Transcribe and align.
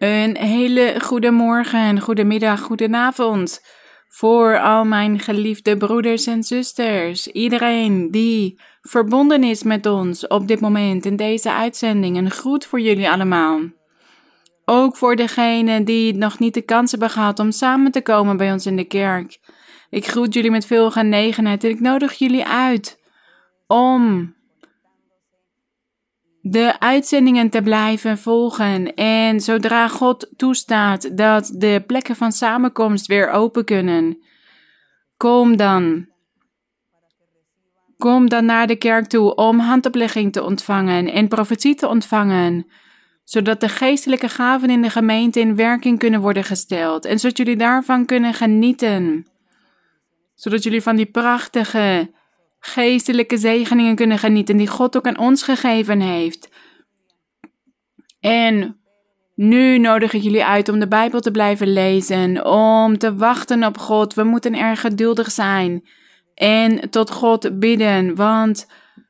Een 0.00 0.36
hele 0.36 0.94
goede 1.02 1.30
morgen, 1.30 2.00
goedemiddag, 2.00 2.60
goedenavond 2.60 3.60
voor 4.08 4.60
al 4.60 4.84
mijn 4.84 5.18
geliefde 5.18 5.76
broeders 5.76 6.26
en 6.26 6.42
zusters. 6.42 7.26
Iedereen 7.26 8.10
die 8.10 8.60
verbonden 8.80 9.44
is 9.44 9.62
met 9.62 9.86
ons 9.86 10.26
op 10.26 10.48
dit 10.48 10.60
moment 10.60 11.06
in 11.06 11.16
deze 11.16 11.52
uitzending. 11.52 12.16
Een 12.16 12.30
groet 12.30 12.66
voor 12.66 12.80
jullie 12.80 13.10
allemaal. 13.10 13.60
Ook 14.64 14.96
voor 14.96 15.16
degenen 15.16 15.84
die 15.84 16.14
nog 16.14 16.38
niet 16.38 16.54
de 16.54 16.62
kans 16.62 16.90
hebben 16.90 17.10
gehad 17.10 17.38
om 17.38 17.50
samen 17.50 17.90
te 17.90 18.02
komen 18.02 18.36
bij 18.36 18.52
ons 18.52 18.66
in 18.66 18.76
de 18.76 18.84
kerk. 18.84 19.38
Ik 19.90 20.06
groet 20.06 20.34
jullie 20.34 20.50
met 20.50 20.66
veel 20.66 20.90
genegenheid 20.90 21.64
en 21.64 21.70
ik 21.70 21.80
nodig 21.80 22.14
jullie 22.14 22.46
uit 22.46 23.00
om 23.66 24.34
de 26.42 26.80
uitzendingen 26.80 27.50
te 27.50 27.62
blijven 27.62 28.18
volgen. 28.18 28.94
En 28.94 29.40
zodra 29.40 29.88
God 29.88 30.28
toestaat 30.36 31.16
dat 31.16 31.52
de 31.54 31.82
plekken 31.86 32.16
van 32.16 32.32
samenkomst 32.32 33.06
weer 33.06 33.30
open 33.30 33.64
kunnen, 33.64 34.18
kom 35.16 35.56
dan. 35.56 36.08
Kom 37.96 38.28
dan 38.28 38.44
naar 38.44 38.66
de 38.66 38.76
kerk 38.76 39.06
toe 39.06 39.34
om 39.34 39.58
handoplegging 39.58 40.32
te 40.32 40.42
ontvangen 40.42 41.12
en 41.12 41.28
profetie 41.28 41.74
te 41.74 41.88
ontvangen, 41.88 42.66
zodat 43.24 43.60
de 43.60 43.68
geestelijke 43.68 44.28
gaven 44.28 44.70
in 44.70 44.82
de 44.82 44.90
gemeente 44.90 45.40
in 45.40 45.56
werking 45.56 45.98
kunnen 45.98 46.20
worden 46.20 46.44
gesteld 46.44 47.04
en 47.04 47.18
zodat 47.18 47.36
jullie 47.36 47.56
daarvan 47.56 48.04
kunnen 48.04 48.34
genieten. 48.34 49.26
Zodat 50.34 50.62
jullie 50.62 50.82
van 50.82 50.96
die 50.96 51.06
prachtige 51.06 52.10
geestelijke 52.60 53.36
zegeningen 53.36 53.94
kunnen 53.94 54.18
genieten 54.18 54.56
die 54.56 54.68
God 54.68 54.96
ook 54.96 55.06
aan 55.06 55.18
ons 55.18 55.42
gegeven 55.42 56.00
heeft. 56.00 56.48
En 58.20 58.80
nu 59.34 59.78
nodig 59.78 60.12
ik 60.12 60.22
jullie 60.22 60.44
uit 60.44 60.68
om 60.68 60.78
de 60.78 60.88
Bijbel 60.88 61.20
te 61.20 61.30
blijven 61.30 61.72
lezen, 61.72 62.44
om 62.46 62.98
te 62.98 63.16
wachten 63.16 63.64
op 63.64 63.78
God. 63.78 64.14
We 64.14 64.24
moeten 64.24 64.54
erg 64.54 64.80
geduldig 64.80 65.30
zijn 65.30 65.88
en 66.34 66.90
tot 66.90 67.10
God 67.10 67.58
bidden, 67.58 68.14
want 68.14 68.66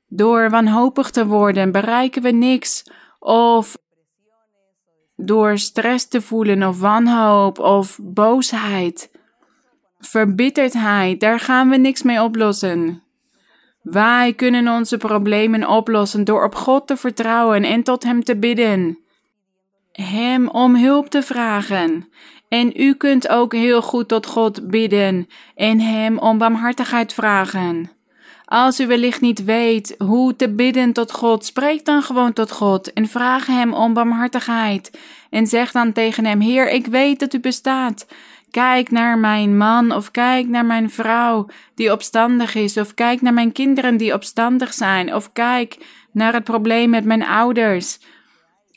door 0.08 0.50
wanhopig 0.50 1.10
te 1.10 1.26
worden 1.26 1.72
bereiken 1.72 2.22
we 2.22 2.30
niks. 2.30 2.84
Of 3.18 3.76
door 5.16 5.58
stress 5.58 6.08
te 6.08 6.20
voelen 6.20 6.62
of 6.62 6.80
wanhoop 6.80 7.58
of 7.58 7.98
boosheid, 8.02 9.10
verbitterdheid, 9.98 11.20
daar 11.20 11.40
gaan 11.40 11.68
we 11.68 11.76
niks 11.76 12.02
mee 12.02 12.22
oplossen. 12.22 13.02
Wij 13.82 14.32
kunnen 14.32 14.68
onze 14.68 14.96
problemen 14.96 15.68
oplossen 15.68 16.24
door 16.24 16.44
op 16.44 16.54
God 16.54 16.86
te 16.86 16.96
vertrouwen 16.96 17.64
en 17.64 17.82
tot 17.82 18.02
Hem 18.02 18.24
te 18.24 18.36
bidden. 18.36 18.98
Hem 19.92 20.48
om 20.48 20.76
hulp 20.76 21.08
te 21.08 21.22
vragen. 21.22 22.08
En 22.48 22.72
u 22.76 22.94
kunt 22.94 23.28
ook 23.28 23.52
heel 23.52 23.82
goed 23.82 24.08
tot 24.08 24.26
God 24.26 24.68
bidden 24.68 25.26
en 25.54 25.80
Hem 25.80 26.18
om 26.18 26.38
barmhartigheid 26.38 27.12
vragen. 27.12 27.90
Als 28.44 28.80
u 28.80 28.86
wellicht 28.86 29.20
niet 29.20 29.44
weet 29.44 29.94
hoe 29.98 30.36
te 30.36 30.54
bidden 30.54 30.92
tot 30.92 31.12
God, 31.12 31.44
spreek 31.44 31.84
dan 31.84 32.02
gewoon 32.02 32.32
tot 32.32 32.50
God 32.50 32.92
en 32.92 33.08
vraag 33.08 33.46
Hem 33.46 33.72
om 33.72 33.94
barmhartigheid. 33.94 34.98
En 35.30 35.46
zeg 35.46 35.72
dan 35.72 35.92
tegen 35.92 36.24
Hem: 36.24 36.40
Heer, 36.40 36.70
ik 36.70 36.86
weet 36.86 37.18
dat 37.18 37.34
U 37.34 37.40
bestaat. 37.40 38.06
Kijk 38.50 38.90
naar 38.90 39.18
mijn 39.18 39.56
man 39.56 39.92
of 39.92 40.10
kijk 40.10 40.48
naar 40.48 40.66
mijn 40.66 40.90
vrouw 40.90 41.46
die 41.74 41.92
opstandig 41.92 42.54
is 42.54 42.76
of 42.76 42.94
kijk 42.94 43.20
naar 43.20 43.34
mijn 43.34 43.52
kinderen 43.52 43.96
die 43.96 44.14
opstandig 44.14 44.72
zijn 44.72 45.14
of 45.14 45.32
kijk 45.32 45.78
naar 46.12 46.32
het 46.32 46.44
probleem 46.44 46.90
met 46.90 47.04
mijn 47.04 47.24
ouders 47.24 47.98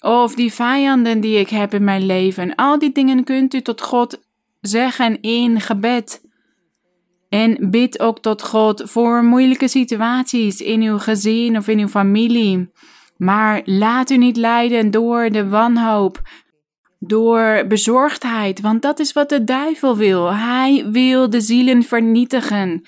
of 0.04 0.36
die 0.36 0.54
vijanden 0.54 1.22
die 1.22 1.40
ik 1.40 1.50
heb 1.50 1.74
in 1.74 1.84
mijn 1.84 2.06
leven. 2.06 2.56
Al 2.56 2.80
die 2.80 2.92
dingen 2.92 3.24
kunt 3.24 3.54
u 3.54 3.62
tot 3.62 3.82
God 3.82 4.22
zeggen 4.62 5.22
in 5.22 5.62
gebed. 5.62 6.22
En 7.30 7.70
bid 7.70 8.00
ook 8.00 8.20
tot 8.20 8.44
God 8.44 8.82
voor 8.86 9.24
moeilijke 9.24 9.68
situaties 9.68 10.62
in 10.62 10.82
uw 10.82 10.98
gezin 10.98 11.58
of 11.58 11.68
in 11.68 11.80
uw 11.80 11.88
familie. 11.88 12.72
Maar 13.18 13.62
laat 13.66 14.10
u 14.10 14.18
niet 14.18 14.38
leiden 14.38 14.92
door 14.92 15.30
de 15.30 15.50
wanhoop, 15.50 16.22
door 17.08 17.66
bezorgdheid, 17.68 18.62
want 18.62 18.82
dat 18.82 19.00
is 19.00 19.14
wat 19.14 19.30
de 19.30 19.44
duivel 19.44 19.98
wil. 19.98 20.34
Hij 20.34 20.86
wil 20.92 21.30
de 21.30 21.42
zielen 21.42 21.84
vernietigen. 21.84 22.82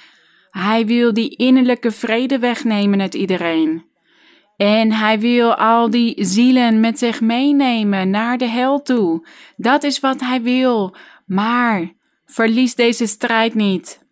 Hij 0.50 0.86
wil 0.86 1.14
die 1.14 1.36
innerlijke 1.36 1.92
vrede 1.92 2.40
wegnemen 2.40 3.02
uit 3.02 3.14
iedereen. 3.14 3.86
En 4.58 4.92
hij 4.92 5.20
wil 5.20 5.56
al 5.56 5.90
die 5.90 6.26
zielen 6.26 6.80
met 6.80 7.00
zich 7.00 7.22
meenemen 7.22 8.10
naar 8.10 8.38
de 8.38 8.48
hel 8.48 8.82
toe. 8.82 9.28
Dat 9.58 9.84
is 9.84 10.00
wat 10.00 10.20
hij 10.20 10.42
wil. 10.42 10.96
Maar 11.26 11.92
verlies 12.26 12.76
deze 12.76 13.06
strijd 13.06 13.54
niet. 13.54 14.04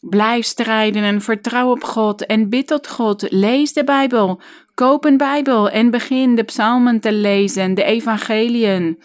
Blijf 0.00 0.44
strijden 0.44 1.02
en 1.02 1.20
vertrouw 1.20 1.70
op 1.70 1.84
God 1.84 2.26
en 2.26 2.48
bid 2.48 2.66
tot 2.66 2.88
God. 2.88 3.26
Lees 3.30 3.72
de 3.72 3.84
Bijbel. 3.84 4.40
Koop 4.74 5.04
een 5.04 5.16
Bijbel 5.16 5.70
en 5.70 5.90
begin 5.90 6.34
de 6.34 6.42
psalmen 6.42 7.00
te 7.00 7.12
lezen, 7.12 7.74
de 7.74 7.84
evangeliën 7.84 8.98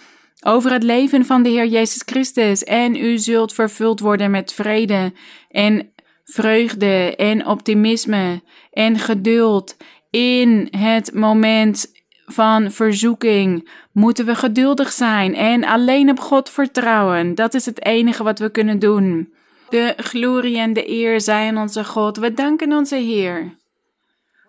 over 0.44 0.72
het 0.72 0.84
leven 0.84 1.26
van 1.26 1.44
de 1.44 1.50
Heer 1.50 1.66
Jezus 1.66 2.02
Christus 2.06 2.64
en 2.64 2.96
u 2.96 3.18
zult 3.18 3.54
vervuld 3.54 4.00
worden 4.00 4.32
met 4.32 4.54
vrede 4.54 5.14
en 5.50 5.92
vreugde 6.24 7.16
en 7.16 7.48
optimisme 7.48 8.42
en 8.72 9.00
geduld 9.00 9.78
in 10.10 10.68
het 10.78 11.14
moment 11.14 11.92
van 12.26 12.72
verzoeking 12.72 13.70
moeten 13.92 14.26
we 14.26 14.36
geduldig 14.36 14.92
zijn 14.92 15.36
en 15.36 15.64
alleen 15.64 16.10
op 16.10 16.20
God 16.20 16.50
vertrouwen. 16.50 17.36
Dat 17.36 17.54
is 17.54 17.66
het 17.66 17.86
enige 17.86 18.24
wat 18.24 18.40
we 18.40 18.50
kunnen 18.50 18.80
doen. 18.80 19.34
De 19.70 19.94
glorie 19.98 20.58
en 20.58 20.74
de 20.74 20.90
eer 20.90 21.22
zijn 21.22 21.58
onze 21.58 21.86
God. 21.86 22.18
We 22.18 22.34
danken 22.34 22.74
onze 22.74 22.96
Heer 22.96 23.62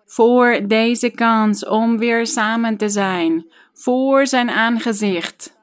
voor 0.05 0.59
deze 0.67 1.09
kans 1.09 1.65
om 1.65 1.97
weer 1.97 2.27
samen 2.27 2.77
te 2.77 2.89
zijn, 2.89 3.45
voor 3.73 4.27
zijn 4.27 4.49
aangezicht. 4.49 5.54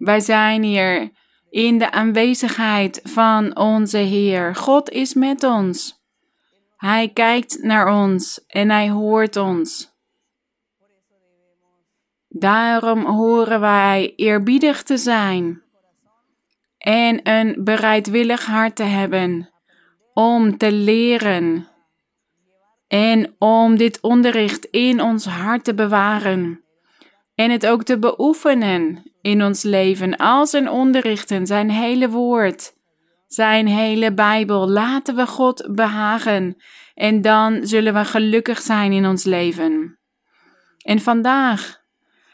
Wij 0.00 0.20
zijn 0.20 0.62
hier 0.62 1.10
in 1.50 1.78
de 1.78 1.90
aanwezigheid 1.92 3.00
van 3.02 3.56
onze 3.56 3.98
Heer. 3.98 4.54
God 4.54 4.90
is 4.90 5.14
met 5.14 5.44
ons. 5.44 6.02
Hij 6.76 7.08
kijkt 7.08 7.62
naar 7.62 8.00
ons 8.02 8.44
en 8.46 8.70
hij 8.70 8.90
hoort 8.90 9.36
ons. 9.36 9.94
Daarom 12.28 13.04
horen 13.04 13.60
wij 13.60 14.12
eerbiedig 14.16 14.82
te 14.82 14.96
zijn 14.96 15.62
en 16.78 17.20
een 17.22 17.64
bereidwillig 17.64 18.46
hart 18.46 18.76
te 18.76 18.82
hebben 18.82 19.50
om 20.14 20.56
te 20.56 20.72
leren 20.72 21.68
en 22.88 23.34
om 23.38 23.76
dit 23.76 24.00
onderricht 24.00 24.64
in 24.64 25.02
ons 25.02 25.26
hart 25.26 25.64
te 25.64 25.74
bewaren 25.74 26.64
en 27.34 27.50
het 27.50 27.66
ook 27.66 27.82
te 27.82 27.98
beoefenen 27.98 29.09
in 29.20 29.44
ons 29.44 29.62
leven 29.62 30.16
als 30.16 30.52
een 30.52 30.68
onderrichten, 30.68 31.46
zijn 31.46 31.70
hele 31.70 32.08
woord, 32.08 32.72
zijn 33.26 33.66
hele 33.66 34.14
Bijbel. 34.14 34.68
Laten 34.68 35.16
we 35.16 35.26
God 35.26 35.68
behagen 35.74 36.62
en 36.94 37.22
dan 37.22 37.66
zullen 37.66 37.94
we 37.94 38.04
gelukkig 38.04 38.60
zijn 38.60 38.92
in 38.92 39.06
ons 39.06 39.24
leven. 39.24 39.98
En 40.78 41.00
vandaag 41.00 41.80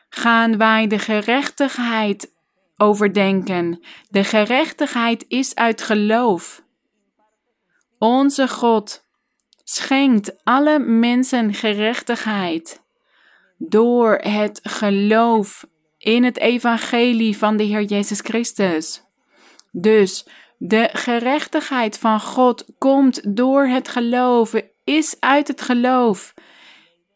gaan 0.08 0.58
wij 0.58 0.86
de 0.86 0.98
gerechtigheid 0.98 2.34
overdenken. 2.76 3.84
De 4.08 4.24
gerechtigheid 4.24 5.24
is 5.28 5.54
uit 5.54 5.82
geloof. 5.82 6.64
Onze 7.98 8.48
God 8.48 9.04
schenkt 9.64 10.44
alle 10.44 10.78
mensen 10.78 11.54
gerechtigheid 11.54 12.84
door 13.58 14.14
het 14.14 14.60
geloof 14.62 15.64
in 16.06 16.24
het 16.24 16.38
evangelie 16.38 17.36
van 17.36 17.56
de 17.56 17.64
Heer 17.64 17.82
Jezus 17.82 18.20
Christus. 18.20 19.02
Dus 19.72 20.26
de 20.58 20.88
gerechtigheid 20.92 21.98
van 21.98 22.20
God 22.20 22.64
komt 22.78 23.36
door 23.36 23.66
het 23.66 23.88
geloven, 23.88 24.64
is 24.84 25.16
uit 25.20 25.48
het 25.48 25.60
geloof. 25.60 26.34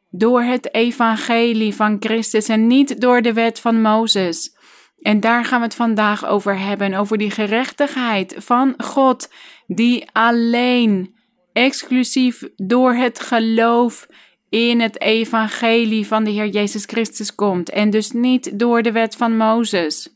Door 0.08 0.42
het 0.42 0.74
evangelie 0.74 1.74
van 1.74 1.96
Christus 2.00 2.48
en 2.48 2.66
niet 2.66 3.00
door 3.00 3.22
de 3.22 3.32
wet 3.32 3.60
van 3.60 3.80
Mozes. 3.80 4.56
En 4.98 5.20
daar 5.20 5.44
gaan 5.44 5.58
we 5.58 5.64
het 5.64 5.74
vandaag 5.74 6.26
over 6.26 6.58
hebben, 6.58 6.94
over 6.94 7.18
die 7.18 7.30
gerechtigheid 7.30 8.34
van 8.38 8.74
God, 8.76 9.32
die 9.66 10.08
alleen 10.12 11.14
exclusief 11.52 12.42
door 12.56 12.94
het 12.94 13.20
geloof 13.20 14.06
in 14.50 14.80
het 14.80 15.00
evangelie 15.00 16.06
van 16.06 16.24
de 16.24 16.30
Heer 16.30 16.48
Jezus 16.48 16.84
Christus 16.84 17.34
komt 17.34 17.70
en 17.70 17.90
dus 17.90 18.10
niet 18.10 18.58
door 18.58 18.82
de 18.82 18.92
wet 18.92 19.16
van 19.16 19.36
Mozes. 19.36 20.14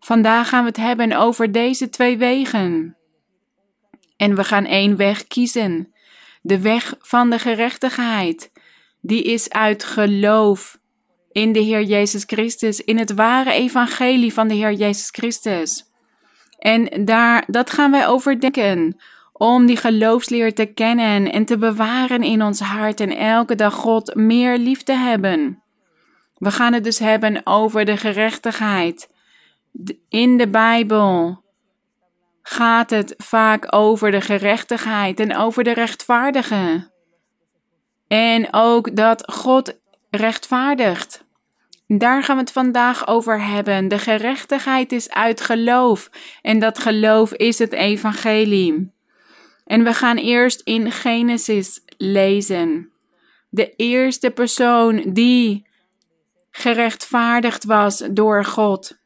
Vandaag 0.00 0.48
gaan 0.48 0.62
we 0.62 0.68
het 0.68 0.76
hebben 0.76 1.12
over 1.12 1.52
deze 1.52 1.88
twee 1.88 2.18
wegen. 2.18 2.96
En 4.16 4.34
we 4.34 4.44
gaan 4.44 4.64
één 4.64 4.96
weg 4.96 5.26
kiezen. 5.26 5.92
De 6.42 6.60
weg 6.60 6.94
van 6.98 7.30
de 7.30 7.38
gerechtigheid. 7.38 8.52
Die 9.00 9.22
is 9.22 9.50
uit 9.50 9.84
geloof 9.84 10.78
in 11.32 11.52
de 11.52 11.60
Heer 11.60 11.82
Jezus 11.82 12.22
Christus, 12.26 12.80
in 12.80 12.98
het 12.98 13.14
ware 13.14 13.52
evangelie 13.52 14.32
van 14.32 14.48
de 14.48 14.54
Heer 14.54 14.72
Jezus 14.72 15.08
Christus. 15.10 15.84
En 16.58 17.04
daar, 17.04 17.44
dat 17.46 17.70
gaan 17.70 17.90
wij 17.90 18.06
overdenken, 18.06 19.00
om 19.40 19.66
die 19.66 19.76
geloofsleer 19.76 20.54
te 20.54 20.64
kennen 20.64 21.32
en 21.32 21.44
te 21.44 21.58
bewaren 21.58 22.22
in 22.22 22.42
ons 22.42 22.60
hart 22.60 23.00
en 23.00 23.16
elke 23.16 23.54
dag 23.54 23.74
God 23.74 24.14
meer 24.14 24.58
lief 24.58 24.82
te 24.82 24.92
hebben. 24.92 25.62
We 26.36 26.50
gaan 26.50 26.72
het 26.72 26.84
dus 26.84 26.98
hebben 26.98 27.40
over 27.44 27.84
de 27.84 27.96
gerechtigheid. 27.96 29.10
In 30.08 30.36
de 30.36 30.48
Bijbel 30.48 31.42
gaat 32.42 32.90
het 32.90 33.14
vaak 33.16 33.74
over 33.74 34.10
de 34.10 34.20
gerechtigheid 34.20 35.20
en 35.20 35.36
over 35.36 35.64
de 35.64 35.72
rechtvaardige. 35.72 36.90
En 38.08 38.48
ook 38.50 38.96
dat 38.96 39.32
God 39.32 39.80
rechtvaardigt. 40.10 41.24
Daar 41.86 42.22
gaan 42.22 42.36
we 42.36 42.42
het 42.42 42.52
vandaag 42.52 43.06
over 43.06 43.42
hebben. 43.42 43.88
De 43.88 43.98
gerechtigheid 43.98 44.92
is 44.92 45.10
uit 45.10 45.40
geloof 45.40 46.10
en 46.42 46.58
dat 46.58 46.78
geloof 46.78 47.32
is 47.32 47.58
het 47.58 47.72
evangelie. 47.72 48.98
En 49.70 49.84
we 49.84 49.94
gaan 49.94 50.16
eerst 50.16 50.60
in 50.60 50.92
Genesis 50.92 51.80
lezen. 51.96 52.90
De 53.48 53.74
eerste 53.76 54.30
persoon 54.30 55.02
die 55.12 55.66
gerechtvaardigd 56.50 57.64
was 57.64 58.02
door 58.10 58.44
God. 58.44 58.98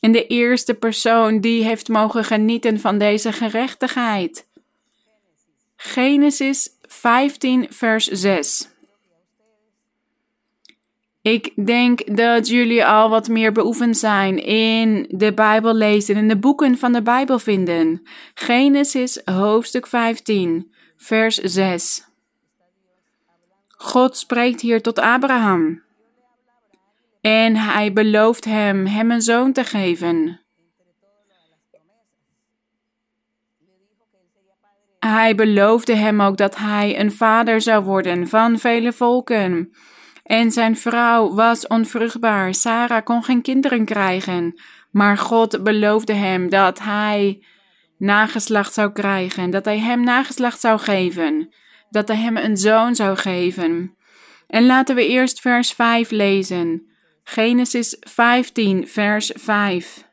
En 0.00 0.12
de 0.12 0.26
eerste 0.26 0.74
persoon 0.74 1.40
die 1.40 1.64
heeft 1.64 1.88
mogen 1.88 2.24
genieten 2.24 2.80
van 2.80 2.98
deze 2.98 3.32
gerechtigheid. 3.32 4.48
Genesis 5.76 6.68
15, 6.82 7.66
vers 7.70 8.06
6. 8.06 8.68
Ik 11.26 11.66
denk 11.66 12.16
dat 12.16 12.48
jullie 12.48 12.86
al 12.86 13.10
wat 13.10 13.28
meer 13.28 13.52
beoefend 13.52 13.96
zijn 13.96 14.38
in 14.44 15.06
de 15.08 15.34
Bijbel 15.34 15.74
lezen 15.74 16.16
en 16.16 16.28
de 16.28 16.38
boeken 16.38 16.78
van 16.78 16.92
de 16.92 17.02
Bijbel 17.02 17.38
vinden. 17.38 18.02
Genesis 18.34 19.20
hoofdstuk 19.24 19.86
15, 19.86 20.72
vers 20.96 21.36
6. 21.36 22.08
God 23.68 24.16
spreekt 24.16 24.60
hier 24.60 24.82
tot 24.82 24.98
Abraham. 24.98 25.82
En 27.20 27.56
hij 27.56 27.92
belooft 27.92 28.44
hem 28.44 28.86
hem 28.86 29.10
een 29.10 29.22
zoon 29.22 29.52
te 29.52 29.64
geven. 29.64 30.40
Hij 34.98 35.34
beloofde 35.34 35.94
hem 35.94 36.22
ook 36.22 36.36
dat 36.36 36.56
hij 36.56 37.00
een 37.00 37.12
vader 37.12 37.60
zou 37.60 37.84
worden 37.84 38.28
van 38.28 38.58
vele 38.58 38.92
volken. 38.92 39.72
En 40.26 40.50
zijn 40.50 40.76
vrouw 40.76 41.34
was 41.34 41.66
onvruchtbaar. 41.66 42.54
Sarah 42.54 43.04
kon 43.04 43.24
geen 43.24 43.42
kinderen 43.42 43.84
krijgen. 43.84 44.60
Maar 44.90 45.18
God 45.18 45.62
beloofde 45.62 46.12
hem 46.12 46.48
dat 46.48 46.78
hij 46.78 47.42
nageslacht 47.98 48.74
zou 48.74 48.92
krijgen. 48.92 49.50
Dat 49.50 49.64
hij 49.64 49.78
hem 49.78 50.04
nageslacht 50.04 50.60
zou 50.60 50.78
geven. 50.78 51.54
Dat 51.90 52.08
hij 52.08 52.16
hem 52.16 52.36
een 52.36 52.56
zoon 52.56 52.94
zou 52.94 53.16
geven. 53.16 53.96
En 54.46 54.66
laten 54.66 54.94
we 54.94 55.06
eerst 55.06 55.40
vers 55.40 55.72
5 55.72 56.10
lezen. 56.10 56.86
Genesis 57.24 57.96
15, 58.00 58.88
vers 58.88 59.32
5. 59.34 60.04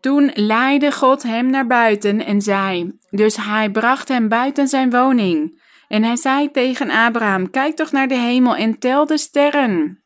Toen 0.00 0.30
leidde 0.34 0.92
God 0.92 1.22
hem 1.22 1.50
naar 1.50 1.66
buiten 1.66 2.24
en 2.24 2.42
zei: 2.42 2.98
Dus 3.10 3.36
hij 3.36 3.70
bracht 3.70 4.08
hem 4.08 4.28
buiten 4.28 4.68
zijn 4.68 4.90
woning. 4.90 5.62
En 5.88 6.02
hij 6.02 6.16
zei 6.16 6.50
tegen 6.50 6.90
Abraham: 6.90 7.50
Kijk 7.50 7.76
toch 7.76 7.92
naar 7.92 8.08
de 8.08 8.18
hemel 8.18 8.56
en 8.56 8.78
tel 8.78 9.06
de 9.06 9.18
sterren. 9.18 10.02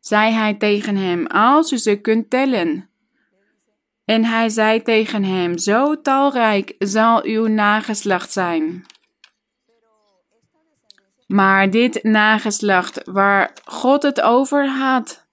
Zei 0.00 0.32
hij 0.32 0.54
tegen 0.54 0.96
hem: 0.96 1.26
Als 1.26 1.72
u 1.72 1.76
ze 1.76 2.00
kunt 2.00 2.30
tellen. 2.30 2.90
En 4.04 4.24
hij 4.24 4.48
zei 4.48 4.82
tegen 4.82 5.24
hem: 5.24 5.58
Zo 5.58 6.00
talrijk 6.00 6.74
zal 6.78 7.24
uw 7.24 7.46
nageslacht 7.46 8.32
zijn. 8.32 8.84
Maar 11.26 11.70
dit 11.70 12.02
nageslacht 12.02 13.00
waar 13.04 13.52
God 13.64 14.02
het 14.02 14.20
over 14.20 14.68
had 14.68 15.26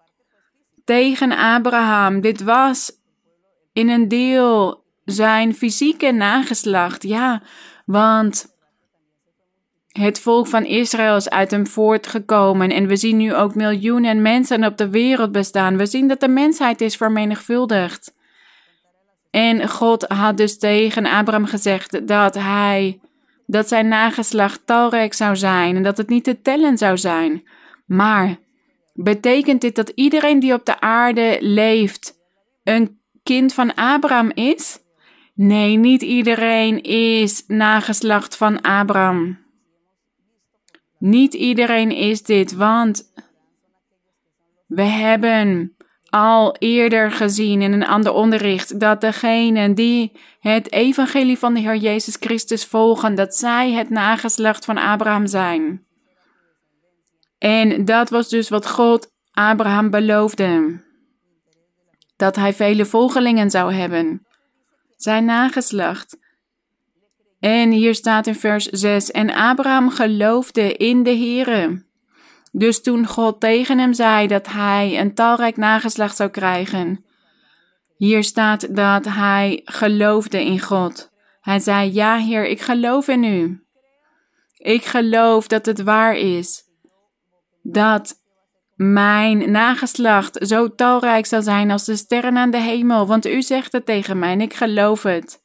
tegen 0.85 1.31
Abraham, 1.31 2.21
dit 2.21 2.43
was 2.43 2.91
in 3.73 3.89
een 3.89 4.07
deel 4.07 4.83
zijn 5.05 5.55
fysieke 5.55 6.11
nageslacht. 6.11 7.03
Ja, 7.03 7.41
want 7.85 8.57
het 9.89 10.19
volk 10.19 10.47
van 10.47 10.65
Israël 10.65 11.15
is 11.15 11.29
uit 11.29 11.51
hem 11.51 11.67
voortgekomen 11.67 12.69
en 12.69 12.87
we 12.87 12.95
zien 12.95 13.17
nu 13.17 13.35
ook 13.35 13.55
miljoenen 13.55 14.21
mensen 14.21 14.63
op 14.63 14.77
de 14.77 14.89
wereld 14.89 15.31
bestaan. 15.31 15.77
We 15.77 15.85
zien 15.85 16.07
dat 16.07 16.19
de 16.19 16.27
mensheid 16.27 16.81
is 16.81 16.95
vermenigvuldigd. 16.95 18.17
En 19.29 19.69
God 19.69 20.03
had 20.03 20.37
dus 20.37 20.57
tegen 20.57 21.05
Abraham 21.05 21.45
gezegd 21.45 22.07
dat 22.07 22.35
hij, 22.35 22.99
dat 23.45 23.67
zijn 23.67 23.87
nageslacht 23.87 24.61
talrijk 24.65 25.13
zou 25.13 25.35
zijn 25.35 25.75
en 25.75 25.83
dat 25.83 25.97
het 25.97 26.09
niet 26.09 26.23
te 26.23 26.41
tellen 26.41 26.77
zou 26.77 26.97
zijn. 26.97 27.43
Maar 27.85 28.37
betekent 28.93 29.61
dit 29.61 29.75
dat 29.75 29.91
iedereen 29.95 30.39
die 30.39 30.53
op 30.53 30.65
de 30.65 30.79
aarde 30.79 31.37
leeft 31.39 32.17
een 32.63 32.99
kind 33.23 33.53
van 33.53 33.73
Abraham 33.73 34.31
is? 34.33 34.79
Nee, 35.33 35.77
niet 35.77 36.01
iedereen 36.01 36.81
is 36.81 37.43
nageslacht 37.47 38.37
van 38.37 38.61
Abraham. 38.61 39.47
Niet 40.99 41.33
iedereen 41.33 41.91
is 41.91 42.23
dit, 42.23 42.53
want 42.55 43.13
we 44.67 44.83
hebben 44.83 45.75
al 46.09 46.55
eerder 46.57 47.11
gezien 47.11 47.61
in 47.61 47.73
een 47.73 47.85
ander 47.85 48.13
onderricht 48.13 48.79
dat 48.79 49.01
degenen 49.01 49.75
die 49.75 50.11
het 50.39 50.71
evangelie 50.71 51.37
van 51.37 51.53
de 51.53 51.59
Heer 51.59 51.75
Jezus 51.75 52.15
Christus 52.19 52.65
volgen, 52.65 53.15
dat 53.15 53.35
zij 53.35 53.71
het 53.71 53.89
nageslacht 53.89 54.65
van 54.65 54.77
Abraham 54.77 55.27
zijn. 55.27 55.85
En 57.37 57.85
dat 57.85 58.09
was 58.09 58.29
dus 58.29 58.49
wat 58.49 58.69
God 58.69 59.11
Abraham 59.31 59.89
beloofde. 59.89 60.81
Dat 62.15 62.35
hij 62.35 62.53
vele 62.53 62.85
volgelingen 62.85 63.49
zou 63.49 63.73
hebben. 63.73 64.25
Zijn 64.95 65.25
nageslacht. 65.25 66.17
En 67.39 67.71
hier 67.71 67.95
staat 67.95 68.27
in 68.27 68.35
vers 68.35 68.65
6: 68.65 69.11
En 69.11 69.33
Abraham 69.33 69.89
geloofde 69.89 70.73
in 70.73 71.03
de 71.03 71.09
Heere. 71.09 71.87
Dus 72.51 72.81
toen 72.81 73.07
God 73.07 73.39
tegen 73.39 73.79
hem 73.79 73.93
zei 73.93 74.27
dat 74.27 74.47
hij 74.47 74.99
een 74.99 75.13
talrijk 75.13 75.57
nageslacht 75.57 76.15
zou 76.15 76.29
krijgen, 76.29 77.05
hier 77.97 78.23
staat 78.23 78.75
dat 78.75 79.05
hij 79.05 79.61
geloofde 79.63 80.45
in 80.45 80.59
God. 80.59 81.11
Hij 81.41 81.59
zei: 81.59 81.93
Ja, 81.93 82.17
Heer, 82.17 82.47
ik 82.47 82.61
geloof 82.61 83.07
in 83.07 83.23
u. 83.23 83.63
Ik 84.57 84.85
geloof 84.85 85.47
dat 85.47 85.65
het 85.65 85.81
waar 85.81 86.15
is. 86.15 86.63
Dat 87.61 88.15
mijn 88.75 89.51
nageslacht 89.51 90.47
zo 90.47 90.75
talrijk 90.75 91.25
zal 91.25 91.41
zijn 91.41 91.71
als 91.71 91.85
de 91.85 91.95
sterren 91.95 92.37
aan 92.37 92.51
de 92.51 92.61
hemel, 92.61 93.07
want 93.07 93.25
u 93.25 93.41
zegt 93.41 93.71
het 93.71 93.85
tegen 93.85 94.19
mij 94.19 94.31
en 94.31 94.41
ik 94.41 94.53
geloof 94.53 95.03
het. 95.03 95.43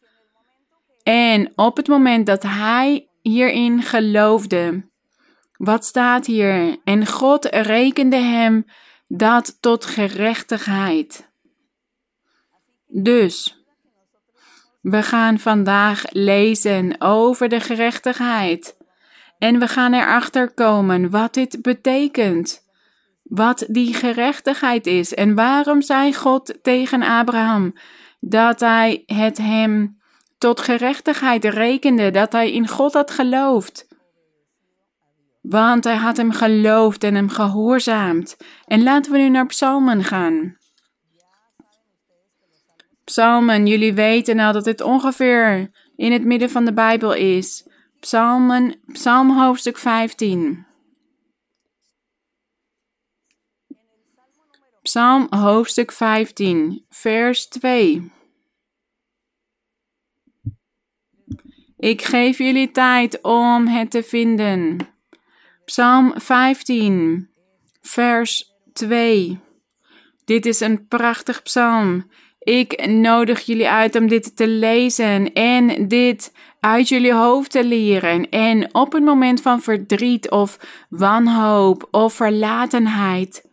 En 1.04 1.52
op 1.56 1.76
het 1.76 1.88
moment 1.88 2.26
dat 2.26 2.42
hij 2.42 3.08
hierin 3.22 3.82
geloofde, 3.82 4.88
wat 5.56 5.84
staat 5.84 6.26
hier? 6.26 6.76
En 6.84 7.06
God 7.06 7.44
rekende 7.44 8.16
hem 8.16 8.64
dat 9.08 9.56
tot 9.60 9.84
gerechtigheid. 9.84 11.32
Dus, 12.86 13.64
we 14.80 15.02
gaan 15.02 15.38
vandaag 15.38 16.02
lezen 16.10 16.94
over 16.98 17.48
de 17.48 17.60
gerechtigheid. 17.60 18.76
En 19.38 19.58
we 19.58 19.68
gaan 19.68 19.94
erachter 19.94 20.54
komen 20.54 21.10
wat 21.10 21.34
dit 21.34 21.62
betekent. 21.62 22.62
Wat 23.22 23.66
die 23.68 23.94
gerechtigheid 23.94 24.86
is. 24.86 25.14
En 25.14 25.34
waarom 25.34 25.82
zei 25.82 26.14
God 26.14 26.58
tegen 26.62 27.02
Abraham 27.02 27.72
dat 28.20 28.60
hij 28.60 29.02
het 29.06 29.38
hem 29.38 30.02
tot 30.38 30.60
gerechtigheid 30.60 31.44
rekende 31.44 32.10
dat 32.10 32.32
hij 32.32 32.52
in 32.52 32.68
God 32.68 32.92
had 32.92 33.10
geloofd. 33.10 33.86
Want 35.40 35.84
hij 35.84 35.96
had 35.96 36.16
hem 36.16 36.32
geloofd 36.32 37.04
en 37.04 37.14
hem 37.14 37.28
gehoorzaamd. 37.28 38.36
En 38.64 38.82
laten 38.82 39.12
we 39.12 39.18
nu 39.18 39.28
naar 39.28 39.46
Psalmen 39.46 40.04
gaan. 40.04 40.56
Psalmen, 43.04 43.66
jullie 43.66 43.94
weten 43.94 44.38
al 44.38 44.52
dat 44.52 44.64
dit 44.64 44.80
ongeveer 44.80 45.70
in 45.96 46.12
het 46.12 46.24
midden 46.24 46.50
van 46.50 46.64
de 46.64 46.72
Bijbel 46.72 47.14
is. 47.14 47.68
Psalmen, 48.00 48.80
Psalm 48.92 49.38
hoofdstuk 49.38 49.78
15. 49.78 50.66
Psalm 54.82 55.26
hoofdstuk 55.30 55.92
15, 55.92 56.84
vers 56.88 57.48
2. 57.48 58.12
Ik 61.84 62.02
geef 62.02 62.38
jullie 62.38 62.70
tijd 62.70 63.22
om 63.22 63.66
het 63.66 63.90
te 63.90 64.02
vinden. 64.02 64.76
Psalm 65.64 66.12
15, 66.16 67.28
vers 67.80 68.54
2. 68.72 69.40
Dit 70.24 70.46
is 70.46 70.60
een 70.60 70.86
prachtig 70.88 71.42
psalm. 71.42 72.10
Ik 72.38 72.86
nodig 72.86 73.40
jullie 73.40 73.68
uit 73.68 73.96
om 73.96 74.08
dit 74.08 74.36
te 74.36 74.48
lezen 74.48 75.32
en 75.32 75.88
dit 75.88 76.32
uit 76.60 76.88
jullie 76.88 77.14
hoofd 77.14 77.50
te 77.50 77.64
leren. 77.64 78.28
En 78.28 78.74
op 78.74 78.94
een 78.94 79.04
moment 79.04 79.40
van 79.40 79.62
verdriet 79.62 80.30
of 80.30 80.58
wanhoop 80.88 81.88
of 81.90 82.14
verlatenheid, 82.14 83.48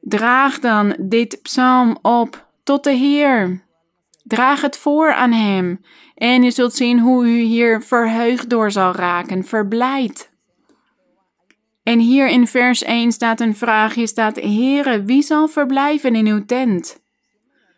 draag 0.00 0.58
dan 0.58 0.96
dit 0.98 1.42
psalm 1.42 1.98
op 2.00 2.48
tot 2.62 2.84
de 2.84 2.92
Heer. 2.92 3.61
Draag 4.32 4.60
het 4.60 4.76
voor 4.76 5.12
aan 5.12 5.32
Hem 5.32 5.80
en 6.14 6.44
u 6.44 6.50
zult 6.50 6.74
zien 6.74 6.98
hoe 6.98 7.26
u 7.26 7.40
hier 7.40 7.82
verheugd 7.82 8.50
door 8.50 8.70
zal 8.70 8.92
raken, 8.92 9.44
verblijd. 9.44 10.30
En 11.82 11.98
hier 11.98 12.28
in 12.28 12.46
vers 12.46 12.82
1 12.82 13.12
staat 13.12 13.40
een 13.40 13.56
vraag, 13.56 13.94
hier 13.94 14.08
staat, 14.08 14.36
Heere, 14.36 15.02
wie 15.02 15.22
zal 15.22 15.48
verblijven 15.48 16.14
in 16.14 16.26
uw 16.26 16.44
tent? 16.44 17.02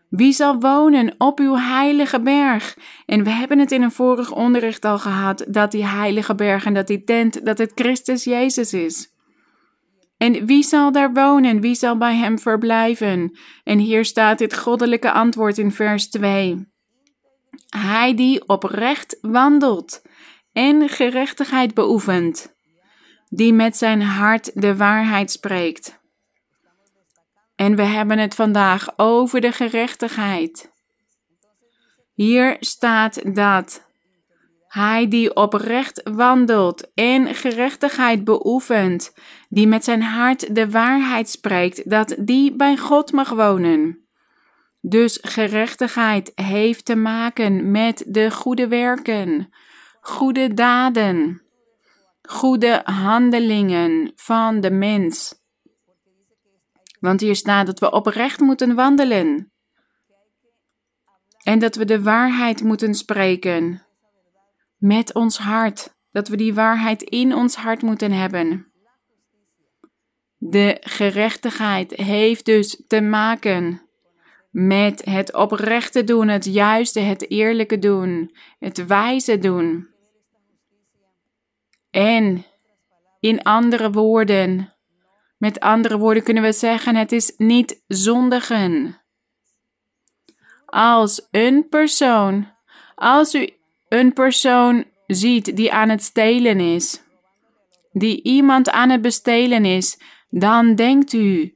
Wie 0.08 0.32
zal 0.32 0.60
wonen 0.60 1.14
op 1.18 1.38
uw 1.38 1.56
heilige 1.56 2.20
berg? 2.20 2.76
En 3.06 3.24
we 3.24 3.30
hebben 3.30 3.58
het 3.58 3.72
in 3.72 3.82
een 3.82 3.92
vorig 3.92 4.32
onderricht 4.32 4.84
al 4.84 4.98
gehad, 4.98 5.44
dat 5.48 5.70
die 5.70 5.86
heilige 5.86 6.34
berg 6.34 6.64
en 6.64 6.74
dat 6.74 6.86
die 6.86 7.04
tent, 7.04 7.46
dat 7.46 7.58
het 7.58 7.72
Christus 7.74 8.24
Jezus 8.24 8.72
is. 8.72 9.13
En 10.16 10.46
wie 10.46 10.62
zal 10.62 10.92
daar 10.92 11.12
wonen? 11.12 11.60
Wie 11.60 11.74
zal 11.74 11.96
bij 11.96 12.16
hem 12.16 12.38
verblijven? 12.38 13.38
En 13.64 13.78
hier 13.78 14.04
staat 14.04 14.38
dit 14.38 14.56
goddelijke 14.56 15.12
antwoord 15.12 15.58
in 15.58 15.72
vers 15.72 16.08
2. 16.08 16.72
Hij 17.68 18.14
die 18.14 18.48
oprecht 18.48 19.18
wandelt 19.20 20.02
en 20.52 20.88
gerechtigheid 20.88 21.74
beoefent, 21.74 22.54
die 23.28 23.52
met 23.52 23.76
zijn 23.76 24.02
hart 24.02 24.50
de 24.60 24.76
waarheid 24.76 25.30
spreekt. 25.30 26.02
En 27.56 27.76
we 27.76 27.82
hebben 27.82 28.18
het 28.18 28.34
vandaag 28.34 28.98
over 28.98 29.40
de 29.40 29.52
gerechtigheid. 29.52 30.72
Hier 32.14 32.56
staat 32.60 33.34
dat 33.34 33.83
hij 34.74 35.08
die 35.08 35.34
oprecht 35.34 36.00
wandelt 36.04 36.92
en 36.94 37.34
gerechtigheid 37.34 38.24
beoefent, 38.24 39.14
die 39.48 39.66
met 39.66 39.84
zijn 39.84 40.02
hart 40.02 40.54
de 40.54 40.70
waarheid 40.70 41.28
spreekt, 41.28 41.90
dat 41.90 42.16
die 42.18 42.56
bij 42.56 42.76
God 42.76 43.12
mag 43.12 43.28
wonen. 43.30 44.06
Dus 44.80 45.18
gerechtigheid 45.22 46.32
heeft 46.34 46.84
te 46.84 46.94
maken 46.94 47.70
met 47.70 48.04
de 48.06 48.30
goede 48.30 48.68
werken, 48.68 49.54
goede 50.00 50.54
daden, 50.54 51.42
goede 52.22 52.80
handelingen 52.84 54.12
van 54.16 54.60
de 54.60 54.70
mens. 54.70 55.42
Want 57.00 57.20
hier 57.20 57.36
staat 57.36 57.66
dat 57.66 57.78
we 57.78 57.90
oprecht 57.90 58.40
moeten 58.40 58.74
wandelen. 58.74 59.52
En 61.42 61.58
dat 61.58 61.74
we 61.74 61.84
de 61.84 62.02
waarheid 62.02 62.62
moeten 62.62 62.94
spreken. 62.94 63.83
Met 64.84 65.14
ons 65.14 65.38
hart. 65.38 65.94
Dat 66.10 66.28
we 66.28 66.36
die 66.36 66.54
waarheid 66.54 67.02
in 67.02 67.34
ons 67.34 67.56
hart 67.56 67.82
moeten 67.82 68.12
hebben. 68.12 68.72
De 70.36 70.76
gerechtigheid 70.80 71.92
heeft 71.96 72.44
dus 72.44 72.84
te 72.86 73.00
maken 73.00 73.82
met 74.50 75.04
het 75.04 75.34
oprechte 75.34 76.04
doen, 76.04 76.28
het 76.28 76.44
juiste, 76.44 77.00
het 77.00 77.30
eerlijke 77.30 77.78
doen, 77.78 78.36
het 78.58 78.86
wijze 78.86 79.38
doen. 79.38 79.88
En 81.90 82.44
in 83.20 83.42
andere 83.42 83.90
woorden, 83.90 84.74
met 85.38 85.60
andere 85.60 85.98
woorden 85.98 86.22
kunnen 86.22 86.42
we 86.42 86.52
zeggen: 86.52 86.96
het 86.96 87.12
is 87.12 87.34
niet 87.36 87.82
zondigen. 87.86 89.00
Als 90.64 91.28
een 91.30 91.68
persoon, 91.68 92.52
als 92.94 93.34
u 93.34 93.62
een 93.94 94.12
persoon 94.12 94.84
ziet 95.06 95.56
die 95.56 95.72
aan 95.72 95.88
het 95.88 96.02
stelen 96.02 96.60
is, 96.60 97.02
die 97.92 98.22
iemand 98.22 98.70
aan 98.70 98.90
het 98.90 99.02
bestelen 99.02 99.64
is, 99.64 99.98
dan 100.30 100.74
denkt 100.74 101.12
u: 101.12 101.54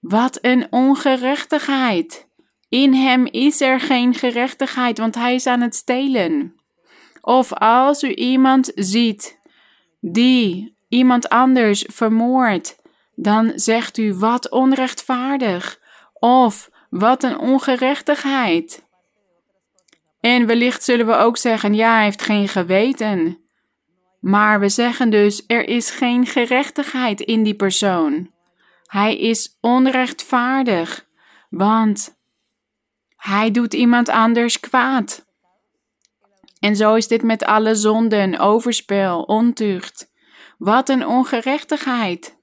wat 0.00 0.38
een 0.40 0.66
ongerechtigheid. 0.70 2.28
In 2.68 2.94
hem 2.94 3.26
is 3.26 3.60
er 3.60 3.80
geen 3.80 4.14
gerechtigheid, 4.14 4.98
want 4.98 5.14
hij 5.14 5.34
is 5.34 5.46
aan 5.46 5.60
het 5.60 5.74
stelen. 5.74 6.54
Of 7.20 7.52
als 7.52 8.02
u 8.02 8.14
iemand 8.14 8.72
ziet 8.74 9.40
die 10.00 10.76
iemand 10.88 11.28
anders 11.28 11.84
vermoordt, 11.88 12.78
dan 13.14 13.52
zegt 13.54 13.98
u 13.98 14.14
wat 14.14 14.50
onrechtvaardig 14.50 15.80
of 16.12 16.70
wat 16.90 17.22
een 17.22 17.38
ongerechtigheid. 17.38 18.81
En 20.22 20.46
wellicht 20.46 20.84
zullen 20.84 21.06
we 21.06 21.16
ook 21.16 21.36
zeggen: 21.36 21.74
ja, 21.74 21.94
hij 21.94 22.04
heeft 22.04 22.22
geen 22.22 22.48
geweten. 22.48 23.38
Maar 24.20 24.60
we 24.60 24.68
zeggen 24.68 25.10
dus: 25.10 25.44
er 25.46 25.68
is 25.68 25.90
geen 25.90 26.26
gerechtigheid 26.26 27.20
in 27.20 27.42
die 27.42 27.54
persoon. 27.54 28.30
Hij 28.86 29.18
is 29.18 29.58
onrechtvaardig, 29.60 31.06
want 31.50 32.16
hij 33.16 33.50
doet 33.50 33.74
iemand 33.74 34.08
anders 34.08 34.60
kwaad. 34.60 35.26
En 36.58 36.76
zo 36.76 36.94
is 36.94 37.08
dit 37.08 37.22
met 37.22 37.44
alle 37.44 37.74
zonden, 37.74 38.38
overspel, 38.38 39.22
ontucht. 39.22 40.10
Wat 40.58 40.88
een 40.88 41.06
ongerechtigheid. 41.06 42.40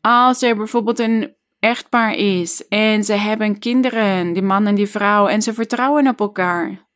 Als 0.00 0.42
er 0.42 0.56
bijvoorbeeld 0.56 0.98
een 0.98 1.34
echtpaar 1.60 2.14
is 2.14 2.68
en 2.68 3.04
ze 3.04 3.12
hebben 3.12 3.58
kinderen, 3.58 4.32
die 4.32 4.42
man 4.42 4.66
en 4.66 4.74
die 4.74 4.86
vrouw, 4.86 5.26
en 5.26 5.42
ze 5.42 5.54
vertrouwen 5.54 6.08
op 6.08 6.20
elkaar. 6.20 6.88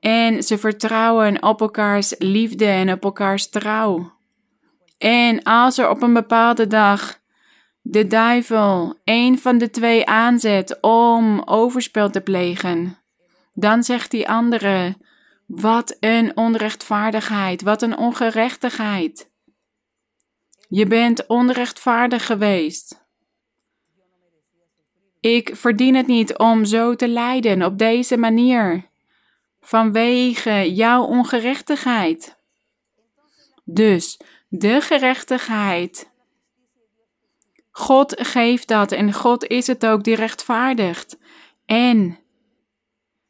En 0.00 0.42
ze 0.42 0.58
vertrouwen 0.58 1.42
op 1.42 1.60
elkaars 1.60 2.14
liefde 2.18 2.66
en 2.66 2.92
op 2.92 3.04
elkaars 3.04 3.48
trouw. 3.50 4.12
En 4.98 5.42
als 5.42 5.78
er 5.78 5.90
op 5.90 6.02
een 6.02 6.12
bepaalde 6.12 6.66
dag 6.66 7.20
de 7.82 8.06
duivel 8.06 9.00
een 9.04 9.38
van 9.38 9.58
de 9.58 9.70
twee 9.70 10.06
aanzet 10.06 10.78
om 10.80 11.42
overspel 11.44 12.10
te 12.10 12.20
plegen, 12.20 12.98
dan 13.52 13.82
zegt 13.82 14.10
die 14.10 14.28
andere: 14.28 14.96
Wat 15.46 15.96
een 16.00 16.36
onrechtvaardigheid, 16.36 17.62
wat 17.62 17.82
een 17.82 17.96
ongerechtigheid. 17.96 19.30
Je 20.68 20.86
bent 20.86 21.26
onrechtvaardig 21.26 22.26
geweest. 22.26 23.04
Ik 25.20 25.56
verdien 25.56 25.94
het 25.94 26.06
niet 26.06 26.36
om 26.38 26.64
zo 26.64 26.94
te 26.94 27.08
lijden 27.08 27.62
op 27.62 27.78
deze 27.78 28.16
manier, 28.16 28.88
vanwege 29.60 30.74
jouw 30.74 31.02
ongerechtigheid. 31.02 32.36
Dus 33.64 34.20
de 34.48 34.80
gerechtigheid 34.80 36.10
God 37.78 38.14
geeft 38.18 38.68
dat 38.68 38.92
en 38.92 39.12
God 39.12 39.46
is 39.46 39.66
het 39.66 39.86
ook 39.86 40.04
die 40.04 40.14
rechtvaardigt. 40.14 41.18
En 41.66 42.18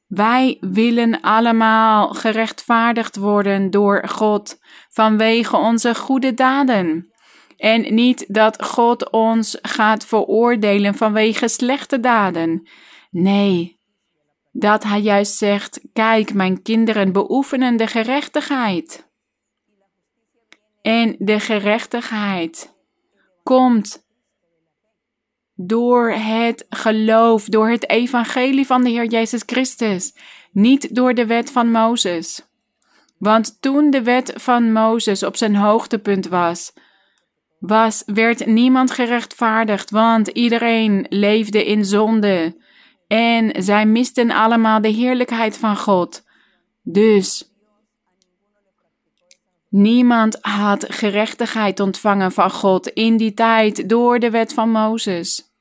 wij 0.07 0.57
willen 0.61 1.21
allemaal 1.21 2.09
gerechtvaardigd 2.09 3.17
worden 3.17 3.71
door 3.71 4.09
God 4.09 4.59
vanwege 4.89 5.57
onze 5.57 5.95
goede 5.95 6.35
daden. 6.35 7.13
En 7.57 7.95
niet 7.95 8.25
dat 8.29 8.65
God 8.65 9.11
ons 9.11 9.59
gaat 9.63 10.07
veroordelen 10.07 10.95
vanwege 10.95 11.49
slechte 11.49 12.01
daden. 12.01 12.69
Nee, 13.11 13.79
dat 14.53 14.83
Hij 14.83 15.01
juist 15.01 15.37
zegt: 15.37 15.81
Kijk, 15.93 16.35
mijn 16.35 16.63
kinderen 16.63 17.13
beoefenen 17.13 17.77
de 17.77 17.87
gerechtigheid. 17.87 19.09
En 20.83 21.17
de 21.19 21.41
gerechtigheid 21.41 22.75
komt 23.43 24.05
door 25.55 26.11
het 26.11 26.67
geloof, 26.69 27.45
door 27.45 27.69
het 27.69 27.91
evangelie 27.91 28.67
van 28.67 28.83
de 28.83 28.91
Heer 28.91 29.07
Jezus 29.07 29.43
Christus, 29.47 30.15
niet 30.53 30.95
door 30.95 31.15
de 31.15 31.27
wet 31.27 31.51
van 31.51 31.71
Mozes. 31.71 32.47
Want 33.19 33.63
toen 33.63 33.91
de 33.91 34.03
wet 34.03 34.33
van 34.37 34.73
Mozes 34.73 35.23
op 35.23 35.37
zijn 35.37 35.57
hoogtepunt 35.57 36.29
was, 36.29 36.73
was, 37.59 38.03
werd 38.07 38.47
niemand 38.47 38.91
gerechtvaardigd, 38.91 39.91
want 39.91 40.29
iedereen 40.29 41.07
leefde 41.09 41.65
in 41.65 41.85
zonde 41.85 42.57
en 43.07 43.63
zij 43.63 43.87
misten 43.87 44.31
allemaal 44.31 44.81
de 44.81 44.89
heerlijkheid 44.89 45.59
van 45.59 45.77
God. 45.77 46.25
Dus 46.83 47.51
niemand 49.69 50.39
had 50.41 50.85
gerechtigheid 50.89 51.81
ontvangen 51.81 52.33
van 52.33 52.51
God 52.51 52.89
in 52.89 53.17
die 53.17 53.35
tijd 53.35 53.89
door 53.89 54.19
de 54.19 54.31
wet 54.31 54.53
van 54.53 54.71
Mozes. 54.71 55.55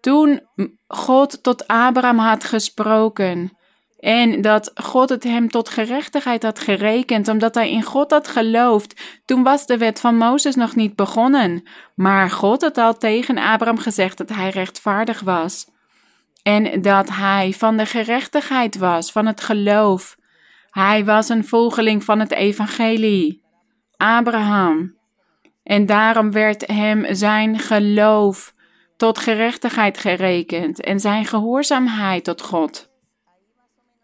Toen 0.00 0.48
God 0.86 1.42
tot 1.42 1.66
Abraham 1.66 2.18
had 2.18 2.44
gesproken 2.44 3.57
En 3.98 4.40
dat 4.40 4.70
God 4.74 5.08
het 5.08 5.24
hem 5.24 5.48
tot 5.48 5.68
gerechtigheid 5.68 6.42
had 6.42 6.58
gerekend, 6.58 7.28
omdat 7.28 7.54
hij 7.54 7.70
in 7.70 7.82
God 7.82 8.10
had 8.10 8.28
geloofd. 8.28 9.20
Toen 9.24 9.42
was 9.42 9.66
de 9.66 9.78
wet 9.78 10.00
van 10.00 10.16
Mozes 10.16 10.54
nog 10.54 10.76
niet 10.76 10.96
begonnen. 10.96 11.68
Maar 11.94 12.30
God 12.30 12.62
had 12.62 12.78
al 12.78 12.98
tegen 12.98 13.38
Abraham 13.38 13.78
gezegd 13.78 14.18
dat 14.18 14.28
hij 14.28 14.50
rechtvaardig 14.50 15.20
was. 15.20 15.66
En 16.42 16.82
dat 16.82 17.08
hij 17.08 17.52
van 17.52 17.76
de 17.76 17.86
gerechtigheid 17.86 18.76
was, 18.78 19.12
van 19.12 19.26
het 19.26 19.40
geloof. 19.40 20.16
Hij 20.70 21.04
was 21.04 21.28
een 21.28 21.44
volgeling 21.44 22.04
van 22.04 22.20
het 22.20 22.32
evangelie. 22.32 23.42
Abraham. 23.96 24.96
En 25.62 25.86
daarom 25.86 26.32
werd 26.32 26.66
hem 26.66 27.06
zijn 27.14 27.58
geloof 27.58 28.54
tot 28.96 29.18
gerechtigheid 29.18 29.98
gerekend 29.98 30.80
en 30.80 31.00
zijn 31.00 31.24
gehoorzaamheid 31.24 32.24
tot 32.24 32.42
God. 32.42 32.87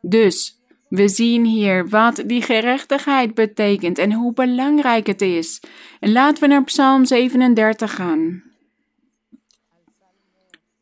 Dus 0.07 0.61
we 0.89 1.09
zien 1.09 1.45
hier 1.45 1.89
wat 1.89 2.23
die 2.27 2.43
gerechtigheid 2.43 3.35
betekent 3.35 3.99
en 3.99 4.13
hoe 4.13 4.33
belangrijk 4.33 5.07
het 5.07 5.21
is. 5.21 5.63
En 6.01 6.13
laten 6.13 6.43
we 6.43 6.49
naar 6.49 6.65
Psalm 6.65 7.05
37 7.05 7.95
gaan. 7.95 8.43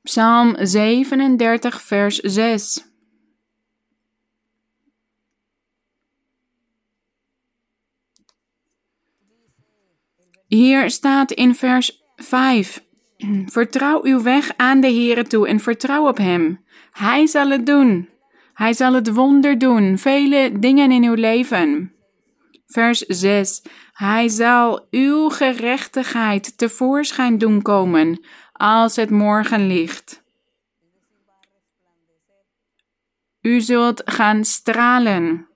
Psalm 0.02 0.57
37, 0.59 1.83
vers 1.83 2.19
6. 2.19 2.87
Hier 10.47 10.91
staat 10.91 11.33
in 11.33 11.55
vers 11.55 12.02
5: 12.17 12.85
Vertrouw 13.47 14.05
uw 14.05 14.23
weg 14.23 14.57
aan 14.57 14.81
de 14.81 14.87
Heere 14.87 15.23
toe 15.23 15.49
en 15.49 15.61
vertrouw 15.61 16.09
op 16.09 16.17
Hem. 16.17 16.64
Hij 16.91 17.26
zal 17.26 17.50
het 17.50 17.67
doen. 17.67 18.12
Hij 18.55 18.73
zal 18.73 18.93
het 18.95 19.13
wonder 19.15 19.59
doen, 19.59 19.99
vele 19.99 20.59
dingen 20.59 20.91
in 20.91 21.05
uw 21.05 21.15
leven. 21.15 21.93
Vers 22.67 22.99
6. 22.99 23.63
Hij 23.93 24.29
zal 24.29 24.87
uw 24.91 25.29
gerechtigheid 25.29 26.59
tevoorschijn 26.59 27.39
doen 27.39 27.63
komen 27.63 28.21
als 28.53 28.97
het 28.97 29.11
morgen 29.11 29.67
ligt. 29.67 30.23
U 33.41 33.61
zult 33.61 34.03
gaan 34.05 34.45
stralen. 34.45 35.47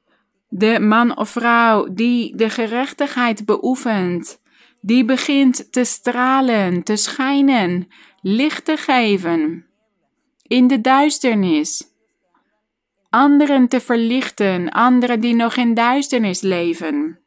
De 0.49 0.81
man 0.81 1.17
of 1.17 1.29
vrouw 1.29 1.93
die 1.95 2.37
de 2.37 2.51
gerechtigheid 2.51 3.45
beoefent, 3.45 4.41
die 4.81 5.05
begint 5.05 5.73
te 5.73 5.85
stralen, 5.85 6.83
te 6.83 6.97
schijnen, 6.97 7.89
licht 8.21 8.65
te 8.65 8.77
geven 8.77 9.67
in 10.43 10.67
de 10.67 10.81
duisternis. 10.81 11.96
Anderen 13.11 13.69
te 13.69 13.81
verlichten, 13.81 14.71
anderen 14.71 15.21
die 15.21 15.35
nog 15.35 15.57
in 15.57 15.75
duisternis 15.75 16.41
leven. 16.41 17.21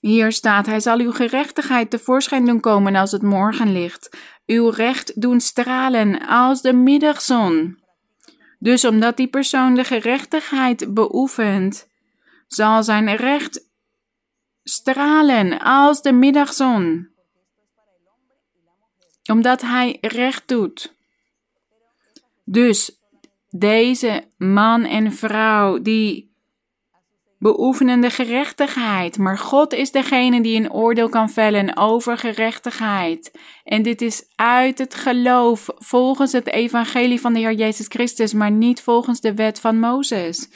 Hier 0.00 0.32
staat: 0.32 0.66
Hij 0.66 0.80
zal 0.80 0.98
uw 0.98 1.12
gerechtigheid 1.12 1.90
tevoorschijn 1.90 2.44
doen 2.44 2.60
komen 2.60 2.96
als 2.96 3.12
het 3.12 3.22
morgenlicht, 3.22 4.16
uw 4.46 4.68
recht 4.68 5.20
doen 5.20 5.40
stralen 5.40 6.26
als 6.26 6.62
de 6.62 6.72
middagzon. 6.72 7.84
Dus 8.58 8.84
omdat 8.84 9.16
die 9.16 9.28
persoon 9.28 9.74
de 9.74 9.84
gerechtigheid 9.84 10.94
beoefent, 10.94 11.88
zal 12.46 12.82
zijn 12.82 13.16
recht 13.16 13.70
stralen 14.62 15.58
als 15.58 16.02
de 16.02 16.12
middagzon, 16.12 17.08
omdat 19.30 19.60
hij 19.60 19.98
recht 20.00 20.48
doet. 20.48 20.94
Dus 22.44 22.95
deze 23.58 24.24
man 24.36 24.84
en 24.84 25.12
vrouw 25.12 25.82
die 25.82 26.34
beoefenen 27.38 28.00
de 28.00 28.10
gerechtigheid, 28.10 29.18
maar 29.18 29.38
God 29.38 29.72
is 29.72 29.90
degene 29.90 30.42
die 30.42 30.60
een 30.60 30.72
oordeel 30.72 31.08
kan 31.08 31.30
vellen 31.30 31.76
over 31.76 32.18
gerechtigheid. 32.18 33.38
En 33.64 33.82
dit 33.82 34.00
is 34.02 34.24
uit 34.34 34.78
het 34.78 34.94
geloof 34.94 35.68
volgens 35.74 36.32
het 36.32 36.46
evangelie 36.46 37.20
van 37.20 37.32
de 37.32 37.38
Heer 37.38 37.54
Jezus 37.54 37.86
Christus, 37.88 38.32
maar 38.32 38.50
niet 38.50 38.80
volgens 38.80 39.20
de 39.20 39.34
wet 39.34 39.60
van 39.60 39.78
Mozes. 39.78 40.50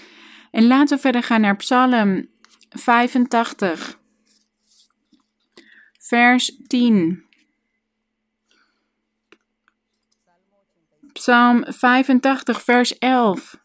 En 0.50 0.66
laten 0.66 0.96
we 0.96 1.02
verder 1.02 1.22
gaan 1.22 1.40
naar 1.40 1.56
Psalm 1.56 2.26
85 2.68 3.98
vers 5.98 6.60
10. 6.66 7.29
Psalm 11.20 11.64
85, 11.68 12.62
vers 12.62 12.98
11. 12.98 13.56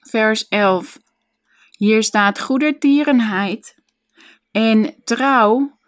Vers 0.00 0.48
11. 0.48 0.98
Hier 1.70 2.02
staat 2.02 2.40
goedertierenheid 2.40 3.74
en 4.50 4.94
trouw 5.04 5.78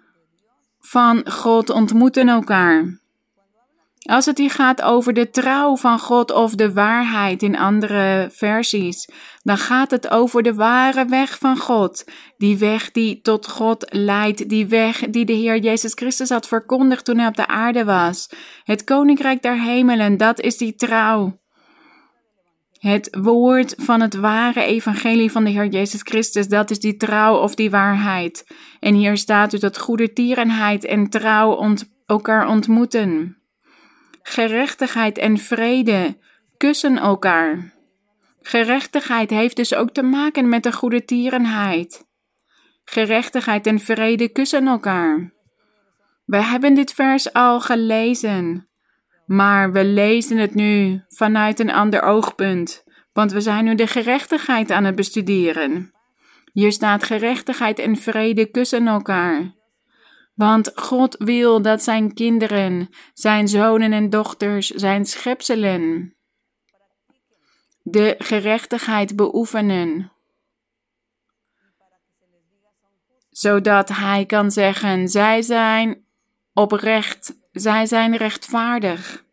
van 0.81 1.31
God 1.31 1.71
ontmoeten 1.71 2.29
elkaar. 2.29 3.01
Als 4.09 4.27
het 4.27 4.39
hier 4.39 4.51
gaat 4.51 4.83
over 4.83 5.13
de 5.13 5.31
trouw 5.31 5.77
van 5.77 5.99
God 5.99 6.33
of 6.33 6.55
de 6.55 6.73
waarheid 6.73 7.43
in 7.43 7.59
andere 7.59 8.31
versies, 8.33 9.09
dan 9.43 9.59
gaat 9.59 9.91
het 9.91 10.11
over 10.11 10.43
de 10.43 10.55
ware 10.55 11.05
weg 11.05 11.39
van 11.39 11.59
God. 11.59 12.05
Die 12.37 12.59
weg 12.59 12.91
die 12.91 13.21
tot 13.21 13.49
God 13.49 13.87
leidt, 13.89 14.49
die 14.49 14.67
weg 14.67 14.99
die 14.99 15.25
de 15.25 15.33
Heer 15.33 15.59
Jezus 15.59 15.93
Christus 15.95 16.29
had 16.29 16.49
verkondigd 16.49 17.05
toen 17.05 17.19
hij 17.19 17.27
op 17.27 17.37
de 17.37 17.47
aarde 17.47 17.85
was. 17.85 18.31
Het 18.63 18.85
koninkrijk 18.85 19.43
der 19.43 19.61
hemelen, 19.63 20.17
dat 20.17 20.41
is 20.41 20.57
die 20.57 20.75
trouw. 20.75 21.41
Het 22.79 23.17
woord 23.21 23.75
van 23.77 24.01
het 24.01 24.15
ware 24.15 24.63
evangelie 24.63 25.33
van 25.33 25.45
de 25.45 25.51
Heer 25.51 25.67
Jezus 25.67 26.01
Christus, 26.03 26.49
dat 26.49 26.71
is 26.71 26.79
die 26.79 26.97
trouw 26.97 27.37
of 27.37 27.55
die 27.55 27.71
waarheid. 27.71 28.47
En 28.81 28.95
hier 28.95 29.17
staat 29.17 29.51
dus 29.51 29.61
dat 29.61 29.79
goede 29.79 30.13
tierenheid 30.13 30.85
en 30.85 31.11
trouw 31.11 31.53
ont 31.53 31.93
elkaar 32.07 32.49
ontmoeten. 32.49 33.38
Gerechtigheid 34.23 35.19
en 35.19 35.39
vrede 35.39 36.19
kussen 36.57 36.99
elkaar. 36.99 37.75
Gerechtigheid 38.43 39.31
heeft 39.31 39.57
dus 39.57 39.75
ook 39.75 39.91
te 39.91 40.03
maken 40.03 40.49
met 40.49 40.63
de 40.63 40.73
goede 40.73 41.05
tierenheid. 41.05 42.07
Gerechtigheid 42.85 43.67
en 43.67 43.79
vrede 43.79 44.29
kussen 44.29 44.67
elkaar. 44.67 45.33
We 46.25 46.43
hebben 46.43 46.75
dit 46.75 46.93
vers 46.93 47.33
al 47.33 47.61
gelezen, 47.61 48.69
maar 49.27 49.73
we 49.73 49.85
lezen 49.85 50.39
het 50.39 50.55
nu 50.55 51.03
vanuit 51.09 51.61
een 51.61 51.73
ander 51.73 52.03
oogpunt, 52.03 52.85
want 53.13 53.33
we 53.33 53.41
zijn 53.41 53.65
nu 53.65 53.75
de 53.75 53.87
gerechtigheid 53.87 54.71
aan 54.71 54.85
het 54.85 54.95
bestuderen. 54.95 55.93
Hier 56.53 56.73
staat 56.73 57.05
gerechtigheid 57.05 57.79
en 57.79 57.97
vrede 57.97 58.51
kussen 58.51 58.87
elkaar. 58.87 59.57
Want 60.39 60.73
God 60.75 61.17
wil 61.19 61.63
dat 61.63 61.83
zijn 61.83 62.15
kinderen, 62.15 62.89
zijn 63.15 63.49
zonen 63.49 63.93
en 63.93 64.11
dochters, 64.11 64.71
zijn 64.71 65.07
schepselen, 65.07 66.15
de 67.83 68.15
gerechtigheid 68.19 69.17
beoefenen. 69.17 70.13
Zodat 73.31 73.89
hij 73.89 74.25
kan 74.27 74.51
zeggen: 74.51 75.09
zij 75.09 75.43
zijn 75.43 76.05
oprecht, 76.53 77.39
zij 77.53 77.87
zijn 77.87 78.17
rechtvaardig. 78.17 79.25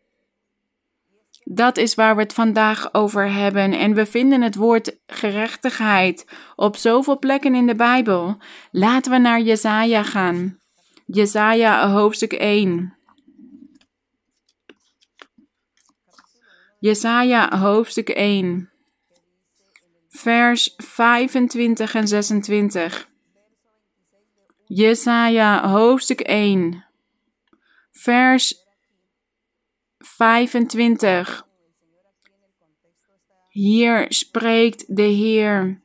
Dat 1.44 1.76
is 1.76 1.94
waar 1.94 2.16
we 2.16 2.22
het 2.22 2.32
vandaag 2.32 2.94
over 2.94 3.32
hebben. 3.32 3.72
En 3.72 3.94
we 3.94 4.06
vinden 4.06 4.42
het 4.42 4.54
woord 4.54 4.96
gerechtigheid 5.06 6.26
op 6.56 6.76
zoveel 6.76 7.18
plekken 7.18 7.54
in 7.54 7.66
de 7.66 7.76
Bijbel. 7.76 8.36
Laten 8.70 9.12
we 9.12 9.18
naar 9.18 9.40
Jesaja 9.40 10.02
gaan. 10.02 10.64
Jesaja 11.06 11.88
hoofdstuk 11.88 12.32
1. 12.32 12.94
Jesaja 16.80 17.58
hoofdstuk 17.58 18.08
1. 18.08 18.70
Vers 20.08 20.74
25 20.76 21.94
en 21.94 22.08
26. 22.08 23.08
Jesaja 24.64 25.68
hoofdstuk 25.68 26.20
1. 26.20 26.84
Vers 27.92 28.66
25. 29.98 31.46
Hier 33.48 34.06
spreekt 34.08 34.96
de 34.96 35.02
Heer. 35.02 35.80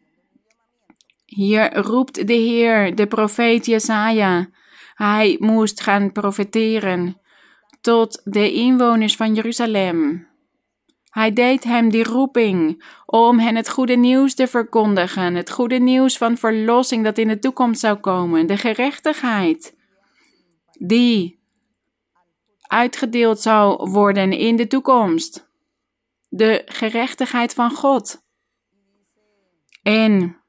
Hier 1.25 1.77
roept 1.77 2.27
de 2.27 2.33
Heer, 2.33 2.95
de 2.95 3.07
profeet 3.07 3.65
Jesaja. 3.65 4.49
Hij 5.01 5.37
moest 5.39 5.81
gaan 5.81 6.11
profeteren 6.11 7.21
tot 7.81 8.21
de 8.23 8.53
inwoners 8.53 9.15
van 9.15 9.33
Jeruzalem. 9.33 10.27
Hij 11.09 11.33
deed 11.33 11.63
hem 11.63 11.89
die 11.89 12.03
roeping 12.03 12.83
om 13.05 13.39
hen 13.39 13.55
het 13.55 13.69
goede 13.69 13.95
nieuws 13.95 14.35
te 14.35 14.47
verkondigen, 14.47 15.35
het 15.35 15.51
goede 15.51 15.75
nieuws 15.75 16.17
van 16.17 16.37
verlossing 16.37 17.03
dat 17.03 17.17
in 17.17 17.27
de 17.27 17.39
toekomst 17.39 17.79
zou 17.79 17.97
komen, 17.97 18.47
de 18.47 18.57
gerechtigheid 18.57 19.75
die 20.79 21.39
uitgedeeld 22.61 23.39
zou 23.39 23.89
worden 23.89 24.31
in 24.31 24.55
de 24.55 24.67
toekomst. 24.67 25.49
de 26.29 26.61
gerechtigheid 26.65 27.53
van 27.53 27.71
God. 27.71 28.23
En 29.83 30.40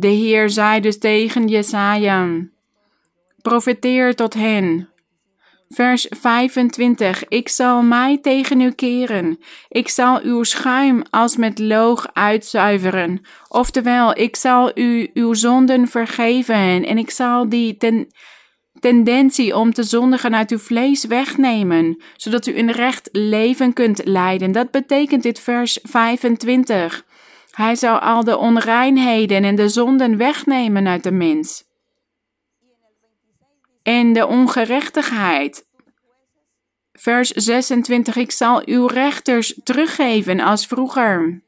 de 0.00 0.08
Heer 0.08 0.50
zei 0.50 0.80
dus 0.80 0.98
tegen 0.98 1.48
Jesaja, 1.48 2.28
profeteer 3.42 4.14
tot 4.14 4.34
hen. 4.34 4.88
Vers 5.68 6.06
25. 6.10 7.28
Ik 7.28 7.48
zal 7.48 7.82
mij 7.82 8.18
tegen 8.18 8.60
u 8.60 8.70
keren. 8.70 9.38
Ik 9.68 9.88
zal 9.88 10.20
uw 10.22 10.42
schuim 10.42 11.02
als 11.10 11.36
met 11.36 11.58
loog 11.58 12.06
uitzuiveren. 12.12 13.20
Oftewel, 13.48 14.18
ik 14.18 14.36
zal 14.36 14.78
u 14.78 15.10
uw 15.14 15.34
zonden 15.34 15.88
vergeven 15.88 16.84
en 16.84 16.98
ik 16.98 17.10
zal 17.10 17.48
die 17.48 17.76
ten, 17.76 18.06
tendentie 18.80 19.56
om 19.56 19.72
te 19.72 19.82
zondigen 19.82 20.34
uit 20.34 20.50
uw 20.50 20.58
vlees 20.58 21.04
wegnemen, 21.04 22.02
zodat 22.16 22.46
u 22.46 22.58
een 22.58 22.72
recht 22.72 23.08
leven 23.12 23.72
kunt 23.72 24.04
leiden. 24.04 24.52
Dat 24.52 24.70
betekent 24.70 25.22
dit 25.22 25.40
vers 25.40 25.78
25. 25.82 27.04
Hij 27.50 27.74
zou 27.74 28.00
al 28.00 28.24
de 28.24 28.36
onreinheden 28.36 29.44
en 29.44 29.54
de 29.54 29.68
zonden 29.68 30.16
wegnemen 30.16 30.88
uit 30.88 31.02
de 31.02 31.12
mens. 31.12 31.64
En 33.82 34.12
de 34.12 34.26
ongerechtigheid. 34.26 35.68
Vers 36.92 37.30
26. 37.30 38.16
Ik 38.16 38.30
zal 38.30 38.62
uw 38.64 38.86
rechters 38.86 39.60
teruggeven 39.64 40.40
als 40.40 40.66
vroeger. 40.66 41.42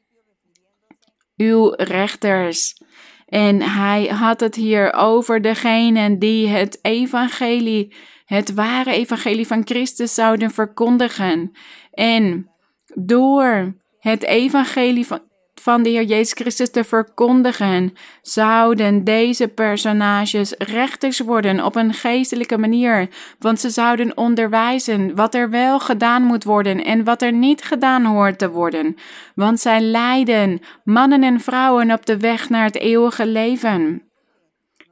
Uw 1.37 1.73
rechters. 1.75 2.81
En 3.25 3.61
hij 3.61 4.05
had 4.05 4.39
het 4.39 4.55
hier 4.55 4.93
over 4.93 5.41
degenen 5.41 6.19
die 6.19 6.47
het 6.47 6.79
evangelie, 6.81 7.95
het 8.25 8.53
ware 8.53 8.91
evangelie 8.91 9.47
van 9.47 9.61
Christus 9.65 10.13
zouden 10.13 10.51
verkondigen. 10.51 11.51
En 11.91 12.49
door 12.93 13.75
het 13.99 14.23
evangelie 14.23 15.07
van, 15.07 15.21
van 15.61 15.83
de 15.83 15.89
Heer 15.89 16.03
Jezus 16.03 16.33
Christus 16.33 16.71
te 16.71 16.83
verkondigen, 16.83 17.93
zouden 18.21 19.03
deze 19.03 19.47
personages 19.47 20.53
rechters 20.57 21.19
worden 21.19 21.65
op 21.65 21.75
een 21.75 21.93
geestelijke 21.93 22.57
manier, 22.57 23.09
want 23.39 23.59
ze 23.59 23.69
zouden 23.69 24.17
onderwijzen 24.17 25.15
wat 25.15 25.35
er 25.35 25.49
wel 25.49 25.79
gedaan 25.79 26.23
moet 26.23 26.43
worden 26.43 26.83
en 26.83 27.03
wat 27.03 27.21
er 27.21 27.33
niet 27.33 27.63
gedaan 27.63 28.05
hoort 28.05 28.39
te 28.39 28.49
worden, 28.49 28.95
want 29.35 29.59
zij 29.59 29.81
leiden 29.81 30.59
mannen 30.83 31.23
en 31.23 31.39
vrouwen 31.39 31.91
op 31.91 32.05
de 32.05 32.17
weg 32.17 32.49
naar 32.49 32.65
het 32.65 32.77
eeuwige 32.77 33.25
leven. 33.25 34.11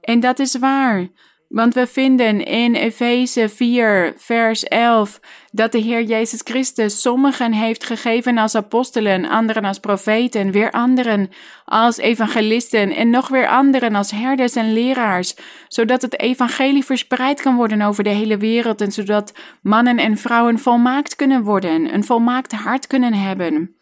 En 0.01 0.19
dat 0.19 0.39
is 0.39 0.57
waar. 0.57 1.07
Want 1.51 1.73
we 1.73 1.87
vinden 1.87 2.45
in 2.45 2.75
Efeze 2.75 3.49
4, 3.49 4.13
vers 4.17 4.63
11, 4.63 5.19
dat 5.51 5.71
de 5.71 5.77
Heer 5.77 6.03
Jezus 6.03 6.41
Christus 6.43 7.01
sommigen 7.01 7.53
heeft 7.53 7.83
gegeven 7.83 8.37
als 8.37 8.55
apostelen, 8.55 9.25
anderen 9.25 9.65
als 9.65 9.79
profeten, 9.79 10.51
weer 10.51 10.71
anderen 10.71 11.29
als 11.65 11.97
evangelisten 11.97 12.95
en 12.95 13.09
nog 13.09 13.27
weer 13.27 13.47
anderen 13.47 13.95
als 13.95 14.11
herders 14.11 14.55
en 14.55 14.73
leraars, 14.73 15.35
zodat 15.67 16.01
het 16.01 16.19
evangelie 16.19 16.85
verspreid 16.85 17.41
kan 17.41 17.55
worden 17.55 17.81
over 17.81 18.03
de 18.03 18.09
hele 18.09 18.37
wereld 18.37 18.81
en 18.81 18.91
zodat 18.91 19.33
mannen 19.61 19.97
en 19.97 20.17
vrouwen 20.17 20.59
volmaakt 20.59 21.15
kunnen 21.15 21.43
worden, 21.43 21.93
een 21.93 22.03
volmaakt 22.03 22.51
hart 22.51 22.87
kunnen 22.87 23.13
hebben. 23.13 23.75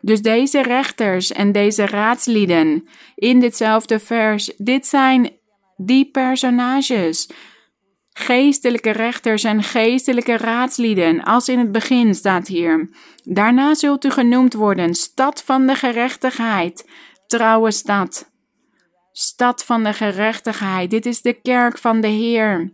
Dus 0.00 0.22
deze 0.22 0.62
rechters 0.62 1.32
en 1.32 1.52
deze 1.52 1.86
raadslieden 1.86 2.88
in 3.14 3.40
ditzelfde 3.40 3.98
vers, 3.98 4.52
dit 4.56 4.86
zijn 4.86 5.40
die 5.86 6.10
personages. 6.10 7.30
Geestelijke 8.12 8.90
rechters 8.90 9.44
en 9.44 9.62
geestelijke 9.62 10.36
raadslieden, 10.36 11.22
als 11.22 11.48
in 11.48 11.58
het 11.58 11.72
begin 11.72 12.14
staat 12.14 12.46
hier. 12.46 12.90
Daarna 13.24 13.74
zult 13.74 14.04
u 14.04 14.10
genoemd 14.10 14.54
worden, 14.54 14.94
stad 14.94 15.42
van 15.42 15.66
de 15.66 15.74
gerechtigheid, 15.74 16.88
trouwe 17.26 17.70
stad. 17.70 18.30
Stad 19.12 19.64
van 19.64 19.84
de 19.84 19.92
gerechtigheid, 19.92 20.90
dit 20.90 21.06
is 21.06 21.22
de 21.22 21.32
kerk 21.32 21.78
van 21.78 22.00
de 22.00 22.08
Heer. 22.08 22.72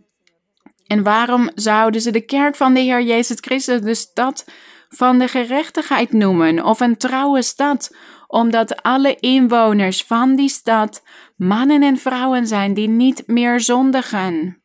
En 0.87 1.03
waarom 1.03 1.49
zouden 1.55 2.01
ze 2.01 2.11
de 2.11 2.25
kerk 2.25 2.55
van 2.55 2.73
de 2.73 2.79
Heer 2.79 3.01
Jezus 3.01 3.37
Christus 3.39 3.81
de 3.81 3.95
stad 3.95 4.45
van 4.89 5.19
de 5.19 5.27
gerechtigheid 5.27 6.11
noemen, 6.13 6.63
of 6.63 6.79
een 6.79 6.97
trouwe 6.97 7.41
stad, 7.41 7.95
omdat 8.27 8.81
alle 8.81 9.15
inwoners 9.15 10.03
van 10.03 10.35
die 10.35 10.49
stad 10.49 11.03
mannen 11.39 11.83
en 11.83 11.97
vrouwen 11.97 12.47
zijn 12.47 12.73
die 12.73 12.87
niet 12.87 13.23
meer 13.27 13.59
zondigen, 13.59 14.61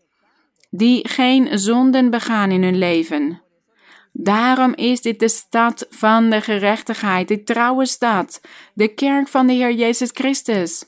die 0.70 1.08
geen 1.08 1.58
zonden 1.58 2.10
begaan 2.10 2.50
in 2.50 2.62
hun 2.62 2.78
leven. 2.78 3.42
Daarom 4.12 4.74
is 4.74 5.00
dit 5.00 5.18
de 5.18 5.28
stad 5.28 5.86
van 5.90 6.30
de 6.30 6.40
gerechtigheid, 6.40 7.28
de 7.28 7.42
trouwe 7.42 7.86
stad, 7.86 8.40
de 8.74 8.88
kerk 8.88 9.28
van 9.28 9.46
de 9.46 9.52
Heer 9.52 9.72
Jezus 9.72 10.10
Christus. 10.12 10.84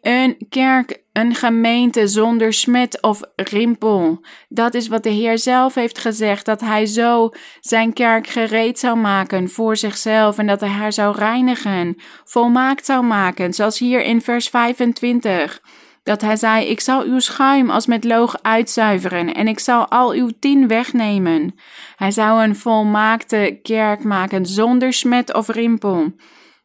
Een 0.00 0.46
kerk, 0.48 1.03
een 1.14 1.34
gemeente 1.34 2.06
zonder 2.06 2.52
smet 2.52 3.02
of 3.02 3.20
rimpel. 3.36 4.20
Dat 4.48 4.74
is 4.74 4.88
wat 4.88 5.02
de 5.02 5.10
Heer 5.10 5.38
zelf 5.38 5.74
heeft 5.74 5.98
gezegd, 5.98 6.44
dat 6.44 6.60
Hij 6.60 6.86
zo 6.86 7.30
zijn 7.60 7.92
kerk 7.92 8.26
gereed 8.26 8.78
zou 8.78 8.96
maken 8.96 9.50
voor 9.50 9.76
zichzelf 9.76 10.38
en 10.38 10.46
dat 10.46 10.60
Hij 10.60 10.68
haar 10.68 10.92
zou 10.92 11.16
reinigen, 11.16 11.96
volmaakt 12.24 12.84
zou 12.84 13.04
maken, 13.04 13.52
zoals 13.52 13.78
hier 13.78 14.02
in 14.02 14.20
vers 14.20 14.48
25. 14.48 15.60
Dat 16.02 16.20
Hij 16.20 16.36
zei, 16.36 16.66
ik 16.66 16.80
zal 16.80 17.02
uw 17.02 17.18
schuim 17.18 17.70
als 17.70 17.86
met 17.86 18.04
loog 18.04 18.36
uitzuiveren 18.42 19.34
en 19.34 19.48
ik 19.48 19.58
zal 19.58 19.88
al 19.88 20.12
uw 20.12 20.30
tien 20.40 20.68
wegnemen. 20.68 21.54
Hij 21.96 22.10
zou 22.10 22.42
een 22.42 22.56
volmaakte 22.56 23.58
kerk 23.62 24.04
maken 24.04 24.46
zonder 24.46 24.92
smet 24.92 25.34
of 25.34 25.48
rimpel 25.48 26.12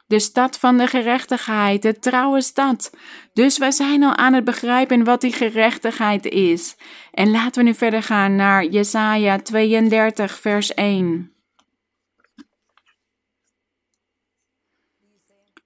de 0.09 0.19
stad 0.19 0.59
van 0.59 0.77
de 0.77 0.87
gerechtigheid, 0.87 1.81
de 1.81 1.99
trouwe 1.99 2.41
stad. 2.41 2.91
Dus 3.33 3.57
wij 3.57 3.71
zijn 3.71 4.03
al 4.03 4.15
aan 4.15 4.33
het 4.33 4.43
begrijpen 4.43 5.03
wat 5.03 5.21
die 5.21 5.33
gerechtigheid 5.33 6.25
is. 6.25 6.75
En 7.11 7.31
laten 7.31 7.63
we 7.63 7.69
nu 7.69 7.75
verder 7.75 8.03
gaan 8.03 8.35
naar 8.35 8.65
Jesaja 8.65 9.37
32, 9.37 10.39
vers 10.39 10.73
1. 10.73 11.33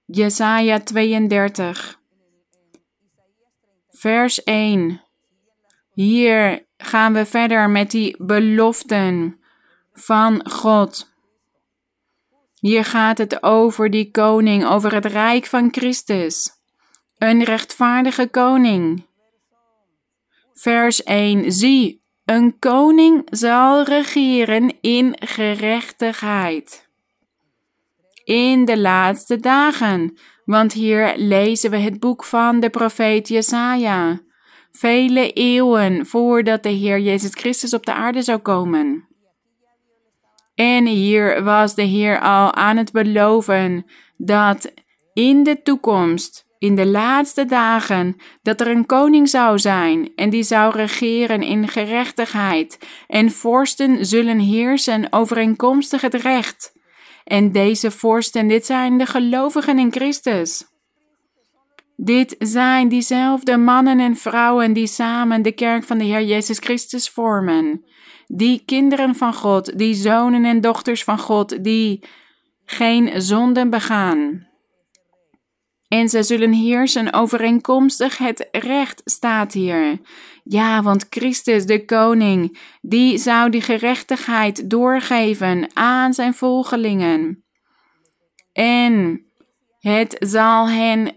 Jesaja 0.04 0.80
32, 0.80 2.00
vers 3.90 4.42
1. 4.42 5.02
Hier 5.92 6.66
gaan 6.76 7.12
we 7.12 7.26
verder 7.26 7.70
met 7.70 7.90
die 7.90 8.24
beloften 8.24 9.40
van 9.92 10.50
God. 10.50 11.13
Hier 12.64 12.84
gaat 12.84 13.18
het 13.18 13.42
over 13.42 13.90
die 13.90 14.10
koning, 14.10 14.66
over 14.66 14.94
het 14.94 15.04
rijk 15.04 15.46
van 15.46 15.68
Christus. 15.72 16.50
Een 17.18 17.42
rechtvaardige 17.42 18.28
koning. 18.28 19.06
Vers 20.52 21.02
1. 21.02 21.52
Zie, 21.52 22.02
een 22.24 22.58
koning 22.58 23.26
zal 23.30 23.82
regeren 23.82 24.74
in 24.80 25.16
gerechtigheid. 25.20 26.88
In 28.24 28.64
de 28.64 28.78
laatste 28.78 29.40
dagen, 29.40 30.18
want 30.44 30.72
hier 30.72 31.14
lezen 31.16 31.70
we 31.70 31.76
het 31.76 32.00
boek 32.00 32.24
van 32.24 32.60
de 32.60 32.70
profeet 32.70 33.28
Jesaja. 33.28 34.20
Vele 34.72 35.32
eeuwen 35.32 36.06
voordat 36.06 36.62
de 36.62 36.68
Heer 36.68 37.00
Jezus 37.00 37.32
Christus 37.34 37.74
op 37.74 37.86
de 37.86 37.92
aarde 37.92 38.22
zou 38.22 38.38
komen. 38.38 39.13
En 40.54 40.86
hier 40.86 41.44
was 41.44 41.74
de 41.74 41.82
Heer 41.82 42.20
al 42.20 42.54
aan 42.54 42.76
het 42.76 42.92
beloven 42.92 43.86
dat 44.16 44.72
in 45.12 45.42
de 45.42 45.62
toekomst, 45.62 46.46
in 46.58 46.74
de 46.74 46.86
laatste 46.86 47.44
dagen, 47.44 48.16
dat 48.42 48.60
er 48.60 48.68
een 48.68 48.86
koning 48.86 49.28
zou 49.28 49.58
zijn 49.58 50.12
en 50.16 50.30
die 50.30 50.42
zou 50.42 50.76
regeren 50.76 51.42
in 51.42 51.68
gerechtigheid 51.68 52.78
en 53.06 53.30
vorsten 53.30 54.06
zullen 54.06 54.38
heersen 54.38 55.06
overeenkomstig 55.10 56.00
het 56.00 56.14
recht. 56.14 56.72
En 57.24 57.52
deze 57.52 57.90
vorsten, 57.90 58.48
dit 58.48 58.66
zijn 58.66 58.98
de 58.98 59.06
gelovigen 59.06 59.78
in 59.78 59.92
Christus. 59.92 60.66
Dit 61.96 62.36
zijn 62.38 62.88
diezelfde 62.88 63.56
mannen 63.56 64.00
en 64.00 64.16
vrouwen 64.16 64.72
die 64.72 64.86
samen 64.86 65.42
de 65.42 65.52
kerk 65.52 65.84
van 65.84 65.98
de 65.98 66.04
Heer 66.04 66.22
Jezus 66.22 66.58
Christus 66.58 67.10
vormen 67.10 67.84
die 68.36 68.62
kinderen 68.64 69.14
van 69.14 69.34
God, 69.34 69.78
die 69.78 69.94
zonen 69.94 70.44
en 70.44 70.60
dochters 70.60 71.04
van 71.04 71.18
God, 71.18 71.64
die 71.64 72.04
geen 72.64 73.22
zonden 73.22 73.70
begaan. 73.70 74.48
En 75.88 76.08
ze 76.08 76.22
zullen 76.22 76.52
heersen 76.52 77.12
overeenkomstig 77.12 78.18
het 78.18 78.48
recht, 78.52 79.00
staat 79.04 79.52
hier. 79.52 80.00
Ja, 80.44 80.82
want 80.82 81.06
Christus, 81.10 81.66
de 81.66 81.84
koning, 81.84 82.58
die 82.80 83.18
zou 83.18 83.50
die 83.50 83.62
gerechtigheid 83.62 84.70
doorgeven 84.70 85.68
aan 85.72 86.14
zijn 86.14 86.34
volgelingen. 86.34 87.44
En 88.52 89.24
het 89.78 90.16
zal 90.18 90.68
hen 90.68 91.16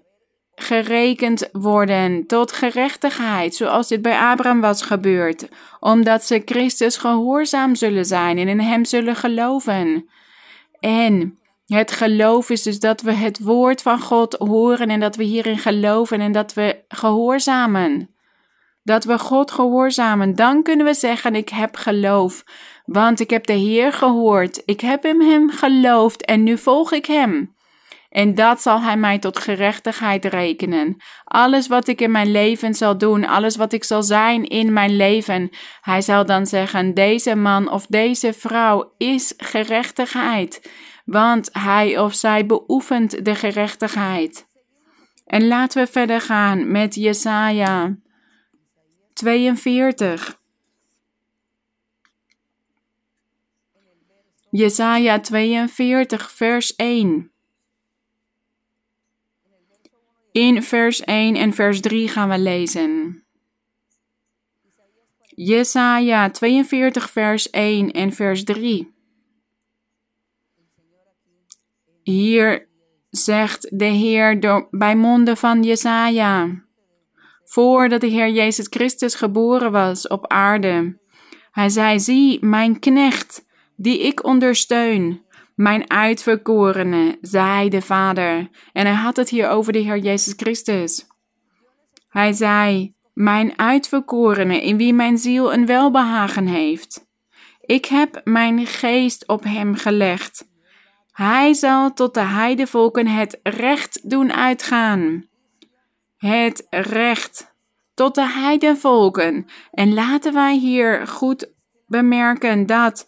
gerekend 0.59 1.49
worden 1.51 2.25
tot 2.27 2.51
gerechtigheid, 2.51 3.55
zoals 3.55 3.87
dit 3.87 4.01
bij 4.01 4.17
Abraham 4.17 4.61
was 4.61 4.81
gebeurd, 4.81 5.47
omdat 5.79 6.23
ze 6.23 6.41
Christus 6.45 6.97
gehoorzaam 6.97 7.75
zullen 7.75 8.05
zijn 8.05 8.37
en 8.37 8.47
in 8.47 8.59
Hem 8.59 8.85
zullen 8.85 9.15
geloven. 9.15 10.09
En 10.79 11.39
het 11.65 11.91
geloof 11.91 12.49
is 12.49 12.61
dus 12.61 12.79
dat 12.79 13.01
we 13.01 13.11
het 13.11 13.39
woord 13.39 13.81
van 13.81 13.99
God 13.99 14.33
horen 14.33 14.89
en 14.89 14.99
dat 14.99 15.15
we 15.15 15.23
hierin 15.23 15.57
geloven 15.57 16.19
en 16.19 16.31
dat 16.31 16.53
we 16.53 16.83
gehoorzamen. 16.87 18.09
Dat 18.83 19.03
we 19.03 19.19
God 19.19 19.51
gehoorzamen, 19.51 20.35
dan 20.35 20.63
kunnen 20.63 20.85
we 20.85 20.93
zeggen: 20.93 21.35
Ik 21.35 21.49
heb 21.49 21.75
geloof, 21.75 22.43
want 22.85 23.19
ik 23.19 23.29
heb 23.29 23.45
de 23.45 23.53
Heer 23.53 23.93
gehoord, 23.93 24.61
ik 24.65 24.81
heb 24.81 25.03
Hem 25.03 25.49
geloofd 25.49 26.25
en 26.25 26.43
nu 26.43 26.57
volg 26.57 26.91
ik 26.91 27.05
Hem. 27.05 27.55
En 28.17 28.36
dat 28.36 28.62
zal 28.62 28.82
Hij 28.82 28.97
mij 28.97 29.19
tot 29.19 29.39
gerechtigheid 29.39 30.25
rekenen. 30.25 30.97
Alles 31.23 31.67
wat 31.67 31.88
ik 31.88 32.01
in 32.01 32.12
mijn 32.12 32.32
leven 32.32 32.73
zal 32.73 32.97
doen, 32.97 33.25
alles 33.25 33.56
wat 33.56 33.73
ik 33.73 33.84
zal 33.84 34.03
zijn 34.03 34.43
in 34.43 34.73
mijn 34.73 34.95
leven, 34.95 35.49
Hij 35.82 36.01
zal 36.01 36.25
dan 36.25 36.45
zeggen: 36.45 36.93
Deze 36.93 37.36
man 37.36 37.71
of 37.71 37.86
deze 37.86 38.34
vrouw 38.34 38.93
is 38.97 39.34
gerechtigheid, 39.38 40.71
want 41.06 41.49
hij 41.51 41.99
of 41.99 42.13
zij 42.13 42.45
beoefent 42.45 43.25
de 43.25 43.36
gerechtigheid. 43.36 44.47
En 45.25 45.47
laten 45.47 45.84
we 45.84 45.91
verder 45.91 46.21
gaan 46.21 46.71
met 46.71 46.95
Jesaja 46.95 47.95
42. 49.13 50.39
Jesaja 54.49 55.19
42, 55.19 56.32
vers 56.32 56.75
1. 56.75 57.32
In 60.38 60.63
vers 60.63 61.02
1 61.02 61.36
en 61.36 61.54
vers 61.54 61.80
3 61.82 62.08
gaan 62.08 62.30
we 62.30 62.39
lezen. 62.39 63.23
Jesaja 65.36 66.30
42, 66.30 67.10
vers 67.10 67.50
1 67.50 67.91
en 67.91 68.13
vers 68.13 68.43
3. 68.43 68.93
Hier 72.04 72.67
zegt 73.10 73.80
de 73.80 73.86
Heer 73.86 74.39
door, 74.39 74.67
bij 74.71 74.95
monden 74.95 75.38
van 75.38 75.63
Jesaja, 75.63 76.63
voordat 77.43 78.02
de 78.02 78.08
Heer 78.08 78.30
Jezus 78.30 78.67
Christus 78.69 79.15
geboren 79.15 79.71
was 79.71 80.08
op 80.08 80.28
aarde. 80.28 81.00
Hij 81.52 81.69
zei, 81.69 82.00
zie, 82.00 82.45
mijn 82.45 82.80
knecht, 82.80 83.45
die 83.76 84.00
ik 84.00 84.26
ondersteun, 84.26 85.21
mijn 85.57 85.89
uitverkorene, 85.89 87.17
zei 87.21 87.69
de 87.69 87.81
Vader. 87.81 88.49
En 88.73 88.85
hij 88.85 88.95
had 88.95 89.15
het 89.15 89.29
hier 89.29 89.49
over 89.49 89.73
de 89.73 89.79
Heer 89.79 89.97
Jezus 89.97 90.33
Christus. 90.37 91.07
Hij 92.09 92.33
zei, 92.33 92.93
mijn 93.13 93.59
uitverkorene, 93.59 94.61
in 94.61 94.77
wie 94.77 94.93
mijn 94.93 95.17
ziel 95.17 95.53
een 95.53 95.65
welbehagen 95.65 96.47
heeft. 96.47 97.05
Ik 97.61 97.85
heb 97.85 98.21
mijn 98.23 98.65
geest 98.65 99.27
op 99.27 99.43
hem 99.43 99.75
gelegd. 99.75 100.47
Hij 101.11 101.53
zal 101.53 101.93
tot 101.93 102.13
de 102.13 102.19
heidevolken 102.19 103.07
het 103.07 103.39
recht 103.43 104.09
doen 104.09 104.33
uitgaan. 104.33 105.27
Het 106.17 106.67
recht 106.69 107.55
tot 107.93 108.15
de 108.15 108.29
heidevolken. 108.29 109.45
En 109.71 109.93
laten 109.93 110.33
wij 110.33 110.57
hier 110.57 111.07
goed 111.07 111.51
bemerken 111.87 112.65
dat 112.65 113.07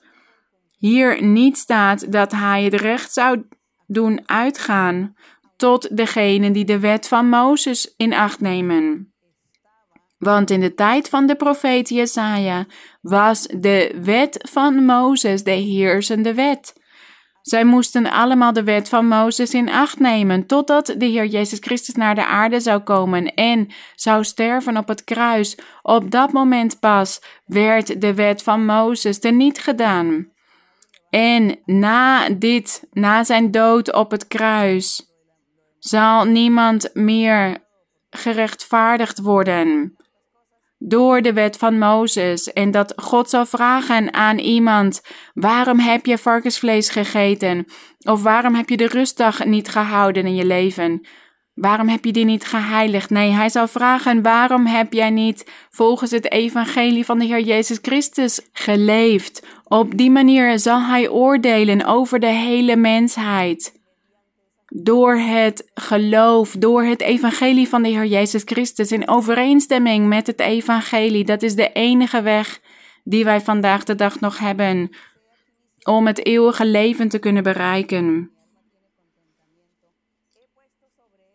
hier 0.80 1.24
niet 1.24 1.58
staat 1.58 2.12
dat 2.12 2.32
hij 2.32 2.63
het 2.63 2.74
recht 2.74 3.13
zou 3.13 3.44
doen 3.88 4.22
uitgaan 4.26 5.15
tot 5.58 5.98
degenen 5.98 6.54
die 6.54 6.65
de 6.65 6.80
wet 6.80 7.08
van 7.08 7.30
Mozes 7.30 7.94
in 7.98 8.13
acht 8.13 8.39
nemen. 8.39 9.13
Want 10.18 10.50
in 10.50 10.60
de 10.60 10.74
tijd 10.74 11.10
van 11.10 11.26
de 11.26 11.36
profeet 11.36 11.89
Jesaja 11.89 12.65
was 13.02 13.48
de 13.48 14.00
wet 14.02 14.50
van 14.52 14.86
Mozes 14.86 15.44
de 15.44 15.52
heersende 15.52 16.34
wet. 16.34 16.78
Zij 17.42 17.63
moesten 17.63 18.12
allemaal 18.12 18.54
de 18.54 18.63
wet 18.63 18.89
van 18.89 19.08
Mozes 19.08 19.54
in 19.54 19.70
acht 19.70 20.00
nemen, 20.00 20.46
totdat 20.46 20.96
de 20.98 21.06
Heer 21.06 21.26
Jezus 21.26 21.60
Christus 21.62 21.96
naar 21.96 22.15
de 22.15 22.26
aarde 22.26 22.60
zou 22.60 22.80
komen 22.80 23.34
en 23.34 23.68
zou 23.96 24.24
sterven 24.24 24.78
op 24.78 24.88
het 24.88 25.04
kruis. 25.04 25.58
Op 25.82 26.12
dat 26.12 26.32
moment 26.32 26.80
pas 26.80 27.22
werd 27.46 28.02
de 28.02 28.13
wet 28.13 28.44
van 28.44 28.65
Mozes 28.65 29.20
teniet 29.20 29.60
gedaan. 29.60 30.28
En 31.10 31.60
na 31.65 32.30
dit, 32.30 32.88
na 32.91 33.24
zijn 33.24 33.52
dood 33.52 33.93
op 33.93 34.12
het 34.12 34.28
kruis, 34.28 35.08
zal 35.80 36.26
niemand 36.26 36.89
meer 36.93 37.58
gerechtvaardigd 38.10 39.19
worden 39.19 39.98
door 40.80 41.22
de 41.22 41.34
wet 41.34 41.58
van 41.58 41.78
Mozes 41.78 42.54
en 42.54 42.72
dat 42.72 42.93
God 42.95 43.30
zal 43.30 43.45
vragen 43.45 44.13
aan 44.13 44.38
iemand: 44.38 45.02
waarom 45.34 45.80
heb 45.80 46.06
je 46.06 46.17
varkensvlees 46.17 46.89
gegeten? 46.89 47.65
Of 48.00 48.24
waarom 48.24 48.56
heb 48.56 48.69
je 48.69 48.78
de 48.78 48.88
rustdag 48.88 49.45
niet 49.45 49.69
gehouden 49.69 50.26
in 50.26 50.36
je 50.36 50.45
leven? 50.45 51.08
Waarom 51.60 51.88
heb 51.88 52.06
je 52.06 52.12
die 52.12 52.26
niet 52.26 52.45
geheiligd? 52.45 53.10
Nee, 53.10 53.32
hij 53.32 53.50
zal 53.50 53.67
vragen: 53.67 54.22
waarom 54.22 54.65
heb 54.65 54.93
jij 54.93 55.10
niet 55.10 55.52
volgens 55.69 56.12
het 56.12 56.32
evangelie 56.32 57.06
van 57.06 57.19
de 57.19 57.26
Heer 57.26 57.39
Jezus 57.39 57.80
Christus 57.82 58.41
geleefd? 58.52 59.48
Op 59.63 59.98
die 59.98 60.12
manier 60.12 60.60
zal 60.60 60.82
hij 60.82 61.10
oordelen 61.10 61.86
over 61.86 62.19
de 62.19 62.28
hele 62.28 62.76
mensheid 62.76 63.78
door 64.65 65.15
het 65.15 65.72
geloof, 65.74 66.52
door 66.52 66.84
het 66.84 67.02
evangelie 67.02 67.69
van 67.69 67.84
de 67.84 67.89
Heer 67.89 68.06
Jezus 68.06 68.41
Christus 68.45 68.91
in 68.91 69.08
overeenstemming 69.08 70.08
met 70.08 70.28
het 70.28 70.39
evangelie. 70.39 71.24
Dat 71.24 71.41
is 71.41 71.56
de 71.56 71.72
enige 71.72 72.22
weg 72.22 72.60
die 73.04 73.24
wij 73.24 73.41
vandaag 73.41 73.84
de 73.84 73.95
dag 73.95 74.19
nog 74.19 74.38
hebben 74.38 74.89
om 75.84 76.08
het 76.08 76.26
eeuwige 76.26 76.65
leven 76.65 77.10
te 77.10 77.19
kunnen 77.19 77.43
bereiken. 77.43 78.32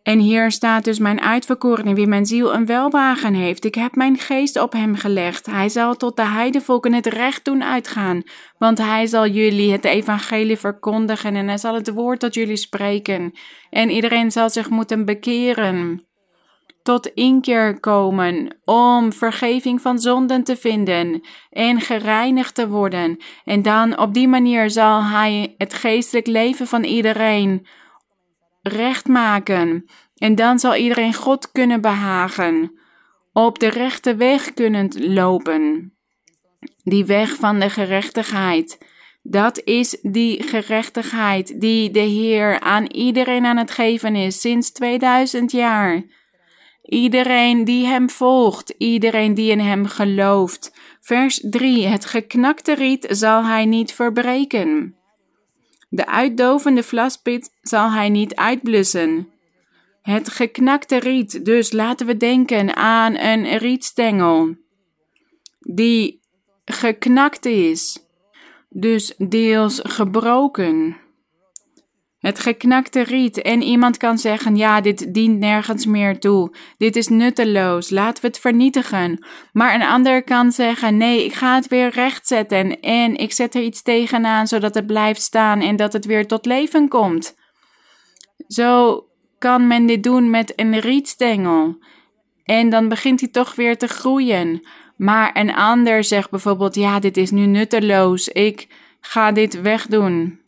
En 0.05 0.19
hier 0.19 0.51
staat 0.51 0.83
dus 0.83 0.99
mijn 0.99 1.21
uitverkorene, 1.21 1.93
wie 1.93 2.07
mijn 2.07 2.25
ziel 2.25 2.53
een 2.53 2.65
welwagen 2.65 3.33
heeft. 3.33 3.65
Ik 3.65 3.75
heb 3.75 3.95
mijn 3.95 4.17
geest 4.17 4.59
op 4.59 4.73
hem 4.73 4.95
gelegd. 4.95 5.45
Hij 5.45 5.69
zal 5.69 5.95
tot 5.95 6.15
de 6.15 6.25
heidevolken 6.25 6.93
het 6.93 7.05
recht 7.05 7.45
doen 7.45 7.63
uitgaan. 7.63 8.23
Want 8.57 8.77
hij 8.77 9.05
zal 9.05 9.27
jullie 9.27 9.71
het 9.71 9.85
evangelie 9.85 10.57
verkondigen 10.57 11.35
en 11.35 11.47
hij 11.47 11.57
zal 11.57 11.73
het 11.73 11.93
woord 11.93 12.19
tot 12.19 12.33
jullie 12.33 12.57
spreken. 12.57 13.31
En 13.69 13.89
iedereen 13.89 14.31
zal 14.31 14.49
zich 14.49 14.69
moeten 14.69 15.05
bekeren. 15.05 16.05
Tot 16.83 17.07
inkeer 17.07 17.79
komen 17.79 18.57
om 18.63 19.13
vergeving 19.13 19.81
van 19.81 19.99
zonden 19.99 20.43
te 20.43 20.55
vinden 20.55 21.21
en 21.49 21.81
gereinigd 21.81 22.55
te 22.55 22.67
worden. 22.67 23.17
En 23.43 23.61
dan 23.61 23.99
op 23.99 24.13
die 24.13 24.27
manier 24.27 24.69
zal 24.69 25.03
hij 25.03 25.55
het 25.57 25.73
geestelijk 25.73 26.27
leven 26.27 26.67
van 26.67 26.83
iedereen 26.83 27.67
recht 28.67 29.07
maken. 29.07 29.85
En 30.15 30.35
dan 30.35 30.59
zal 30.59 30.75
iedereen 30.75 31.13
God 31.13 31.51
kunnen 31.51 31.81
behagen, 31.81 32.79
op 33.33 33.59
de 33.59 33.67
rechte 33.67 34.15
weg 34.15 34.53
kunnen 34.53 35.13
lopen. 35.13 35.93
Die 36.83 37.05
weg 37.05 37.35
van 37.35 37.59
de 37.59 37.69
gerechtigheid. 37.69 38.77
Dat 39.23 39.61
is 39.63 39.97
die 40.01 40.43
gerechtigheid 40.43 41.61
die 41.61 41.91
de 41.91 41.99
Heer 41.99 42.59
aan 42.59 42.85
iedereen 42.85 43.45
aan 43.45 43.57
het 43.57 43.71
geven 43.71 44.15
is 44.15 44.41
sinds 44.41 44.71
2000 44.71 45.51
jaar. 45.51 46.03
Iedereen 46.81 47.63
die 47.63 47.85
Hem 47.85 48.09
volgt, 48.09 48.73
iedereen 48.77 49.33
die 49.33 49.51
in 49.51 49.59
Hem 49.59 49.85
gelooft. 49.85 50.73
Vers 51.01 51.45
3. 51.49 51.85
Het 51.85 52.05
geknakte 52.05 52.73
riet 52.73 53.07
zal 53.09 53.45
Hij 53.45 53.65
niet 53.65 53.93
verbreken. 53.93 54.95
De 55.95 56.05
uitdovende 56.05 56.83
vlaspit 56.83 57.51
zal 57.61 57.91
hij 57.91 58.09
niet 58.09 58.35
uitblussen. 58.35 59.29
Het 60.01 60.29
geknakte 60.29 60.99
riet, 60.99 61.45
dus 61.45 61.71
laten 61.71 62.05
we 62.05 62.17
denken 62.17 62.75
aan 62.75 63.17
een 63.17 63.57
rietstengel 63.57 64.55
die 65.59 66.19
geknakt 66.65 67.45
is, 67.45 68.05
dus 68.69 69.13
deels 69.17 69.79
gebroken 69.83 70.97
het 72.25 72.39
geknakte 72.39 73.01
riet 73.03 73.41
en 73.41 73.61
iemand 73.61 73.97
kan 73.97 74.17
zeggen: 74.17 74.55
ja, 74.55 74.81
dit 74.81 75.13
dient 75.13 75.39
nergens 75.39 75.85
meer 75.85 76.19
toe. 76.19 76.55
Dit 76.77 76.95
is 76.95 77.07
nutteloos, 77.07 77.89
laten 77.89 78.21
we 78.21 78.27
het 78.27 78.39
vernietigen. 78.39 79.25
Maar 79.53 79.73
een 79.73 79.83
ander 79.83 80.23
kan 80.23 80.51
zeggen: 80.51 80.97
nee, 80.97 81.25
ik 81.25 81.33
ga 81.33 81.55
het 81.55 81.67
weer 81.67 81.89
rechtzetten 81.89 82.79
en 82.79 83.15
ik 83.15 83.31
zet 83.31 83.55
er 83.55 83.61
iets 83.61 83.81
tegenaan 83.81 84.47
zodat 84.47 84.73
het 84.73 84.85
blijft 84.85 85.21
staan 85.21 85.61
en 85.61 85.75
dat 85.75 85.93
het 85.93 86.05
weer 86.05 86.27
tot 86.27 86.45
leven 86.45 86.87
komt. 86.87 87.35
Zo 88.47 89.03
kan 89.37 89.67
men 89.67 89.85
dit 89.85 90.03
doen 90.03 90.29
met 90.29 90.53
een 90.55 90.79
rietstengel. 90.79 91.77
En 92.43 92.69
dan 92.69 92.89
begint 92.89 93.19
hij 93.19 93.29
toch 93.29 93.55
weer 93.55 93.77
te 93.77 93.87
groeien. 93.87 94.67
Maar 94.97 95.29
een 95.33 95.55
ander 95.55 96.03
zegt 96.03 96.29
bijvoorbeeld: 96.29 96.75
ja, 96.75 96.99
dit 96.99 97.17
is 97.17 97.31
nu 97.31 97.45
nutteloos, 97.45 98.27
ik 98.27 98.67
ga 99.01 99.31
dit 99.31 99.61
wegdoen. 99.61 100.43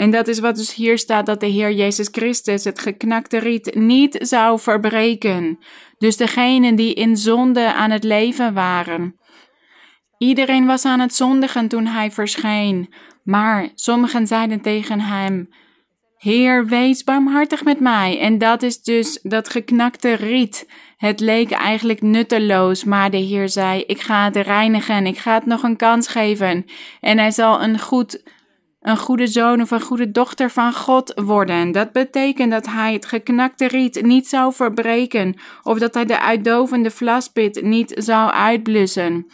En 0.00 0.10
dat 0.10 0.28
is 0.28 0.38
wat 0.38 0.56
dus 0.56 0.74
hier 0.74 0.98
staat, 0.98 1.26
dat 1.26 1.40
de 1.40 1.46
Heer 1.46 1.72
Jezus 1.72 2.08
Christus 2.12 2.64
het 2.64 2.78
geknakte 2.78 3.38
riet 3.38 3.74
niet 3.74 4.16
zou 4.20 4.60
verbreken. 4.60 5.58
Dus 5.98 6.16
degenen 6.16 6.74
die 6.76 6.94
in 6.94 7.16
zonde 7.16 7.74
aan 7.74 7.90
het 7.90 8.04
leven 8.04 8.54
waren. 8.54 9.16
Iedereen 10.18 10.66
was 10.66 10.84
aan 10.84 11.00
het 11.00 11.14
zondigen 11.14 11.68
toen 11.68 11.86
hij 11.86 12.10
verscheen, 12.10 12.94
maar 13.24 13.68
sommigen 13.74 14.26
zeiden 14.26 14.60
tegen 14.60 15.00
hem, 15.00 15.48
Heer, 16.16 16.66
wees 16.66 17.04
barmhartig 17.04 17.64
met 17.64 17.80
mij. 17.80 18.20
En 18.20 18.38
dat 18.38 18.62
is 18.62 18.82
dus 18.82 19.18
dat 19.22 19.48
geknakte 19.48 20.14
riet. 20.14 20.70
Het 20.96 21.20
leek 21.20 21.50
eigenlijk 21.50 22.02
nutteloos, 22.02 22.84
maar 22.84 23.10
de 23.10 23.16
Heer 23.16 23.48
zei: 23.48 23.82
Ik 23.86 24.00
ga 24.00 24.24
het 24.24 24.36
reinigen, 24.36 25.06
ik 25.06 25.18
ga 25.18 25.34
het 25.34 25.46
nog 25.46 25.62
een 25.62 25.76
kans 25.76 26.08
geven. 26.08 26.64
En 27.00 27.18
hij 27.18 27.30
zal 27.30 27.62
een, 27.62 27.78
goed, 27.78 28.22
een 28.80 28.96
goede 28.96 29.26
zoon 29.26 29.60
of 29.60 29.70
een 29.70 29.80
goede 29.80 30.10
dochter 30.10 30.50
van 30.50 30.72
God 30.72 31.12
worden. 31.24 31.72
Dat 31.72 31.92
betekent 31.92 32.50
dat 32.50 32.66
hij 32.66 32.92
het 32.92 33.06
geknakte 33.06 33.68
riet 33.68 34.02
niet 34.02 34.28
zou 34.28 34.52
verbreken, 34.52 35.34
of 35.62 35.78
dat 35.78 35.94
hij 35.94 36.04
de 36.04 36.20
uitdovende 36.20 36.90
vlaspit 36.90 37.62
niet 37.62 37.92
zou 37.96 38.30
uitblussen. 38.30 39.26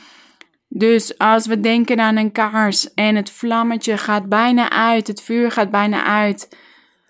Dus 0.68 1.18
als 1.18 1.46
we 1.46 1.60
denken 1.60 2.00
aan 2.00 2.16
een 2.16 2.32
kaars 2.32 2.94
en 2.94 3.16
het 3.16 3.30
vlammetje 3.30 3.96
gaat 3.96 4.28
bijna 4.28 4.70
uit, 4.70 5.06
het 5.06 5.22
vuur 5.22 5.50
gaat 5.50 5.70
bijna 5.70 6.04
uit. 6.04 6.56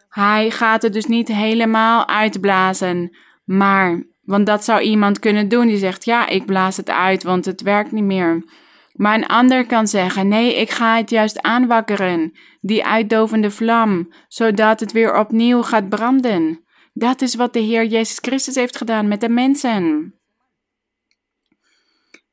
Hij 0.08 0.50
gaat 0.50 0.82
het 0.82 0.92
dus 0.92 1.06
niet 1.06 1.28
helemaal 1.28 2.08
uitblazen, 2.08 3.16
maar 3.44 4.04
want 4.22 4.46
dat 4.46 4.64
zou 4.64 4.80
iemand 4.80 5.18
kunnen 5.18 5.48
doen 5.48 5.66
die 5.66 5.76
zegt: 5.76 6.04
Ja, 6.04 6.28
ik 6.28 6.46
blaas 6.46 6.76
het 6.76 6.90
uit, 6.90 7.22
want 7.22 7.44
het 7.44 7.62
werkt 7.62 7.92
niet 7.92 8.04
meer. 8.04 8.44
Maar 8.96 9.14
een 9.14 9.26
ander 9.26 9.66
kan 9.66 9.86
zeggen: 9.86 10.28
Nee, 10.28 10.54
ik 10.54 10.70
ga 10.70 10.96
het 10.96 11.10
juist 11.10 11.42
aanwakkeren, 11.42 12.32
die 12.60 12.84
uitdovende 12.84 13.50
vlam, 13.50 14.12
zodat 14.28 14.80
het 14.80 14.92
weer 14.92 15.18
opnieuw 15.18 15.62
gaat 15.62 15.88
branden. 15.88 16.64
Dat 16.92 17.22
is 17.22 17.34
wat 17.34 17.52
de 17.52 17.60
Heer 17.60 17.84
Jezus 17.84 18.18
Christus 18.20 18.54
heeft 18.54 18.76
gedaan 18.76 19.08
met 19.08 19.20
de 19.20 19.28
mensen. 19.28 20.14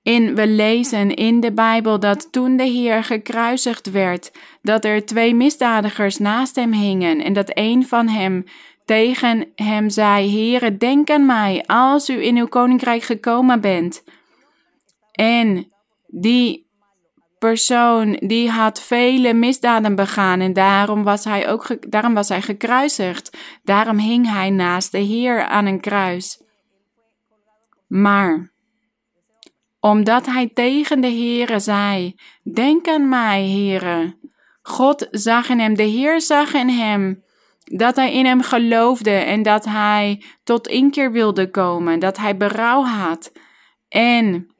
In 0.01 0.35
we 0.35 0.47
lezen 0.47 1.13
in 1.13 1.39
de 1.39 1.53
Bijbel 1.53 1.99
dat 1.99 2.31
toen 2.31 2.57
de 2.57 2.63
Heer 2.63 3.03
gekruisigd 3.03 3.91
werd, 3.91 4.31
dat 4.61 4.85
er 4.85 5.05
twee 5.05 5.35
misdadigers 5.35 6.17
naast 6.17 6.55
hem 6.55 6.73
hingen 6.73 7.23
en 7.23 7.33
dat 7.33 7.51
een 7.53 7.87
van 7.87 8.07
hem 8.07 8.43
tegen 8.85 9.51
hem 9.55 9.89
zei: 9.89 10.31
Heere, 10.31 10.77
denk 10.77 11.09
aan 11.09 11.25
mij 11.25 11.63
als 11.65 12.09
u 12.09 12.23
in 12.23 12.37
uw 12.37 12.47
koninkrijk 12.47 13.03
gekomen 13.03 13.61
bent. 13.61 14.03
En 15.11 15.72
die 16.15 16.71
persoon 17.39 18.11
die 18.11 18.49
had 18.49 18.81
vele 18.81 19.33
misdaden 19.33 19.95
begaan 19.95 20.39
en 20.39 20.53
daarom 20.53 21.03
was 21.03 21.23
hij 21.23 21.49
ook 21.49 21.91
daarom 21.91 22.13
was 22.13 22.29
hij 22.29 22.41
gekruisigd. 22.41 23.37
Daarom 23.63 23.97
hing 23.97 24.29
hij 24.29 24.49
naast 24.49 24.91
de 24.91 24.99
Heer 24.99 25.43
aan 25.43 25.65
een 25.65 25.79
kruis. 25.79 26.41
Maar 27.87 28.51
omdat 29.79 30.25
hij 30.25 30.49
tegen 30.53 31.01
de 31.01 31.07
Heere 31.07 31.59
zei: 31.59 32.15
Denk 32.53 32.87
aan 32.87 33.09
mij, 33.09 33.49
Heere. 33.49 34.17
God 34.61 35.07
zag 35.11 35.49
in 35.49 35.59
hem, 35.59 35.75
de 35.75 35.83
Heer 35.83 36.21
zag 36.21 36.53
in 36.53 36.69
hem 36.69 37.23
dat 37.63 37.95
hij 37.95 38.13
in 38.13 38.25
hem 38.25 38.41
geloofde 38.41 39.11
en 39.11 39.43
dat 39.43 39.65
hij 39.65 40.23
tot 40.43 40.67
inkeer 40.67 41.11
wilde 41.11 41.49
komen, 41.49 41.99
dat 41.99 42.17
hij 42.17 42.37
berouw 42.37 42.83
had. 42.83 43.31
En 43.87 44.52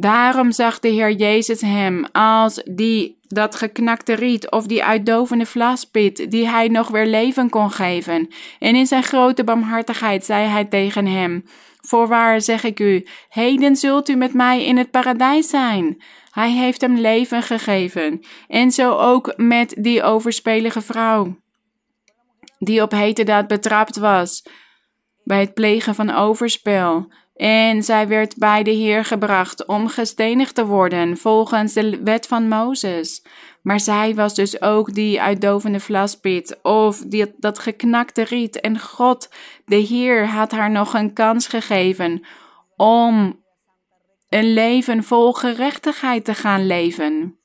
daarom 0.00 0.52
zag 0.52 0.80
de 0.80 0.88
Heer 0.88 1.12
Jezus 1.12 1.60
hem 1.60 2.04
als 2.12 2.62
die 2.70 3.18
dat 3.22 3.54
geknakte 3.54 4.14
riet 4.14 4.50
of 4.50 4.66
die 4.66 4.84
uitdovende 4.84 5.46
vlaspit 5.46 6.30
die 6.30 6.48
hij 6.48 6.68
nog 6.68 6.88
weer 6.88 7.06
leven 7.06 7.50
kon 7.50 7.70
geven. 7.70 8.28
En 8.58 8.74
in 8.74 8.86
zijn 8.86 9.02
grote 9.02 9.44
barmhartigheid 9.44 10.24
zei 10.24 10.46
hij 10.46 10.64
tegen 10.64 11.06
hem: 11.06 11.44
Voorwaar 11.80 12.40
zeg 12.40 12.64
ik 12.64 12.80
u, 12.80 13.06
heden 13.28 13.76
zult 13.76 14.08
u 14.08 14.14
met 14.14 14.34
mij 14.34 14.64
in 14.64 14.76
het 14.76 14.90
paradijs 14.90 15.48
zijn. 15.48 16.02
Hij 16.30 16.50
heeft 16.50 16.80
hem 16.80 16.96
leven 16.96 17.42
gegeven. 17.42 18.20
En 18.48 18.70
zo 18.70 18.92
ook 18.96 19.32
met 19.36 19.74
die 19.78 20.02
overspelige 20.02 20.80
vrouw 20.80 21.42
die 22.58 22.82
op 22.82 22.90
heterdaad 22.90 23.46
betrapt 23.46 23.96
was 23.96 24.46
bij 25.24 25.40
het 25.40 25.54
plegen 25.54 25.94
van 25.94 26.10
overspel. 26.10 27.12
En 27.34 27.82
zij 27.82 28.08
werd 28.08 28.36
bij 28.36 28.62
de 28.62 28.70
Heer 28.70 29.04
gebracht 29.04 29.66
om 29.66 29.88
gestenigd 29.88 30.54
te 30.54 30.66
worden 30.66 31.16
volgens 31.16 31.72
de 31.72 32.02
wet 32.02 32.26
van 32.26 32.48
Mozes. 32.48 33.22
Maar 33.62 33.80
zij 33.80 34.14
was 34.14 34.34
dus 34.34 34.62
ook 34.62 34.94
die 34.94 35.20
uitdovende 35.22 35.80
vlaspit 35.80 36.58
of 36.62 36.98
die, 36.98 37.34
dat 37.36 37.58
geknakte 37.58 38.24
riet. 38.24 38.60
En 38.60 38.80
God, 38.80 39.28
de 39.64 39.76
Heer, 39.76 40.26
had 40.26 40.50
haar 40.50 40.70
nog 40.70 40.94
een 40.94 41.12
kans 41.12 41.46
gegeven 41.46 42.24
om 42.76 43.42
een 44.28 44.52
leven 44.52 45.04
vol 45.04 45.32
gerechtigheid 45.32 46.24
te 46.24 46.34
gaan 46.34 46.66
leven. 46.66 47.38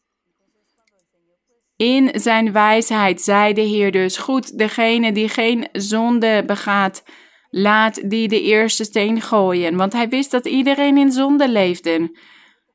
In 1.76 2.10
zijn 2.14 2.52
wijsheid 2.52 3.22
zei 3.22 3.54
de 3.54 3.62
Heer 3.62 3.92
dus: 3.92 4.18
Goed, 4.18 4.58
degene 4.58 5.12
die 5.12 5.30
geen 5.30 5.68
zonde 5.72 6.44
begaat, 6.46 7.04
laat 7.50 8.10
die 8.10 8.28
de 8.28 8.42
eerste 8.42 8.84
steen 8.84 9.22
gooien. 9.22 9.76
Want 9.76 9.94
hij 9.94 10.10
wist 10.10 10.32
dat 10.32 10.46
iedereen 10.46 10.98
in 10.98 11.12
zonde 11.12 11.50
leefde. 11.50 12.18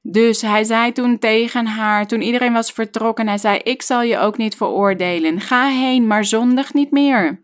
Dus 0.02 0.42
hij 0.42 0.64
zei 0.64 0.92
toen 0.92 1.18
tegen 1.18 1.66
haar, 1.66 2.06
toen 2.06 2.22
iedereen 2.22 2.52
was 2.52 2.72
vertrokken, 2.72 3.26
hij 3.28 3.38
zei: 3.38 3.58
Ik 3.58 3.82
zal 3.82 4.02
je 4.02 4.18
ook 4.18 4.36
niet 4.36 4.56
veroordelen. 4.56 5.40
Ga 5.40 5.68
heen, 5.68 6.06
maar 6.06 6.24
zondig 6.24 6.74
niet 6.74 6.90
meer. 6.90 7.40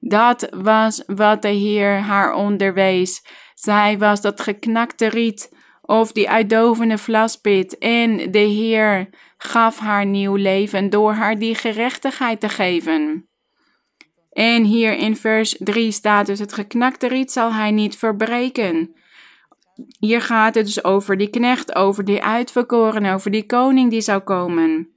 Dat 0.00 0.48
was 0.56 1.02
wat 1.06 1.42
de 1.42 1.48
Heer 1.48 1.98
haar 1.98 2.34
onderwees. 2.34 3.22
Zij 3.54 3.98
was 3.98 4.20
dat 4.20 4.40
geknakte 4.40 5.08
riet 5.08 5.52
of 5.82 6.12
die 6.12 6.30
uitdovende 6.30 6.98
vlaspit. 6.98 7.78
En 7.78 8.30
de 8.30 8.38
Heer 8.38 9.08
gaf 9.36 9.78
haar 9.78 10.06
nieuw 10.06 10.34
leven 10.34 10.90
door 10.90 11.12
haar 11.12 11.38
die 11.38 11.54
gerechtigheid 11.54 12.40
te 12.40 12.48
geven. 12.48 13.28
En 14.34 14.64
hier 14.64 14.96
in 14.96 15.16
vers 15.16 15.56
3 15.58 15.92
staat 15.92 16.26
dus: 16.26 16.38
Het 16.38 16.52
geknakte 16.52 17.08
riet 17.08 17.32
zal 17.32 17.52
hij 17.52 17.70
niet 17.70 17.96
verbreken. 17.96 18.94
Hier 19.98 20.22
gaat 20.22 20.54
het 20.54 20.64
dus 20.64 20.84
over 20.84 21.16
die 21.16 21.30
knecht, 21.30 21.74
over 21.74 22.04
die 22.04 22.22
uitverkoren, 22.22 23.04
over 23.14 23.30
die 23.30 23.46
koning 23.46 23.90
die 23.90 24.00
zou 24.00 24.20
komen. 24.20 24.88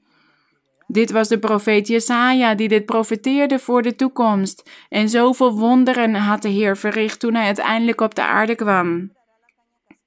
Dit 0.88 1.12
was 1.12 1.28
de 1.28 1.39
profeet 1.39 1.88
Jesaja 1.88 2.56
die 2.56 2.67
dit 2.67 2.86
profeteerde 2.86 3.60
voor 3.60 3.82
de 3.82 3.95
toekomst. 3.95 4.69
En 4.89 5.10
zoveel 5.10 5.58
wonderen 5.58 6.15
had 6.15 6.41
de 6.41 6.50
Heer 6.50 6.78
verricht 6.78 7.19
toen 7.19 7.34
hij 7.34 7.45
uiteindelijk 7.45 8.02
op 8.02 8.15
de 8.15 8.23
aarde 8.23 8.56
kwam. 8.56 9.15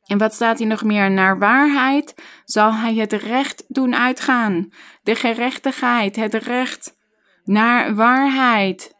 En 0.04 0.18
wat 0.18 0.34
staat 0.34 0.58
hier 0.58 0.66
nog 0.66 0.84
meer? 0.84 1.10
Naar 1.10 1.38
waarheid 1.38 2.14
zal 2.44 2.74
hij 2.74 2.94
het 2.94 3.12
recht 3.12 3.64
doen 3.68 3.96
uitgaan. 3.96 4.72
De 5.02 5.14
gerechtigheid, 5.14 6.16
het 6.16 6.34
recht 6.34 6.96
naar 7.44 7.94
waarheid. 7.94 8.98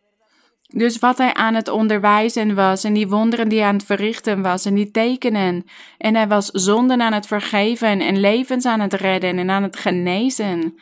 Dus 0.73 0.99
wat 0.99 1.19
hij 1.19 1.35
aan 1.35 1.55
het 1.55 1.69
onderwijzen 1.69 2.55
was 2.55 2.85
en 2.85 2.93
die 2.93 3.09
wonderen 3.09 3.49
die 3.49 3.59
hij 3.59 3.69
aan 3.69 3.75
het 3.75 3.87
verrichten 3.87 4.43
was 4.43 4.65
en 4.65 4.75
die 4.75 4.91
tekenen. 4.91 5.65
En 5.99 6.15
hij 6.15 6.29
was 6.29 6.47
zonden 6.47 7.03
aan 7.03 7.13
het 7.13 7.27
vergeven 7.27 8.01
en 8.01 8.21
levens 8.21 8.65
aan 8.65 8.81
het 8.81 8.95
redden 8.95 9.39
en 9.39 9.51
aan 9.51 9.63
het 9.63 9.77
genezen. 9.77 10.75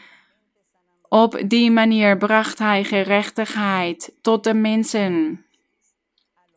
Op 1.08 1.42
die 1.46 1.70
manier 1.70 2.16
bracht 2.16 2.58
hij 2.58 2.84
gerechtigheid 2.84 4.12
tot 4.22 4.44
de 4.44 4.54
mensen. 4.54 5.44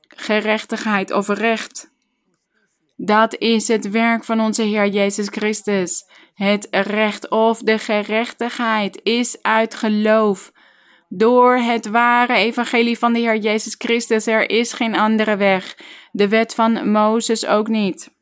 Gerechtigheid 0.07 1.11
of 1.11 1.27
recht. 1.27 1.89
Dat 2.95 3.35
is 3.37 3.67
het 3.67 3.89
werk 3.89 4.23
van 4.23 4.39
onze 4.39 4.63
Heer 4.63 4.87
Jezus 4.87 5.27
Christus. 5.27 6.09
Het 6.33 6.67
recht 6.71 7.29
of 7.29 7.59
de 7.59 7.77
gerechtigheid 7.77 8.99
is 9.03 9.41
uit 9.41 9.75
geloof. 9.75 10.51
Door 11.13 11.57
het 11.57 11.87
ware 11.87 12.33
evangelie 12.33 12.97
van 12.97 13.13
de 13.13 13.19
Heer 13.19 13.37
Jezus 13.37 13.75
Christus. 13.77 14.27
Er 14.27 14.49
is 14.49 14.73
geen 14.73 14.95
andere 14.95 15.35
weg. 15.35 15.77
De 16.11 16.27
wet 16.27 16.55
van 16.55 16.91
Mozes 16.91 17.45
ook 17.45 17.67
niet. 17.67 18.13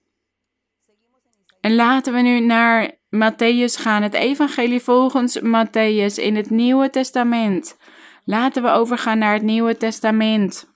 En 1.61 1.75
laten 1.75 2.13
we 2.13 2.19
nu 2.19 2.39
naar 2.39 2.91
Matthäus 3.15 3.81
gaan. 3.81 4.03
Het 4.03 4.13
evangelie 4.13 4.79
volgens 4.79 5.39
Matthäus 5.39 6.15
in 6.15 6.35
het 6.35 6.49
Nieuwe 6.49 6.89
Testament. 6.89 7.77
Laten 8.23 8.63
we 8.63 8.69
overgaan 8.69 9.17
naar 9.17 9.33
het 9.33 9.43
Nieuwe 9.43 9.77
Testament. 9.77 10.73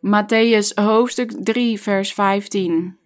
Matthäus 0.00 0.74
hoofdstuk 0.74 1.32
3, 1.44 1.80
vers 1.80 2.14
15. 2.14 2.98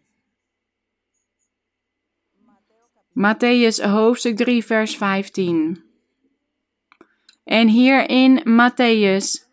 Matthäus 3.12 3.84
hoofdstuk 3.84 4.36
3, 4.36 4.64
vers 4.64 4.96
15. 4.96 5.85
En 7.46 7.68
hier 7.68 8.08
in 8.08 8.42
Matthäus 8.44 9.46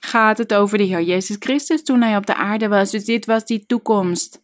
gaat 0.00 0.38
het 0.38 0.54
over 0.54 0.78
de 0.78 0.84
Heer 0.84 1.02
Jezus 1.02 1.36
Christus 1.38 1.82
toen 1.82 2.02
hij 2.02 2.16
op 2.16 2.26
de 2.26 2.34
aarde 2.34 2.68
was. 2.68 2.90
Dus 2.90 3.04
dit 3.04 3.26
was 3.26 3.44
die 3.44 3.66
toekomst. 3.66 4.42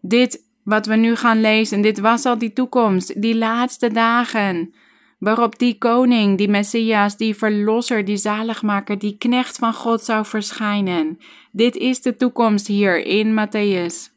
Dit 0.00 0.42
wat 0.62 0.86
we 0.86 0.96
nu 0.96 1.16
gaan 1.16 1.40
lezen, 1.40 1.80
dit 1.80 1.98
was 1.98 2.24
al 2.24 2.38
die 2.38 2.52
toekomst, 2.52 3.22
die 3.22 3.36
laatste 3.36 3.90
dagen 3.90 4.74
waarop 5.18 5.58
die 5.58 5.78
koning, 5.78 6.38
die 6.38 6.48
Messias, 6.48 7.16
die 7.16 7.34
verlosser, 7.34 8.04
die 8.04 8.16
zaligmaker, 8.16 8.98
die 8.98 9.16
knecht 9.18 9.56
van 9.58 9.74
God 9.74 10.02
zou 10.02 10.24
verschijnen. 10.24 11.18
Dit 11.52 11.76
is 11.76 12.00
de 12.00 12.16
toekomst 12.16 12.66
hier 12.66 13.06
in 13.06 13.32
Matthäus. 13.32 14.12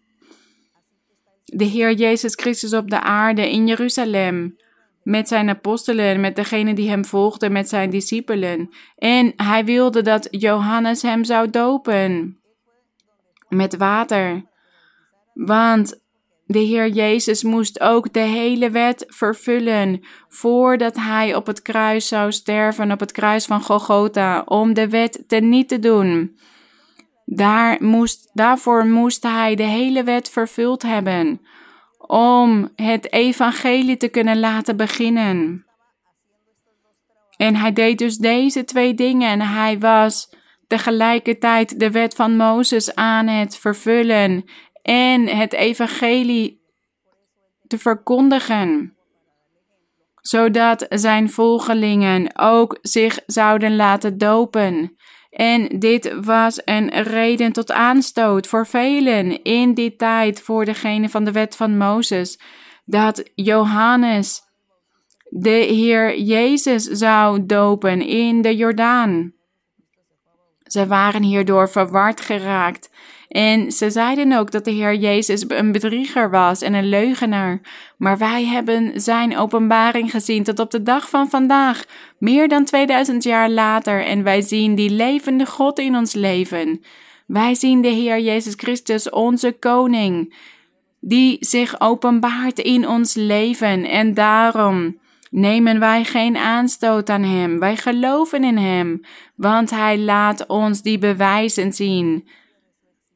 De 1.43 1.63
Heer 1.63 1.93
Jezus 1.93 2.33
Christus 2.35 2.73
op 2.73 2.89
de 2.89 2.99
aarde 2.99 3.51
in 3.51 3.67
Jeruzalem, 3.67 4.55
met 5.07 5.27
zijn 5.27 5.49
apostelen, 5.49 6.19
met 6.19 6.35
degenen 6.35 6.75
die 6.75 6.89
hem 6.89 7.05
volgden, 7.05 7.51
met 7.51 7.69
zijn 7.69 7.89
discipelen. 7.89 8.69
En 8.97 9.33
hij 9.35 9.65
wilde 9.65 10.01
dat 10.01 10.27
Johannes 10.31 11.01
hem 11.01 11.23
zou 11.23 11.49
dopen 11.49 12.39
met 13.49 13.77
water. 13.77 14.43
Want 15.33 16.01
de 16.45 16.59
Heer 16.59 16.87
Jezus 16.87 17.43
moest 17.43 17.79
ook 17.79 18.13
de 18.13 18.19
hele 18.19 18.69
wet 18.69 19.05
vervullen 19.07 20.05
voordat 20.27 20.95
hij 20.95 21.35
op 21.35 21.47
het 21.47 21.61
kruis 21.61 22.07
zou 22.07 22.31
sterven, 22.31 22.91
op 22.91 22.99
het 22.99 23.11
kruis 23.11 23.45
van 23.45 23.61
Golgotha, 23.61 24.41
om 24.45 24.73
de 24.73 24.89
wet 24.89 25.23
niet 25.27 25.67
te 25.67 25.79
doen. 25.79 26.37
Daar 27.25 27.77
moest, 27.83 28.29
daarvoor 28.33 28.85
moest 28.85 29.23
hij 29.23 29.55
de 29.55 29.63
hele 29.63 30.03
wet 30.03 30.29
vervuld 30.29 30.81
hebben, 30.81 31.41
om 32.07 32.71
het 32.75 33.11
evangelie 33.13 33.97
te 33.97 34.07
kunnen 34.07 34.39
laten 34.39 34.77
beginnen. 34.77 35.65
En 37.37 37.55
hij 37.55 37.73
deed 37.73 37.97
dus 37.97 38.17
deze 38.17 38.63
twee 38.63 38.93
dingen 38.93 39.29
en 39.29 39.41
hij 39.41 39.79
was 39.79 40.35
tegelijkertijd 40.67 41.79
de 41.79 41.91
wet 41.91 42.15
van 42.15 42.35
Mozes 42.35 42.95
aan 42.95 43.27
het 43.27 43.57
vervullen 43.57 44.43
en 44.81 45.27
het 45.27 45.53
evangelie 45.53 46.61
te 47.67 47.77
verkondigen, 47.77 48.97
zodat 50.21 50.85
zijn 50.89 51.29
volgelingen 51.29 52.39
ook 52.39 52.77
zich 52.81 53.19
zouden 53.25 53.75
laten 53.75 54.17
dopen. 54.17 54.96
En 55.29 55.79
dit 55.79 56.15
was 56.25 56.61
een 56.65 56.89
reden 56.89 57.51
tot 57.51 57.71
aanstoot 57.71 58.47
voor 58.47 58.67
velen 58.67 59.43
in 59.43 59.73
die 59.73 59.95
tijd, 59.95 60.41
voor 60.41 60.65
degene 60.65 61.09
van 61.09 61.23
de 61.23 61.31
wet 61.31 61.55
van 61.55 61.77
Mozes, 61.77 62.39
dat 62.85 63.23
Johannes 63.35 64.41
de 65.29 65.49
Heer 65.49 66.19
Jezus 66.19 66.83
zou 66.83 67.45
dopen 67.45 68.01
in 68.01 68.41
de 68.41 68.55
Jordaan. 68.55 69.33
Ze 70.63 70.87
waren 70.87 71.23
hierdoor 71.23 71.69
verward 71.69 72.21
geraakt 72.21 72.89
en 73.27 73.71
ze 73.71 73.89
zeiden 73.89 74.33
ook 74.33 74.51
dat 74.51 74.65
de 74.65 74.71
Heer 74.71 74.95
Jezus 74.95 75.43
een 75.47 75.71
bedrieger 75.71 76.29
was 76.29 76.61
en 76.61 76.73
een 76.73 76.89
leugenaar. 76.89 77.61
Maar 77.97 78.17
wij 78.17 78.45
hebben 78.45 79.01
zijn 79.01 79.37
openbaring 79.37 80.11
gezien 80.11 80.43
tot 80.43 80.59
op 80.59 80.71
de 80.71 80.83
dag 80.83 81.09
van 81.09 81.29
vandaag, 81.29 81.83
meer 82.17 82.47
dan 82.47 82.65
2000 82.65 83.23
jaar 83.23 83.49
later, 83.49 84.05
en 84.05 84.23
wij 84.23 84.41
zien 84.41 84.75
die 84.75 84.89
levende 84.89 85.45
God 85.45 85.79
in 85.79 85.95
ons 85.95 86.13
leven. 86.13 86.81
Wij 87.25 87.55
zien 87.55 87.81
de 87.81 87.87
Heer 87.87 88.19
Jezus 88.19 88.53
Christus, 88.57 89.09
onze 89.09 89.51
koning, 89.59 90.35
die 90.99 91.37
zich 91.39 91.79
openbaart 91.79 92.59
in 92.59 92.87
ons 92.87 93.13
leven 93.13 93.85
en 93.85 94.13
daarom 94.13 94.97
nemen 95.29 95.79
wij 95.79 96.03
geen 96.03 96.37
aanstoot 96.37 97.09
aan 97.09 97.23
Hem. 97.23 97.59
Wij 97.59 97.75
geloven 97.75 98.43
in 98.43 98.57
Hem, 98.57 99.01
want 99.35 99.69
Hij 99.69 99.99
laat 99.99 100.47
ons 100.47 100.81
die 100.81 100.97
bewijzen 100.97 101.73
zien 101.73 102.27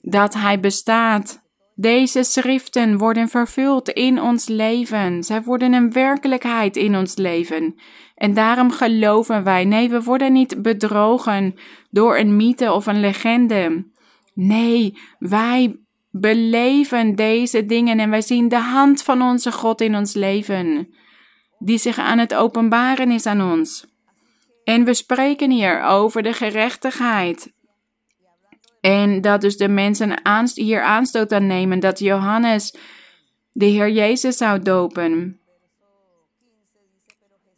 dat 0.02 0.34
Hij 0.34 0.60
bestaat. 0.60 1.42
Deze 1.76 2.24
schriften 2.24 2.98
worden 2.98 3.30
vervuld 3.30 3.90
in 3.90 4.22
ons 4.22 4.48
leven. 4.48 5.24
Zij 5.24 5.42
worden 5.44 5.74
een 5.74 5.92
werkelijkheid 5.92 6.76
in 6.76 6.96
ons 6.96 7.16
leven. 7.16 7.76
En 8.16 8.34
daarom 8.34 8.72
geloven 8.72 9.44
wij. 9.44 9.66
Nee, 9.66 9.90
we 9.90 10.02
worden 10.04 10.34
niet 10.34 10.62
bedrogen 10.62 11.56
door 11.90 12.18
een 12.18 12.36
mythe 12.36 12.74
of 12.74 12.86
een 12.86 13.00
legende. 13.00 13.90
Nee, 14.34 14.98
wij 15.20 15.80
beleven 16.12 17.16
deze 17.16 17.66
dingen 17.66 18.00
en 18.00 18.10
wij 18.10 18.22
zien 18.22 18.48
de 18.48 18.60
hand 18.60 19.04
van 19.04 19.22
onze 19.22 19.52
God 19.52 19.82
in 19.82 19.96
ons 19.96 20.14
leven, 20.14 20.94
die 21.60 21.78
zich 21.78 21.98
aan 21.98 22.18
het 22.18 22.34
openbaren 22.34 23.12
is 23.12 23.26
aan 23.26 23.42
ons. 23.42 23.88
En 24.64 24.84
we 24.84 24.94
spreken 24.94 25.52
hier 25.52 25.84
over 25.84 26.24
de 26.24 26.34
gerechtigheid 26.34 27.54
en 28.82 29.22
dat 29.22 29.42
dus 29.42 29.58
de 29.58 29.68
mensen 29.68 30.18
hier 30.56 30.82
aanstoot 30.82 31.32
aan 31.32 31.48
nemen 31.48 31.80
dat 31.80 32.00
Johannes 32.00 32.76
de 33.52 33.66
Heer 33.66 33.90
Jezus 33.90 34.38
zou 34.38 34.60
dopen. 34.60 35.40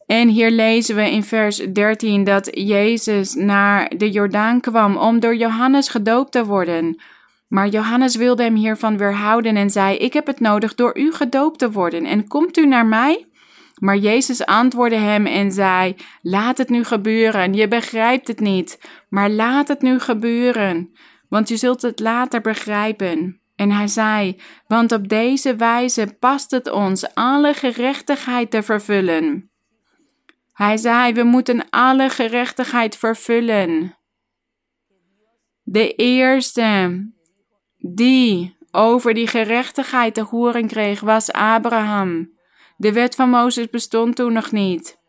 En 0.05 0.27
hier 0.27 0.51
lezen 0.51 0.95
we 0.95 1.11
in 1.11 1.23
vers 1.23 1.57
13 1.57 2.23
dat 2.23 2.49
Jezus 2.51 3.33
naar 3.33 3.91
de 3.97 4.11
Jordaan 4.11 4.59
kwam 4.59 4.97
om 4.97 5.19
door 5.19 5.35
Johannes 5.35 5.87
gedoopt 5.89 6.31
te 6.31 6.45
worden. 6.45 7.01
Maar 7.47 7.67
Johannes 7.67 8.15
wilde 8.15 8.43
hem 8.43 8.55
hiervan 8.55 8.97
weerhouden 8.97 9.55
en 9.55 9.69
zei: 9.69 9.97
Ik 9.97 10.13
heb 10.13 10.27
het 10.27 10.39
nodig 10.39 10.75
door 10.75 10.97
u 10.97 11.13
gedoopt 11.13 11.59
te 11.59 11.71
worden. 11.71 12.05
En 12.05 12.27
komt 12.27 12.57
u 12.57 12.65
naar 12.65 12.85
mij? 12.85 13.27
Maar 13.79 13.97
Jezus 13.97 14.45
antwoordde 14.45 14.97
hem 14.97 15.25
en 15.25 15.51
zei: 15.51 15.95
Laat 16.21 16.57
het 16.57 16.69
nu 16.69 16.83
gebeuren. 16.83 17.53
Je 17.53 17.67
begrijpt 17.67 18.27
het 18.27 18.39
niet, 18.39 18.79
maar 19.09 19.29
laat 19.29 19.67
het 19.67 19.81
nu 19.81 19.99
gebeuren 19.99 20.91
want 21.33 21.49
je 21.49 21.57
zult 21.57 21.81
het 21.81 21.99
later 21.99 22.41
begrijpen. 22.41 23.41
En 23.55 23.71
hij 23.71 23.87
zei: 23.87 24.41
Want 24.67 24.91
op 24.91 25.07
deze 25.07 25.55
wijze 25.55 26.15
past 26.19 26.51
het 26.51 26.71
ons 26.71 27.13
alle 27.13 27.53
gerechtigheid 27.53 28.51
te 28.51 28.63
vervullen. 28.63 29.51
Hij 30.51 30.77
zei: 30.77 31.13
We 31.13 31.23
moeten 31.23 31.69
alle 31.69 32.09
gerechtigheid 32.09 32.97
vervullen. 32.97 33.97
De 35.63 35.95
eerste 35.95 37.11
die 37.77 38.57
over 38.71 39.13
die 39.13 39.27
gerechtigheid 39.27 40.13
te 40.13 40.23
horen 40.23 40.67
kreeg 40.67 40.99
was 40.99 41.31
Abraham. 41.31 42.31
De 42.77 42.93
wet 42.93 43.15
van 43.15 43.29
Mozes 43.29 43.69
bestond 43.69 44.15
toen 44.15 44.33
nog 44.33 44.51
niet. 44.51 45.01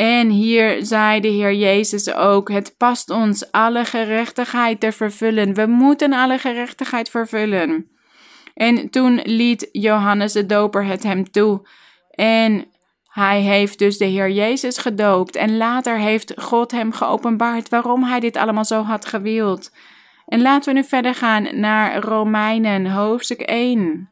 En 0.00 0.28
hier 0.28 0.84
zei 0.84 1.20
de 1.20 1.28
Heer 1.28 1.54
Jezus 1.54 2.14
ook: 2.14 2.50
Het 2.50 2.74
past 2.76 3.10
ons 3.10 3.52
alle 3.52 3.84
gerechtigheid 3.84 4.80
te 4.80 4.92
vervullen. 4.92 5.54
We 5.54 5.66
moeten 5.66 6.12
alle 6.12 6.38
gerechtigheid 6.38 7.10
vervullen. 7.10 7.90
En 8.54 8.90
toen 8.90 9.20
liet 9.24 9.68
Johannes 9.72 10.32
de 10.32 10.46
Doper 10.46 10.84
het 10.84 11.02
hem 11.02 11.30
toe. 11.30 11.68
En 12.10 12.66
hij 13.04 13.40
heeft 13.40 13.78
dus 13.78 13.98
de 13.98 14.04
Heer 14.04 14.30
Jezus 14.30 14.78
gedoopt. 14.78 15.36
En 15.36 15.56
later 15.56 15.98
heeft 15.98 16.32
God 16.36 16.70
hem 16.70 16.92
geopenbaard 16.92 17.68
waarom 17.68 18.04
hij 18.04 18.20
dit 18.20 18.36
allemaal 18.36 18.64
zo 18.64 18.82
had 18.82 19.06
gewild. 19.06 19.72
En 20.26 20.42
laten 20.42 20.72
we 20.72 20.80
nu 20.80 20.86
verder 20.86 21.14
gaan 21.14 21.60
naar 21.60 21.96
Romeinen, 21.96 22.86
hoofdstuk 22.86 23.40
1. 23.40 24.10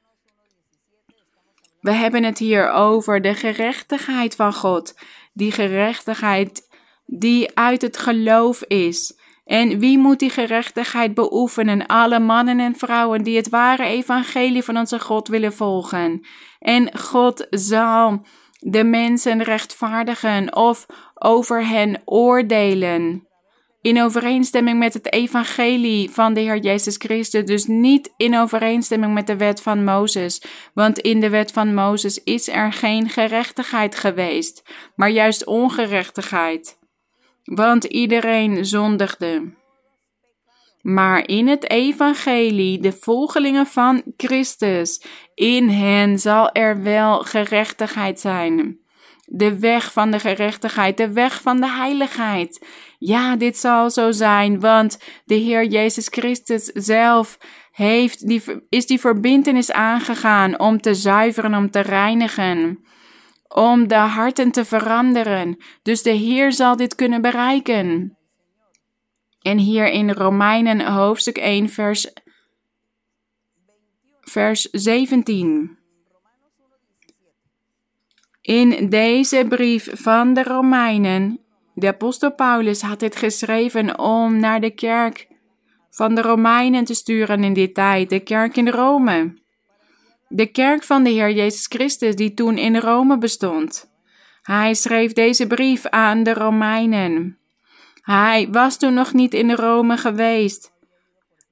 We 1.81 1.93
hebben 1.93 2.25
het 2.25 2.39
hier 2.39 2.71
over 2.71 3.21
de 3.21 3.35
gerechtigheid 3.35 4.35
van 4.35 4.53
God 4.53 4.95
die 5.39 5.53
gerechtigheid 5.53 6.69
die 7.07 7.57
uit 7.57 7.83
het 7.83 7.97
geloof 7.97 8.63
is. 8.63 9.19
En 9.45 9.79
wie 9.79 9.99
moet 9.99 10.19
die 10.19 10.31
gerechtigheid 10.31 11.15
beoefenen? 11.15 11.87
Alle 11.87 12.19
mannen 12.19 12.61
en 12.61 12.77
vrouwen 12.77 13.23
die 13.23 13.37
het 13.37 13.49
ware 13.49 13.85
evangelie 13.85 14.63
van 14.63 14.77
onze 14.77 15.01
God 15.01 15.29
willen 15.29 15.53
volgen. 15.53 16.27
En 16.59 16.99
God 16.99 17.47
zal 17.51 18.23
de 18.59 18.85
mensen 18.85 19.43
rechtvaardigen 19.43 20.57
of 20.57 20.87
over 21.15 21.67
hen 21.67 22.03
oordelen 22.05 23.28
in 23.89 24.03
overeenstemming 24.03 24.79
met 24.79 24.95
het 24.95 25.13
evangelie 25.13 26.11
van 26.11 26.35
de 26.35 26.41
Heer 26.41 26.59
Jezus 26.59 26.97
Christus, 26.97 27.45
dus 27.45 27.67
niet 27.67 28.13
in 28.17 28.39
overeenstemming 28.39 29.15
met 29.15 29.27
de 29.27 29.37
wet 29.37 29.63
van 29.63 29.85
Mozes, 29.85 30.43
want 30.75 30.99
in 30.99 31.21
de 31.21 31.29
wet 31.29 31.53
van 31.53 31.75
Mozes 31.75 32.23
is 32.25 32.49
er 32.49 32.73
geen 32.73 33.09
gerechtigheid 33.09 33.95
geweest, 33.95 34.63
maar 34.97 35.11
juist 35.11 35.45
ongerechtigheid, 35.45 36.79
want 37.45 37.85
iedereen 37.85 38.65
zondigde. 38.65 39.57
Maar 40.83 41.29
in 41.29 41.49
het 41.49 41.71
evangelie, 41.71 42.81
de 42.81 42.93
volgelingen 42.93 43.67
van 43.67 44.03
Christus, 44.17 45.03
in 45.35 45.69
hen 45.69 46.19
zal 46.19 46.53
er 46.53 46.83
wel 46.83 47.19
gerechtigheid 47.19 48.21
zijn. 48.21 48.79
De 49.31 49.59
weg 49.59 49.93
van 49.93 50.11
de 50.11 50.19
gerechtigheid, 50.19 50.97
de 50.97 51.13
weg 51.13 51.43
van 51.43 51.61
de 51.61 51.71
heiligheid. 51.71 52.67
Ja, 52.99 53.37
dit 53.37 53.57
zal 53.57 53.91
zo 53.91 54.13
zijn, 54.13 54.61
want 54.61 54.99
de 55.25 55.35
Heer 55.35 55.65
Jezus 55.65 56.07
Christus 56.11 56.65
zelf 56.65 57.39
heeft 57.73 58.29
die, 58.29 58.43
is 58.69 58.87
die 58.87 59.01
verbintenis 59.01 59.73
aangegaan 59.73 60.59
om 60.59 60.81
te 60.81 60.95
zuiveren, 60.95 61.55
om 61.55 61.71
te 61.71 61.81
reinigen, 61.81 62.85
om 63.49 63.89
de 63.89 63.95
harten 63.95 64.51
te 64.51 64.65
veranderen. 64.65 65.57
Dus 65.83 66.03
de 66.03 66.11
Heer 66.11 66.53
zal 66.53 66.77
dit 66.77 66.95
kunnen 66.95 67.23
bereiken. 67.23 68.17
En 69.43 69.59
hier 69.59 69.91
in 69.91 70.11
Romeinen 70.11 70.93
hoofdstuk 70.93 71.39
1 71.39 71.69
vers, 71.69 72.13
vers 74.21 74.61
17. 74.61 75.78
In 78.49 78.89
deze 78.89 79.45
brief 79.49 79.89
van 79.93 80.35
de 80.35 80.43
Romeinen, 80.43 81.41
de 81.75 81.87
apostel 81.87 82.35
Paulus 82.35 82.83
had 82.83 83.01
dit 83.01 83.17
geschreven 83.17 83.99
om 83.99 84.41
naar 84.41 84.61
de 84.61 84.71
kerk 84.71 85.29
van 85.91 86.15
de 86.15 86.23
Romeinen 86.23 86.85
te 86.85 86.95
sturen 86.95 87.45
in 87.45 87.53
die 87.53 87.73
tijd, 87.73 88.11
de 88.11 88.21
kerk 88.21 88.57
in 88.57 88.69
Rome. 88.69 89.35
De 90.29 90.47
kerk 90.47 90.83
van 90.83 91.03
de 91.03 91.11
Heer 91.11 91.31
Jezus 91.31 91.67
Christus, 91.67 92.15
die 92.15 92.35
toen 92.35 92.59
in 92.59 92.77
Rome 92.77 93.19
bestond. 93.19 93.91
Hij 94.43 94.75
schreef 94.75 95.13
deze 95.13 95.47
brief 95.47 95.87
aan 95.87 96.23
de 96.23 96.35
Romeinen. 96.35 97.39
Hij 98.03 98.49
was 98.51 98.79
toen 98.79 98.95
nog 98.95 99.13
niet 99.13 99.35
in 99.35 99.53
Rome 99.53 99.97
geweest. 99.97 100.73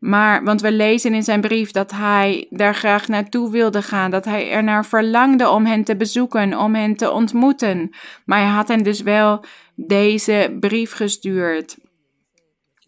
Maar, 0.07 0.45
want 0.45 0.61
we 0.61 0.73
lezen 0.73 1.15
in 1.15 1.23
zijn 1.23 1.41
brief 1.41 1.71
dat 1.71 1.91
hij 1.91 2.47
daar 2.51 2.75
graag 2.75 3.09
naartoe 3.09 3.51
wilde 3.51 3.83
gaan, 3.83 4.11
dat 4.11 4.25
hij 4.25 4.51
er 4.51 4.65
naar 4.65 4.87
verlangde 4.87 5.49
om 5.49 5.67
hen 5.67 5.85
te 5.85 5.97
bezoeken, 5.97 6.59
om 6.59 6.75
hen 6.75 6.97
te 6.97 7.11
ontmoeten. 7.11 7.91
Maar 8.25 8.39
hij 8.39 8.49
had 8.49 8.69
hen 8.69 8.83
dus 8.83 9.01
wel 9.01 9.45
deze 9.75 10.57
brief 10.61 10.93
gestuurd. 10.93 11.77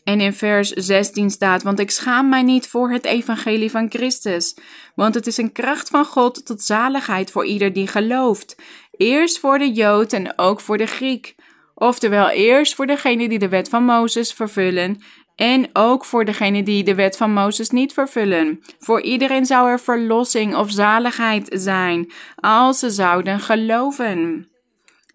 En 0.04 0.20
in 0.20 0.32
vers 0.32 0.70
16 0.70 1.30
staat: 1.30 1.62
Want 1.62 1.78
ik 1.78 1.90
schaam 1.90 2.28
mij 2.28 2.42
niet 2.42 2.68
voor 2.68 2.90
het 2.90 3.04
evangelie 3.04 3.70
van 3.70 3.90
Christus, 3.90 4.56
want 4.94 5.14
het 5.14 5.26
is 5.26 5.36
een 5.36 5.52
kracht 5.52 5.88
van 5.88 6.04
God 6.04 6.46
tot 6.46 6.62
zaligheid 6.62 7.30
voor 7.30 7.46
ieder 7.46 7.72
die 7.72 7.86
gelooft. 7.86 8.56
Eerst 8.90 9.38
voor 9.38 9.58
de 9.58 9.72
Jood 9.72 10.12
en 10.12 10.38
ook 10.38 10.60
voor 10.60 10.78
de 10.78 10.86
Griek. 10.86 11.34
Oftewel, 11.74 12.28
eerst 12.28 12.74
voor 12.74 12.86
degene 12.86 13.28
die 13.28 13.38
de 13.38 13.48
wet 13.48 13.68
van 13.68 13.84
Mozes 13.84 14.32
vervullen 14.32 15.00
en 15.38 15.68
ook 15.72 16.04
voor 16.04 16.24
degene 16.24 16.62
die 16.62 16.84
de 16.84 16.94
wet 16.94 17.16
van 17.16 17.32
Mozes 17.32 17.70
niet 17.70 17.92
vervullen. 17.92 18.60
Voor 18.78 19.02
iedereen 19.02 19.46
zou 19.46 19.68
er 19.68 19.80
verlossing 19.80 20.56
of 20.56 20.70
zaligheid 20.70 21.48
zijn, 21.52 22.12
als 22.36 22.78
ze 22.78 22.90
zouden 22.90 23.40
geloven. 23.40 24.48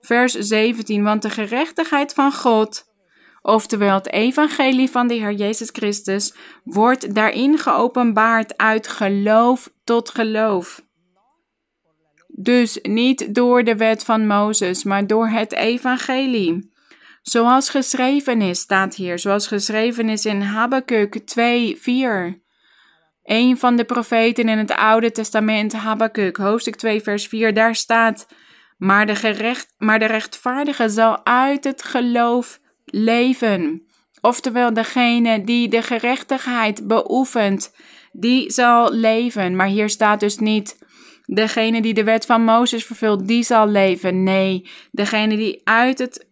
Vers 0.02 0.34
17, 0.34 1.04
want 1.04 1.22
de 1.22 1.30
gerechtigheid 1.30 2.14
van 2.14 2.34
God, 2.34 2.84
oftewel 3.42 3.96
het 3.96 4.12
evangelie 4.12 4.90
van 4.90 5.08
de 5.08 5.14
Heer 5.14 5.34
Jezus 5.34 5.70
Christus, 5.72 6.34
wordt 6.64 7.16
daarin 7.16 7.58
geopenbaard 7.58 8.58
uit 8.58 8.88
geloof 8.88 9.70
tot 9.84 10.10
geloof. 10.10 10.82
Dus 12.28 12.80
niet 12.82 13.36
door 13.36 13.64
de 13.64 13.76
wet 13.76 14.04
van 14.04 14.28
Mozes, 14.28 14.84
maar 14.84 15.08
door 15.08 15.28
het 15.28 15.54
evangelie. 15.54 16.73
Zoals 17.24 17.70
geschreven 17.70 18.42
is, 18.42 18.60
staat 18.60 18.96
hier, 18.96 19.20
zoals 19.20 19.48
geschreven 19.48 20.10
is 20.10 20.26
in 20.26 20.42
Habakkuk 20.42 21.26
2, 21.26 21.78
4. 21.80 22.42
Een 23.24 23.58
van 23.58 23.76
de 23.76 23.84
profeten 23.84 24.50
in 24.50 24.58
het 24.58 24.72
Oude 24.72 25.12
Testament, 25.12 25.74
Habakkuk, 25.74 26.38
hoofdstuk 26.38 26.76
2, 26.76 27.02
vers 27.02 27.28
4, 27.28 27.54
daar 27.54 27.76
staat: 27.76 28.28
maar 28.78 29.06
de, 29.06 29.16
gerecht, 29.16 29.74
maar 29.78 30.00
de 30.00 30.06
rechtvaardige 30.06 30.90
zal 30.90 31.26
uit 31.26 31.64
het 31.64 31.84
geloof 31.84 32.60
leven. 32.86 33.88
Oftewel, 34.22 34.74
degene 34.74 35.44
die 35.44 35.68
de 35.68 35.82
gerechtigheid 35.82 36.88
beoefent, 36.88 37.76
die 38.12 38.52
zal 38.52 38.92
leven. 38.92 39.56
Maar 39.56 39.68
hier 39.68 39.90
staat 39.90 40.20
dus 40.20 40.38
niet 40.38 40.78
degene 41.26 41.82
die 41.82 41.94
de 41.94 42.04
wet 42.04 42.26
van 42.26 42.44
Mozes 42.44 42.86
vervult, 42.86 43.28
die 43.28 43.44
zal 43.44 43.68
leven. 43.68 44.24
Nee, 44.24 44.70
degene 44.92 45.36
die 45.36 45.62
uit 45.64 46.00
het 46.00 46.32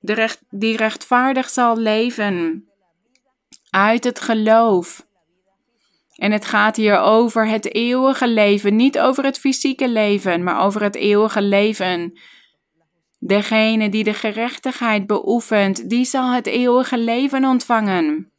de 0.00 0.12
recht, 0.12 0.42
die 0.50 0.76
rechtvaardig 0.76 1.48
zal 1.48 1.76
leven 1.76 2.68
uit 3.70 4.04
het 4.04 4.20
geloof. 4.20 5.06
En 6.14 6.32
het 6.32 6.44
gaat 6.44 6.76
hier 6.76 6.98
over 6.98 7.48
het 7.48 7.74
eeuwige 7.74 8.28
leven, 8.28 8.76
niet 8.76 8.98
over 8.98 9.24
het 9.24 9.38
fysieke 9.38 9.88
leven, 9.88 10.42
maar 10.42 10.64
over 10.64 10.82
het 10.82 10.94
eeuwige 10.94 11.42
leven. 11.42 12.18
Degene 13.18 13.88
die 13.88 14.04
de 14.04 14.14
gerechtigheid 14.14 15.06
beoefent, 15.06 15.90
die 15.90 16.04
zal 16.04 16.32
het 16.32 16.46
eeuwige 16.46 16.98
leven 16.98 17.44
ontvangen. 17.44 18.32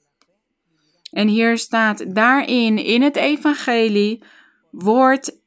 En 1.12 1.28
hier 1.28 1.58
staat 1.58 2.16
daarin, 2.16 2.78
in 2.78 3.02
het 3.02 3.16
evangelie, 3.16 4.24
wordt 4.72 5.38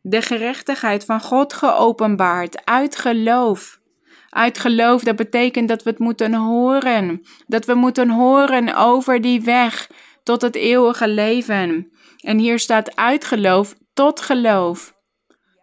de 0.00 0.22
gerechtigheid 0.22 1.04
van 1.04 1.20
God 1.20 1.52
geopenbaard 1.52 2.64
uit 2.64 2.96
geloof. 2.96 3.80
Uit 4.28 4.58
geloof, 4.58 5.02
dat 5.02 5.16
betekent 5.16 5.68
dat 5.68 5.82
we 5.82 5.90
het 5.90 5.98
moeten 5.98 6.34
horen. 6.34 7.22
Dat 7.46 7.64
we 7.64 7.74
moeten 7.74 8.10
horen 8.10 8.76
over 8.76 9.20
die 9.20 9.40
weg 9.40 9.90
tot 10.22 10.42
het 10.42 10.54
eeuwige 10.54 11.08
leven. 11.08 11.92
En 12.20 12.38
hier 12.38 12.58
staat 12.58 12.96
uit 12.96 13.24
geloof 13.24 13.74
tot 13.94 14.20
geloof. 14.20 14.96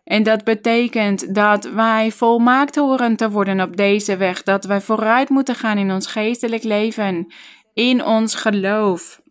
En 0.04 0.24
dat 0.24 0.44
betekent 0.44 1.36
dat 1.36 1.64
wij 1.66 2.12
volmaakt 2.12 2.76
horen 2.76 3.16
te 3.16 3.30
worden 3.30 3.62
op 3.62 3.78
deze 3.78 4.18
weg, 4.18 4.44
dat 4.44 4.66
wij 4.66 4.82
vooruit 4.82 5.30
moeten 5.30 5.56
gaan 5.56 5.78
in 5.78 5.92
ons 5.92 6.08
geestelijk 6.08 6.64
leven, 6.64 7.34
in 7.74 8.06
ons 8.06 8.36
geloof. 8.36 9.22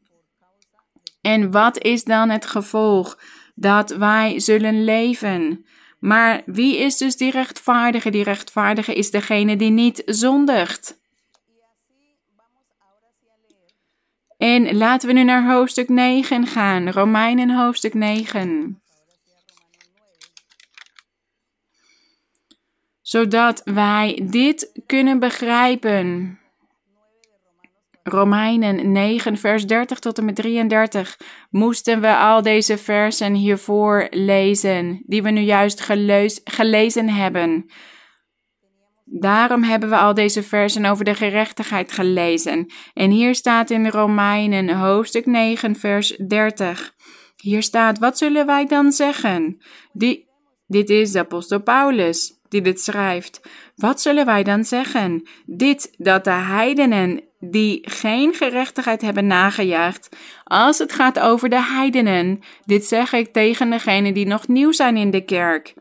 En 1.21 1.51
wat 1.51 1.83
is 1.83 2.05
dan 2.05 2.31
het 2.31 2.47
gevolg? 2.47 3.19
Dat 3.55 3.91
wij 3.91 4.41
zullen 4.41 4.85
leven. 4.85 5.67
Maar 6.05 6.43
wie 6.47 6.77
is 6.77 6.97
dus 6.97 7.17
die 7.17 7.31
rechtvaardige? 7.31 8.11
Die 8.11 8.23
rechtvaardige 8.23 8.95
is 8.95 9.11
degene 9.11 9.57
die 9.57 9.71
niet 9.71 10.03
zondigt. 10.07 11.01
En 14.37 14.77
laten 14.77 15.09
we 15.09 15.15
nu 15.15 15.23
naar 15.25 15.53
hoofdstuk 15.53 15.89
9 15.89 16.47
gaan, 16.47 16.91
Romeinen 16.91 17.51
hoofdstuk 17.51 17.95
9. 17.95 18.83
Zodat 23.01 23.63
wij 23.65 24.23
dit 24.31 24.81
kunnen 24.87 25.19
begrijpen. 25.19 26.39
Romeinen 28.07 28.93
9, 28.93 29.37
vers 29.37 29.67
30 29.67 29.99
tot 29.99 30.19
en 30.19 30.25
met 30.25 30.35
33 30.37 31.19
moesten 31.51 32.01
we 32.01 32.17
al 32.17 32.43
deze 32.43 32.79
versen 32.79 33.35
hiervoor 33.35 34.07
lezen, 34.11 35.03
die 35.07 35.23
we 35.23 35.31
nu 35.31 35.41
juist 35.41 35.81
gelezen 36.45 37.09
hebben. 37.09 37.71
Daarom 39.05 39.63
hebben 39.63 39.89
we 39.89 39.97
al 39.97 40.15
deze 40.15 40.43
versen 40.43 40.85
over 40.85 41.05
de 41.05 41.15
gerechtigheid 41.15 41.93
gelezen. 41.93 42.67
En 42.95 43.11
hier 43.11 43.35
staat 43.35 43.71
in 43.71 43.89
Romeinen 43.89 44.79
hoofdstuk 44.79 45.27
9, 45.27 45.77
vers 45.77 46.17
30. 46.27 46.95
Hier 47.37 47.63
staat: 47.63 47.99
Wat 47.99 48.19
zullen 48.19 48.47
wij 48.47 48.67
dan 48.67 48.93
zeggen? 48.93 49.63
Dit 50.67 50.91
is 50.91 51.13
de 51.13 51.19
apostel 51.19 51.63
Paulus 51.63 52.41
die 52.49 52.61
dit 52.61 52.81
schrijft. 52.81 53.41
Wat 53.77 54.01
zullen 54.01 54.27
wij 54.27 54.43
dan 54.43 54.65
zeggen? 54.65 55.29
Dit 55.47 55.95
dat 55.97 56.25
de 56.25 56.31
heidenen 56.31 57.23
die 57.51 57.79
geen 57.83 58.35
gerechtigheid 58.35 59.01
hebben 59.01 59.27
nagejaagd. 59.27 60.17
Als 60.45 60.79
het 60.79 60.93
gaat 60.93 61.21
over 61.21 61.49
de 61.49 61.63
heidenen, 61.63 62.41
dit 62.65 62.85
zeg 62.85 63.13
ik 63.13 63.33
tegen 63.33 63.71
degenen 63.71 64.15
die 64.15 64.27
nog 64.27 64.49
nieuw 64.49 64.73
zijn 64.73 64.97
in 64.97 65.11
de 65.11 65.25
kerk, 65.25 65.75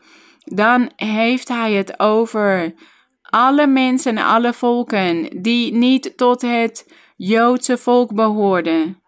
dan 0.44 0.90
heeft 0.96 1.48
hij 1.48 1.72
het 1.72 1.98
over 1.98 2.74
alle 3.22 3.66
mensen 3.66 4.18
en 4.18 4.24
alle 4.24 4.52
volken 4.52 5.42
die 5.42 5.72
niet 5.72 6.16
tot 6.16 6.42
het 6.42 6.92
Joodse 7.16 7.78
volk 7.78 8.14
behoorden. 8.14 9.02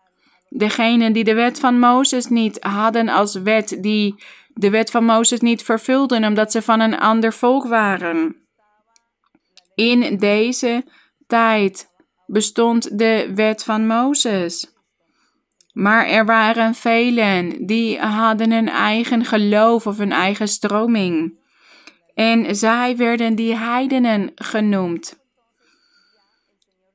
Degenen 0.49 1.13
die 1.13 1.25
de 1.25 1.35
wet 1.35 1.61
van 1.61 1.79
Mozes 1.79 2.27
niet 2.27 2.63
hadden 2.63 3.09
als 3.09 3.35
wet, 3.35 3.77
die 3.81 4.15
de 4.49 4.71
wet 4.71 4.91
van 4.91 5.05
Mozes 5.05 5.41
niet 5.41 5.63
vervulden 5.63 6.25
omdat 6.25 6.53
ze 6.53 6.63
van 6.63 6.81
een 6.81 6.99
ander 6.99 7.33
volk 7.33 7.67
waren. 7.67 8.37
In 9.75 10.17
deze 10.17 10.85
tijd 11.27 11.95
bestond 12.27 12.99
de 12.99 13.33
wet 13.35 13.65
van 13.65 13.87
Mozes. 13.87 14.75
Maar 15.73 16.07
er 16.07 16.25
waren 16.25 16.75
velen 16.75 17.67
die 17.67 17.99
hadden 17.99 18.53
een 18.53 18.69
eigen 18.69 19.25
geloof 19.25 19.87
of 19.87 19.99
een 19.99 20.13
eigen 20.13 20.49
stroming. 20.49 21.39
En 22.15 22.57
zij 22.57 22.97
werden 22.97 23.35
die 23.35 23.57
heidenen 23.57 24.31
genoemd. 24.35 25.25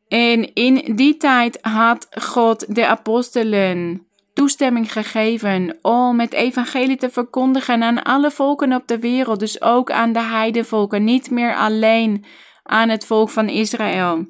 En 0.07 0.53
in 0.53 0.95
die 0.95 1.17
tijd 1.17 1.57
had 1.61 2.07
God 2.19 2.75
de 2.75 2.87
apostelen 2.87 4.05
toestemming 4.33 4.91
gegeven 4.91 5.77
om 5.81 6.19
het 6.19 6.33
evangelie 6.33 6.97
te 6.97 7.09
verkondigen 7.09 7.83
aan 7.83 8.03
alle 8.03 8.31
volken 8.31 8.73
op 8.73 8.87
de 8.87 8.99
wereld, 8.99 9.39
dus 9.39 9.61
ook 9.61 9.91
aan 9.91 10.13
de 10.13 10.21
heidenvolken, 10.21 11.03
niet 11.03 11.29
meer 11.29 11.55
alleen 11.55 12.25
aan 12.63 12.89
het 12.89 13.05
volk 13.05 13.29
van 13.29 13.49
Israël 13.49 14.25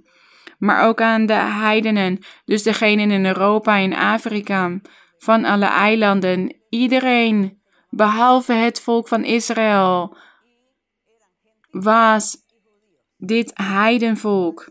maar 0.61 0.87
ook 0.87 1.01
aan 1.01 1.25
de 1.25 1.33
heidenen, 1.33 2.19
dus 2.45 2.63
degenen 2.63 3.11
in 3.11 3.25
Europa 3.25 3.77
en 3.77 3.93
Afrika, 3.93 4.79
van 5.17 5.45
alle 5.45 5.65
eilanden, 5.65 6.55
iedereen, 6.69 7.61
behalve 7.89 8.53
het 8.53 8.81
volk 8.81 9.07
van 9.07 9.23
Israël, 9.23 10.17
was 11.71 12.37
dit 13.17 13.51
heidenvolk. 13.53 14.69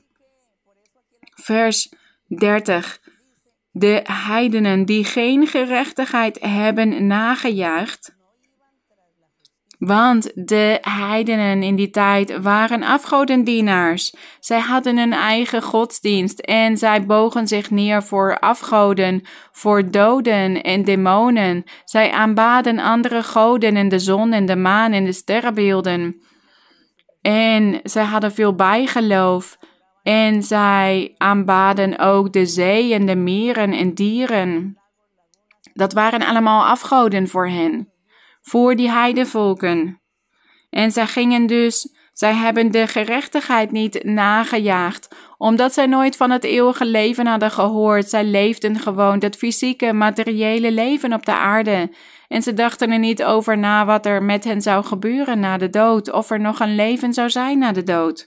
Vers 1.35 1.93
30. 2.27 3.01
De 3.71 4.01
heidenen 4.03 4.85
die 4.85 5.05
geen 5.05 5.47
gerechtigheid 5.47 6.39
hebben 6.41 7.07
nagejaagd, 7.07 8.17
Want 9.81 10.31
de 10.35 10.79
heidenen 10.81 11.63
in 11.63 11.77
die 11.77 11.91
tijd 11.91 12.41
waren 12.41 12.83
afgodendienaars. 12.83 14.15
Zij 14.41 14.61
hadden 14.61 14.99
een 14.99 15.13
eigen 15.13 15.63
godsdienst 15.63 16.39
en 16.39 16.77
zij 16.77 17.07
bogen 17.07 17.49
zich 17.49 17.71
neer 17.71 18.03
voor 18.03 18.39
afgoden, 18.39 19.23
voor 19.53 19.91
doden 19.91 20.63
en 20.63 20.85
demonen. 20.85 21.65
Zij 21.85 22.13
aanbaden 22.13 22.79
andere 22.79 23.23
goden 23.23 23.77
en 23.77 23.89
de 23.89 23.99
zon 23.99 24.33
en 24.33 24.47
de 24.47 24.57
maan 24.57 24.93
en 24.93 25.05
de 25.05 25.13
sterrenbeelden. 25.13 26.23
En 27.21 27.81
zij 27.83 28.05
hadden 28.05 28.33
veel 28.33 28.55
bijgeloof. 28.55 29.59
En 30.03 30.43
zij 30.43 31.15
aanbaden 31.17 31.99
ook 31.99 32.33
de 32.33 32.47
zee 32.47 32.95
en 32.95 33.07
de 33.07 33.17
meren 33.17 33.73
en 33.73 33.95
dieren. 33.95 34.79
Dat 35.73 35.93
waren 35.93 36.23
allemaal 36.27 36.65
afgoden 36.65 37.29
voor 37.29 37.49
hen, 37.49 37.90
voor 38.51 38.77
die 38.77 38.91
heidevolken. 38.91 40.01
En 40.71 40.91
zij 40.91 41.07
gingen 41.07 41.47
dus, 41.47 41.95
zij 42.13 42.35
hebben 42.35 42.71
de 42.71 42.87
gerechtigheid 42.87 43.71
niet 43.71 44.05
nagejaagd, 44.05 45.15
omdat 45.37 45.73
zij 45.73 45.87
nooit 45.87 46.17
van 46.17 46.31
het 46.31 46.45
eeuwige 46.45 46.87
leven 46.87 47.27
hadden 47.27 47.51
gehoord. 47.51 48.09
Zij 48.09 48.25
leefden 48.25 48.79
gewoon 48.79 49.19
dat 49.19 49.37
fysieke, 49.37 49.93
materiële 49.93 50.73
leven 50.73 51.13
op 51.13 51.27
de 51.27 51.33
aarde. 51.33 51.93
En 52.29 52.43
ze 52.43 52.55
dachten 52.55 52.91
er 52.91 52.99
niet 52.99 53.25
over 53.25 53.59
na 53.59 53.85
wat 53.85 54.07
er 54.07 54.23
met 54.23 54.45
hen 54.45 54.63
zou 54.63 54.85
gebeuren 54.85 55.41
na 55.41 55.57
de 55.57 55.71
dood, 55.71 56.13
of 56.13 56.31
er 56.31 56.41
nog 56.41 56.61
een 56.61 56.75
leven 56.75 57.13
zou 57.13 57.31
zijn 57.31 57.59
na 57.59 57.73
de 57.73 57.83
dood. 57.83 58.27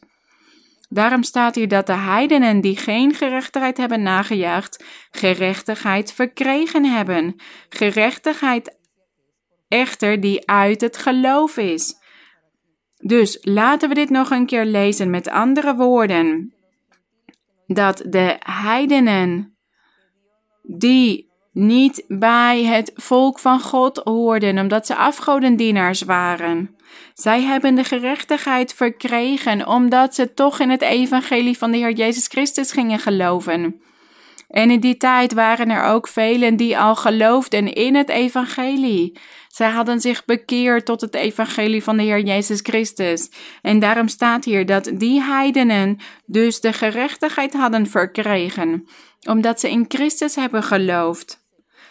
Daarom 0.90 1.24
staat 1.24 1.56
hier 1.56 1.68
dat 1.68 1.88
de 1.88 1.94
heidenen 1.94 2.62
die 2.62 2.78
geen 2.78 3.14
gerechtigheid 3.14 3.78
hebben 3.78 4.02
nagejaagd, 4.02 4.84
gerechtigheid 5.12 6.14
verkregen 6.14 6.86
hebben. 6.86 7.36
Gerechtigheid 7.70 8.82
echter 9.74 10.20
die 10.20 10.50
uit 10.50 10.82
het 10.82 10.98
geloof 10.98 11.58
is. 11.58 11.96
Dus 12.98 13.38
laten 13.42 13.90
we 13.90 13.96
dit 13.96 14.10
nog 14.10 14.30
een 14.30 14.46
keer 14.46 14.66
lezen 14.66 15.10
met 15.10 15.30
andere 15.30 15.76
woorden. 15.76 16.54
Dat 17.68 18.04
de 18.08 18.36
heidenen 18.40 19.58
die 20.62 21.32
niet 21.52 22.04
bij 22.08 22.64
het 22.64 22.92
volk 22.96 23.40
van 23.40 23.60
God 23.60 24.02
hoorden, 24.04 24.60
omdat 24.60 24.86
ze 24.86 24.96
afgodendienaars 24.96 26.02
waren. 26.02 26.76
Zij 27.14 27.42
hebben 27.42 27.76
de 27.76 27.84
gerechtigheid 27.84 28.74
verkregen, 28.74 29.68
omdat 29.68 30.16
ze 30.16 30.34
toch 30.34 30.60
in 30.60 30.70
het 30.70 30.82
evangelie 30.82 31.58
van 31.58 31.72
de 31.72 31.78
Heer 31.78 31.92
Jezus 31.92 32.28
Christus 32.28 32.72
gingen 32.72 33.00
geloven. 33.00 33.82
En 34.54 34.72
in 34.72 34.80
die 34.80 34.98
tijd 34.98 35.34
waren 35.34 35.70
er 35.70 35.84
ook 35.84 36.08
velen 36.08 36.56
die 36.56 36.78
al 36.78 36.96
geloofden 36.96 37.74
in 37.74 37.96
het 37.96 38.10
evangelie. 38.10 39.20
Zij 39.54 39.70
hadden 39.70 40.02
zich 40.02 40.26
bekeerd 40.26 40.86
tot 40.86 41.02
het 41.02 41.16
evangelie 41.16 41.84
van 41.84 41.98
de 41.98 42.04
Heer 42.04 42.20
Jezus 42.20 42.60
Christus. 42.62 43.30
En 43.62 43.80
daarom 43.80 44.08
staat 44.08 44.46
hier 44.46 44.66
dat 44.66 44.92
die 44.94 45.22
heidenen 45.22 46.00
dus 46.26 46.60
de 46.62 46.74
gerechtigheid 46.74 47.54
hadden 47.54 47.88
verkregen, 47.88 48.88
omdat 49.30 49.60
ze 49.60 49.70
in 49.70 49.86
Christus 49.88 50.36
hebben 50.36 50.64
geloofd. 50.64 51.46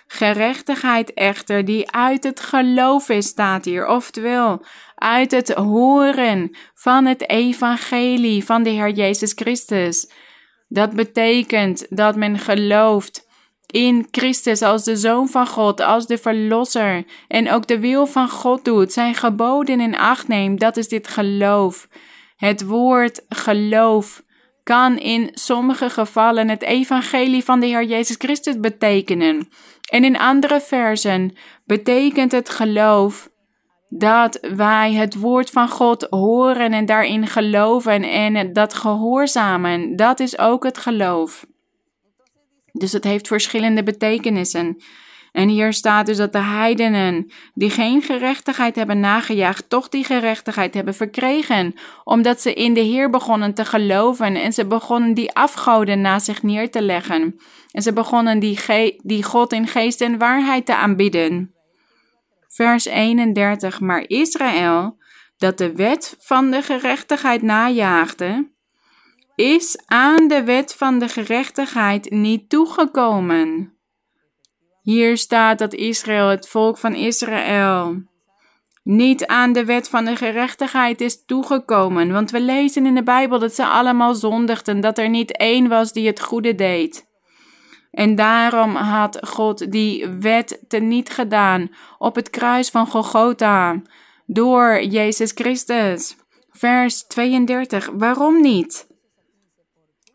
Gerechtigheid 0.07 1.15
echter 1.15 1.65
die 1.65 1.91
uit 1.91 2.25
het 2.25 2.41
geloof 2.41 3.09
is, 3.09 3.27
staat 3.27 3.65
hier, 3.65 3.87
oftewel 3.87 4.65
uit 4.95 5.31
het 5.31 5.53
horen 5.53 6.57
van 6.75 7.07
het 7.07 7.31
evangelie 7.31 8.45
van 8.45 8.63
de 8.63 8.71
Heer 8.71 8.91
Jezus 8.91 9.33
Christus. 9.35 10.11
Dat 10.69 10.95
betekent 10.95 11.87
dat 11.89 12.17
men 12.17 12.39
gelooft 12.39 13.31
in 13.73 14.09
Christus 14.11 14.63
als 14.63 14.85
de 14.85 14.97
Zoon 14.97 15.29
van 15.29 15.47
God, 15.47 15.81
als 15.81 16.07
de 16.07 16.19
Verlosser 16.19 17.05
en 17.29 17.51
ook 17.51 17.67
de 17.67 17.79
wil 17.79 18.07
van 18.07 18.29
God 18.29 18.65
doet, 18.65 18.93
zijn 18.93 19.15
geboden 19.15 19.81
in 19.81 19.97
acht 19.97 20.29
neemt, 20.29 20.61
dat 20.61 20.77
is 20.77 20.89
dit 20.89 21.09
geloof. 21.09 21.89
Het 22.37 22.67
woord 22.67 23.25
geloof 23.29 24.23
kan 24.63 24.99
in 24.99 25.31
sommige 25.33 25.91
gevallen 25.91 26.49
het 26.49 26.63
evangelie 26.63 27.45
van 27.45 27.61
de 27.61 27.67
Heer 27.67 27.85
Jezus 27.85 28.17
Christus 28.19 28.61
betekenen. 28.61 29.49
En 29.91 30.05
in 30.05 30.19
andere 30.19 30.61
versen 30.61 31.37
betekent 31.65 32.33
het 32.33 32.49
geloof 32.49 33.31
dat 33.89 34.39
wij 34.55 34.93
het 34.93 35.15
woord 35.15 35.51
van 35.51 35.69
God 35.69 36.07
horen 36.11 36.73
en 36.73 36.87
daarin 36.87 37.27
geloven 37.27 38.03
en 38.03 38.53
dat 38.53 38.75
gehoorzamen. 38.75 39.97
Dat 39.97 40.21
is 40.21 40.39
ook 40.39 40.65
het 40.65 40.79
geloof. 40.79 41.47
Dus 42.83 42.93
het 42.93 43.05
heeft 43.05 43.27
verschillende 43.27 43.83
betekenissen. 43.83 44.77
En 45.33 45.49
hier 45.49 45.73
staat 45.73 46.07
dus 46.07 46.17
dat 46.17 46.33
de 46.33 46.43
heidenen, 46.43 47.33
die 47.55 47.71
geen 47.71 48.03
gerechtigheid 48.03 48.77
hebben 48.77 49.01
nagejaagd, 49.01 49.69
toch 49.69 49.89
die 49.89 50.05
gerechtigheid 50.05 50.75
hebben 50.75 50.95
verkregen, 50.95 51.75
omdat 52.05 52.41
ze 52.41 52.55
in 52.55 52.75
de 52.75 52.81
Heer 52.81 53.11
begonnen 53.11 53.55
te 53.55 53.65
geloven 53.65 54.35
en 54.35 54.53
ze 54.53 54.67
begonnen 54.67 55.15
die 55.15 55.33
afgoden 55.33 56.01
naast 56.01 56.25
zich 56.25 56.43
neer 56.43 56.71
te 56.71 56.83
leggen. 56.83 57.41
En 57.71 57.83
ze 57.83 57.93
begonnen 57.93 58.39
die, 58.39 58.59
die 59.03 59.23
God 59.23 59.53
in 59.53 59.67
geest 59.67 60.01
en 60.01 60.19
waarheid 60.19 60.67
te 60.67 60.77
aanbieden. 60.77 61.55
Vers 62.49 62.85
31. 62.85 63.81
Maar 63.81 64.05
Israël, 64.07 64.97
dat 65.37 65.59
de 65.59 65.73
wet 65.73 66.17
van 66.19 66.51
de 66.51 66.63
gerechtigheid 66.63 67.43
najaagde, 67.43 68.52
is 69.35 69.83
aan 69.87 70.29
de 70.29 70.45
wet 70.45 70.75
van 70.75 70.99
de 70.99 71.09
gerechtigheid 71.09 72.11
niet 72.11 72.49
toegekomen. 72.49 73.77
Hier 74.83 75.17
staat 75.17 75.59
dat 75.59 75.75
Israël, 75.75 76.29
het 76.29 76.49
volk 76.49 76.79
van 76.79 76.95
Israël, 76.95 78.03
niet 78.83 79.27
aan 79.27 79.53
de 79.53 79.65
wet 79.65 79.89
van 79.89 80.05
de 80.05 80.17
gerechtigheid 80.17 81.01
is 81.01 81.25
toegekomen. 81.25 82.13
Want 82.13 82.31
we 82.31 82.41
lezen 82.41 82.87
in 82.87 82.95
de 82.95 83.03
Bijbel 83.03 83.39
dat 83.39 83.55
ze 83.55 83.67
allemaal 83.67 84.15
zondigden, 84.15 84.81
dat 84.81 84.99
er 84.99 85.09
niet 85.09 85.37
één 85.37 85.69
was 85.69 85.93
die 85.93 86.07
het 86.07 86.21
goede 86.21 86.55
deed. 86.55 87.11
En 87.91 88.15
daarom 88.15 88.75
had 88.75 89.19
God 89.29 89.73
die 89.73 90.09
wet 90.09 90.65
teniet 90.69 91.11
gedaan 91.11 91.71
op 91.99 92.15
het 92.15 92.31
kruis 92.31 92.71
van 92.71 92.87
Golgotha 92.87 93.83
door 94.27 94.83
Jezus 94.83 95.33
Christus. 95.35 96.17
Vers 96.51 97.07
32. 97.07 97.91
Waarom 97.93 98.41
niet? 98.41 98.91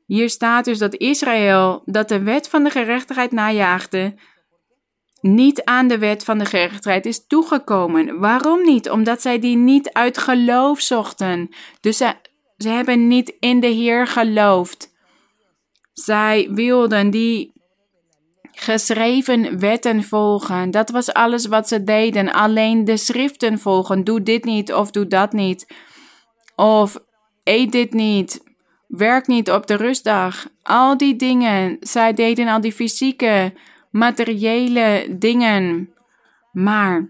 Hier 0.08 0.30
staat 0.30 0.66
dus 0.66 0.78
dat 0.78 0.96
Israël, 0.96 1.82
dat 1.86 2.10
de 2.10 2.20
wet 2.24 2.50
van 2.50 2.64
de 2.64 2.70
gerechtigheid 2.70 3.32
najaagde, 3.32 4.16
niet 5.22 5.64
aan 5.64 5.88
de 5.88 5.98
wet 5.98 6.24
van 6.24 6.38
de 6.38 6.46
gerechtigheid 6.46 7.06
is 7.06 7.28
toegekomen. 7.28 8.20
Waarom 8.20 8.64
niet? 8.64 8.90
Omdat 8.90 9.22
zij 9.22 9.40
die 9.40 9.56
niet 9.56 9.94
uit 9.94 10.18
geloof 10.18 10.80
zochten. 10.82 11.50
Dus 11.82 11.98
ze, 11.98 12.14
ze 12.58 12.70
hebben 12.70 13.08
niet 13.08 13.36
in 13.40 13.60
de 13.60 13.68
Heer 13.68 14.08
geloofd. 14.08 14.96
Zij 15.94 16.50
wilden 16.52 17.10
die 17.10 17.52
geschreven 18.52 19.60
wetten 19.60 20.04
volgen. 20.04 20.72
Dat 20.72 20.90
was 20.90 21.14
alles 21.14 21.46
wat 21.46 21.68
ze 21.68 21.84
deden. 21.84 22.34
Alleen 22.34 22.86
de 22.86 22.98
schriften 22.98 23.60
volgen. 23.60 24.04
Doe 24.04 24.24
dit 24.24 24.44
niet 24.44 24.74
of 24.74 24.92
doe 24.92 25.08
dat 25.08 25.34
niet. 25.34 25.74
Of 26.56 26.98
eet 27.44 27.72
dit 27.72 27.94
niet. 27.94 28.47
Werk 28.88 29.28
niet 29.28 29.52
op 29.52 29.68
de 29.68 29.76
rustdag. 29.76 30.48
Al 30.64 30.98
die 30.98 31.16
dingen. 31.16 31.78
Zij 31.80 32.14
deden 32.14 32.48
al 32.48 32.62
die 32.62 32.74
fysieke, 32.74 33.54
materiële 33.92 35.16
dingen. 35.20 35.94
Maar 36.52 37.10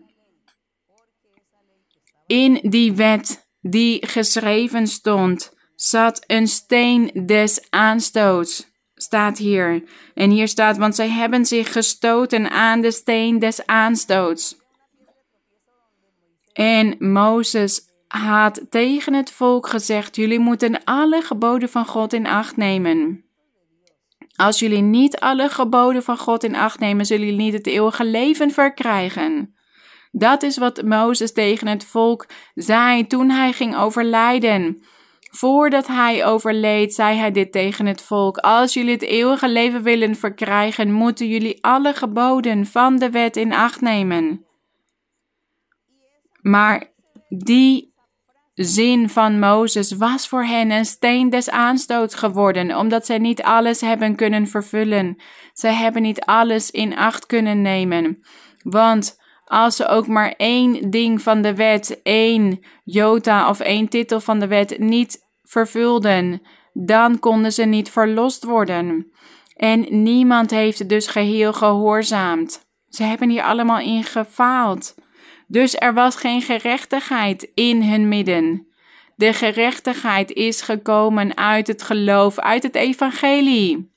in 2.25 2.59
die 2.61 2.93
wet 2.93 3.47
die 3.61 4.07
geschreven 4.07 4.87
stond, 4.87 5.53
zat 5.75 6.23
een 6.27 6.47
steen 6.47 7.11
des 7.25 7.67
aanstoots 7.69 8.75
staat 8.97 9.37
hier. 9.37 9.83
En 10.13 10.29
hier 10.29 10.47
staat, 10.47 10.77
want 10.77 10.95
zij 10.95 11.09
hebben 11.09 11.45
zich 11.45 11.71
gestoten 11.71 12.49
aan 12.49 12.81
de 12.81 12.91
steen 12.91 13.39
des 13.39 13.65
aanstoots. 13.65 14.57
En 16.53 16.95
Mozes 16.99 17.81
had 18.07 18.65
tegen 18.69 19.13
het 19.13 19.31
volk 19.31 19.67
gezegd: 19.67 20.15
Jullie 20.15 20.39
moeten 20.39 20.83
alle 20.83 21.21
geboden 21.21 21.69
van 21.69 21.85
God 21.85 22.13
in 22.13 22.27
acht 22.27 22.57
nemen. 22.57 23.25
Als 24.35 24.59
jullie 24.59 24.81
niet 24.81 25.19
alle 25.19 25.49
geboden 25.49 26.03
van 26.03 26.17
God 26.17 26.43
in 26.43 26.55
acht 26.55 26.79
nemen, 26.79 27.05
zullen 27.05 27.25
jullie 27.25 27.41
niet 27.41 27.53
het 27.53 27.67
eeuwige 27.67 28.05
leven 28.05 28.51
verkrijgen. 28.51 29.55
Dat 30.11 30.43
is 30.43 30.57
wat 30.57 30.83
Mozes 30.83 31.33
tegen 31.33 31.67
het 31.67 31.85
volk 31.85 32.25
zei 32.53 33.07
toen 33.07 33.29
hij 33.29 33.53
ging 33.53 33.77
overlijden. 33.77 34.81
Voordat 35.31 35.87
hij 35.87 36.25
overleed, 36.25 36.93
zei 36.93 37.17
hij 37.17 37.31
dit 37.31 37.51
tegen 37.51 37.85
het 37.85 38.01
volk: 38.01 38.37
Als 38.37 38.73
jullie 38.73 38.91
het 38.91 39.01
eeuwige 39.01 39.49
leven 39.49 39.83
willen 39.83 40.15
verkrijgen, 40.15 40.91
moeten 40.91 41.27
jullie 41.27 41.63
alle 41.63 41.93
geboden 41.93 42.65
van 42.65 42.97
de 42.97 43.09
wet 43.09 43.37
in 43.37 43.53
acht 43.53 43.81
nemen. 43.81 44.45
Maar 46.41 46.93
die 47.27 47.86
zin 48.63 49.09
van 49.09 49.39
Mozes 49.39 49.91
was 49.91 50.27
voor 50.27 50.43
hen 50.43 50.71
een 50.71 50.85
steen 50.85 51.29
des 51.29 51.49
aanstoots 51.49 52.15
geworden, 52.15 52.77
omdat 52.77 53.05
zij 53.05 53.17
niet 53.17 53.43
alles 53.43 53.81
hebben 53.81 54.15
kunnen 54.15 54.47
vervullen. 54.47 55.15
Zij 55.53 55.73
hebben 55.73 56.01
niet 56.01 56.21
alles 56.21 56.71
in 56.71 56.97
acht 56.97 57.25
kunnen 57.25 57.61
nemen. 57.61 58.23
Want 58.63 59.19
als 59.45 59.75
ze 59.75 59.87
ook 59.87 60.07
maar 60.07 60.33
één 60.37 60.89
ding 60.89 61.21
van 61.21 61.41
de 61.41 61.55
wet, 61.55 61.99
één 62.03 62.65
jota 62.83 63.49
of 63.49 63.59
één 63.59 63.87
titel 63.87 64.19
van 64.19 64.39
de 64.39 64.47
wet 64.47 64.79
niet 64.79 65.25
vervulden, 65.43 66.41
dan 66.73 67.19
konden 67.19 67.53
ze 67.53 67.63
niet 67.63 67.89
verlost 67.89 68.43
worden. 68.43 69.11
En 69.55 70.03
niemand 70.03 70.51
heeft 70.51 70.89
dus 70.89 71.07
geheel 71.07 71.53
gehoorzaamd. 71.53 72.65
Ze 72.89 73.03
hebben 73.03 73.29
hier 73.29 73.43
allemaal 73.43 73.79
in 73.79 74.03
gefaald. 74.03 74.95
Dus 75.47 75.75
er 75.75 75.93
was 75.93 76.15
geen 76.15 76.41
gerechtigheid 76.41 77.51
in 77.53 77.83
hun 77.83 78.07
midden. 78.07 78.67
De 79.15 79.33
gerechtigheid 79.33 80.31
is 80.31 80.61
gekomen 80.61 81.37
uit 81.37 81.67
het 81.67 81.81
geloof, 81.81 82.39
uit 82.39 82.63
het 82.63 82.75
evangelie. 82.75 83.91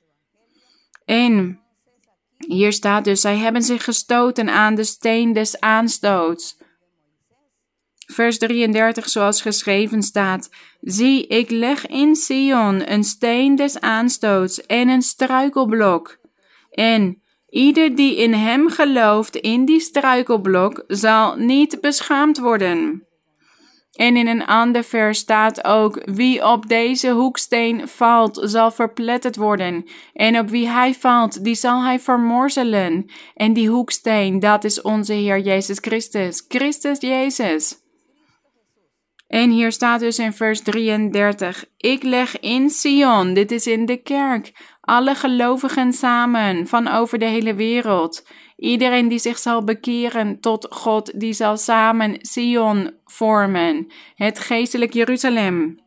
En 1.05 1.59
hier 2.37 2.73
staat 2.73 3.03
dus, 3.03 3.21
zij 3.21 3.37
hebben 3.37 3.61
zich 3.63 3.83
gestoten 3.83 4.49
aan 4.49 4.75
de 4.75 4.83
steen 4.83 5.33
des 5.33 5.59
aanstoots. 5.59 6.57
Vers 8.05 8.37
33, 8.37 9.09
zoals 9.09 9.41
geschreven 9.41 10.03
staat: 10.03 10.49
Zie, 10.81 11.27
ik 11.27 11.49
leg 11.49 11.87
in 11.87 12.15
Sion 12.15 12.91
een 12.91 13.03
steen 13.03 13.55
des 13.55 13.79
aanstoots 13.79 14.65
en 14.65 14.89
een 14.89 15.01
struikelblok. 15.01 16.19
En 16.71 17.20
ieder 17.51 17.95
die 17.95 18.15
in 18.15 18.33
hem 18.33 18.69
gelooft, 18.69 19.35
in 19.35 19.65
die 19.65 19.79
struikelblok, 19.79 20.83
zal 20.87 21.35
niet 21.35 21.81
beschaamd 21.81 22.39
worden. 22.39 23.05
En 23.91 24.17
in 24.17 24.27
een 24.27 24.45
ander 24.45 24.83
vers 24.83 25.19
staat 25.19 25.65
ook: 25.65 26.01
Wie 26.05 26.47
op 26.47 26.67
deze 26.67 27.09
hoeksteen 27.09 27.87
valt, 27.87 28.39
zal 28.43 28.71
verpletterd 28.71 29.35
worden. 29.35 29.85
En 30.13 30.39
op 30.39 30.49
wie 30.49 30.67
hij 30.67 30.93
valt, 30.93 31.43
die 31.43 31.55
zal 31.55 31.83
hij 31.83 31.99
vermorzelen. 31.99 33.09
En 33.35 33.53
die 33.53 33.69
hoeksteen, 33.69 34.39
dat 34.39 34.63
is 34.63 34.81
onze 34.81 35.13
Heer 35.13 35.39
Jezus 35.39 35.77
Christus. 35.81 36.45
Christus 36.47 36.99
Jezus. 36.99 37.79
En 39.27 39.49
hier 39.49 39.71
staat 39.71 39.99
dus 39.99 40.19
in 40.19 40.33
vers 40.33 40.61
33: 40.61 41.65
Ik 41.77 42.03
leg 42.03 42.39
in 42.39 42.69
Sion, 42.69 43.33
dit 43.33 43.51
is 43.51 43.67
in 43.67 43.85
de 43.85 43.97
kerk, 43.97 44.51
alle 44.81 45.15
gelovigen 45.15 45.93
samen 45.93 46.67
van 46.67 46.87
over 46.87 47.19
de 47.19 47.25
hele 47.25 47.55
wereld. 47.55 48.27
Iedereen 48.55 49.07
die 49.07 49.19
zich 49.19 49.37
zal 49.37 49.63
bekeren 49.63 50.39
tot 50.39 50.67
God, 50.69 51.19
die 51.19 51.33
zal 51.33 51.57
samen 51.57 52.17
Sion 52.21 52.93
vormen, 53.05 53.91
het 54.15 54.39
geestelijk 54.39 54.93
Jeruzalem. 54.93 55.79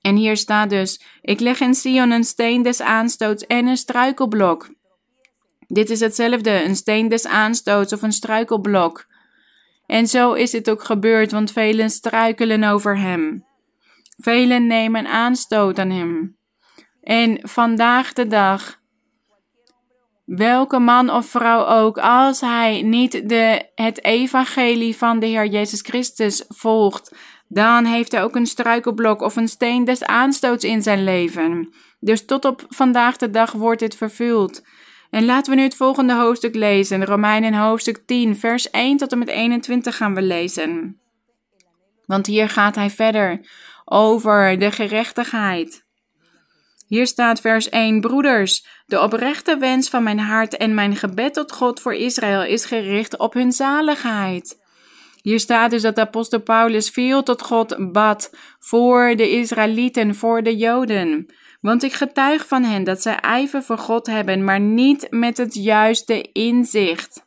En 0.00 0.16
hier 0.16 0.36
staat 0.36 0.70
dus: 0.70 1.02
Ik 1.20 1.40
leg 1.40 1.60
in 1.60 1.74
Sion 1.74 2.10
een 2.10 2.24
steen 2.24 2.62
des 2.62 2.80
aanstoots 2.80 3.46
en 3.46 3.66
een 3.66 3.76
struikelblok. 3.76 4.74
Dit 5.66 5.90
is 5.90 6.00
hetzelfde, 6.00 6.64
een 6.64 6.76
steen 6.76 7.08
des 7.08 7.26
aanstoots 7.26 7.92
of 7.92 8.02
een 8.02 8.12
struikelblok. 8.12 9.06
En 9.86 10.06
zo 10.06 10.32
is 10.32 10.52
het 10.52 10.70
ook 10.70 10.84
gebeurd, 10.84 11.32
want 11.32 11.52
velen 11.52 11.90
struikelen 11.90 12.64
over 12.64 12.98
hem. 12.98 13.44
Velen 14.16 14.66
nemen 14.66 15.06
aanstoot 15.06 15.78
aan 15.78 15.90
hem. 15.90 16.36
En 17.04 17.38
vandaag 17.42 18.12
de 18.12 18.26
dag, 18.26 18.80
welke 20.24 20.78
man 20.78 21.10
of 21.10 21.26
vrouw 21.26 21.66
ook, 21.66 21.98
als 21.98 22.40
hij 22.40 22.82
niet 22.82 23.28
de, 23.28 23.70
het 23.74 24.04
evangelie 24.04 24.96
van 24.96 25.18
de 25.18 25.26
Heer 25.26 25.46
Jezus 25.46 25.80
Christus 25.80 26.44
volgt, 26.48 27.14
dan 27.48 27.84
heeft 27.84 28.12
hij 28.12 28.22
ook 28.22 28.36
een 28.36 28.46
struikelblok 28.46 29.20
of 29.20 29.36
een 29.36 29.48
steen 29.48 29.84
des 29.84 30.04
aanstoots 30.04 30.64
in 30.64 30.82
zijn 30.82 31.04
leven. 31.04 31.74
Dus 32.00 32.24
tot 32.24 32.44
op 32.44 32.64
vandaag 32.68 33.16
de 33.16 33.30
dag 33.30 33.52
wordt 33.52 33.80
dit 33.80 33.96
vervuld. 33.96 34.62
En 35.10 35.24
laten 35.24 35.52
we 35.52 35.58
nu 35.58 35.64
het 35.64 35.76
volgende 35.76 36.14
hoofdstuk 36.14 36.54
lezen. 36.54 37.04
Romeinen 37.04 37.54
hoofdstuk 37.54 38.06
10, 38.06 38.36
vers 38.36 38.70
1 38.70 38.96
tot 38.96 39.12
en 39.12 39.18
met 39.18 39.28
21 39.28 39.96
gaan 39.96 40.14
we 40.14 40.22
lezen. 40.22 41.00
Want 42.06 42.26
hier 42.26 42.48
gaat 42.48 42.74
hij 42.74 42.90
verder 42.90 43.40
over 43.84 44.58
de 44.58 44.70
gerechtigheid. 44.70 45.83
Hier 46.94 47.06
staat 47.06 47.40
vers 47.40 47.68
1: 47.68 48.00
Broeders, 48.00 48.66
de 48.86 49.00
oprechte 49.00 49.56
wens 49.56 49.88
van 49.88 50.02
mijn 50.02 50.18
hart 50.18 50.56
en 50.56 50.74
mijn 50.74 50.96
gebed 50.96 51.34
tot 51.34 51.52
God 51.52 51.80
voor 51.80 51.94
Israël 51.94 52.44
is 52.44 52.64
gericht 52.64 53.18
op 53.18 53.32
hun 53.32 53.52
zaligheid. 53.52 54.60
Hier 55.22 55.40
staat 55.40 55.70
dus 55.70 55.82
dat 55.82 55.98
apostel 55.98 56.40
Paulus 56.40 56.90
veel 56.90 57.22
tot 57.22 57.42
God 57.42 57.92
bad 57.92 58.36
voor 58.58 59.16
de 59.16 59.30
Israëlieten, 59.30 60.14
voor 60.14 60.42
de 60.42 60.56
Joden. 60.56 61.26
Want 61.60 61.82
ik 61.82 61.92
getuig 61.92 62.46
van 62.46 62.62
hen 62.64 62.84
dat 62.84 63.02
zij 63.02 63.16
ijver 63.16 63.62
voor 63.62 63.78
God 63.78 64.06
hebben, 64.06 64.44
maar 64.44 64.60
niet 64.60 65.06
met 65.10 65.36
het 65.36 65.54
juiste 65.54 66.22
inzicht. 66.32 67.24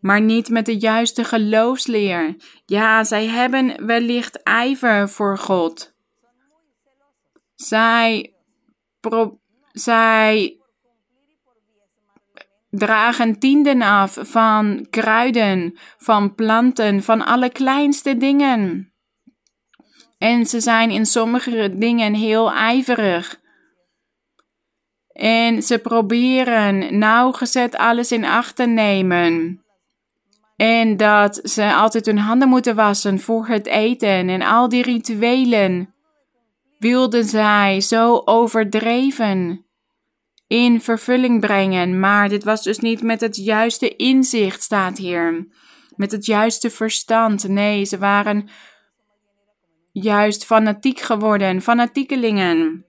Maar 0.00 0.20
niet 0.20 0.48
met 0.48 0.66
de 0.66 0.78
juiste 0.78 1.24
geloofsleer. 1.24 2.36
Ja, 2.66 3.04
zij 3.04 3.26
hebben 3.26 3.86
wellicht 3.86 4.42
ijver 4.42 5.08
voor 5.08 5.38
God. 5.38 5.92
Zij, 7.54 8.33
zij 9.72 10.58
dragen 12.70 13.38
tienden 13.38 13.82
af 13.82 14.18
van 14.20 14.86
kruiden, 14.90 15.78
van 15.96 16.34
planten, 16.34 17.02
van 17.02 17.24
alle 17.24 17.50
kleinste 17.50 18.16
dingen. 18.16 18.92
En 20.18 20.46
ze 20.46 20.60
zijn 20.60 20.90
in 20.90 21.06
sommige 21.06 21.78
dingen 21.78 22.14
heel 22.14 22.52
ijverig. 22.52 23.40
En 25.12 25.62
ze 25.62 25.78
proberen 25.78 26.98
nauwgezet 26.98 27.76
alles 27.76 28.12
in 28.12 28.24
acht 28.24 28.56
te 28.56 28.66
nemen. 28.66 29.64
En 30.56 30.96
dat 30.96 31.40
ze 31.42 31.74
altijd 31.74 32.06
hun 32.06 32.18
handen 32.18 32.48
moeten 32.48 32.74
wassen 32.74 33.20
voor 33.20 33.46
het 33.46 33.66
eten 33.66 34.28
en 34.28 34.42
al 34.42 34.68
die 34.68 34.82
rituelen 34.82 35.93
wilden 36.84 37.24
zij 37.24 37.80
zo 37.80 38.22
overdreven 38.24 39.66
in 40.46 40.80
vervulling 40.80 41.40
brengen. 41.40 42.00
Maar 42.00 42.28
dit 42.28 42.44
was 42.44 42.62
dus 42.62 42.78
niet 42.78 43.02
met 43.02 43.20
het 43.20 43.36
juiste 43.36 43.96
inzicht, 43.96 44.62
staat 44.62 44.98
hier. 44.98 45.46
Met 45.96 46.12
het 46.12 46.26
juiste 46.26 46.70
verstand. 46.70 47.48
Nee, 47.48 47.84
ze 47.84 47.98
waren 47.98 48.48
juist 49.92 50.44
fanatiek 50.44 51.00
geworden, 51.00 51.62
fanatiekelingen. 51.62 52.86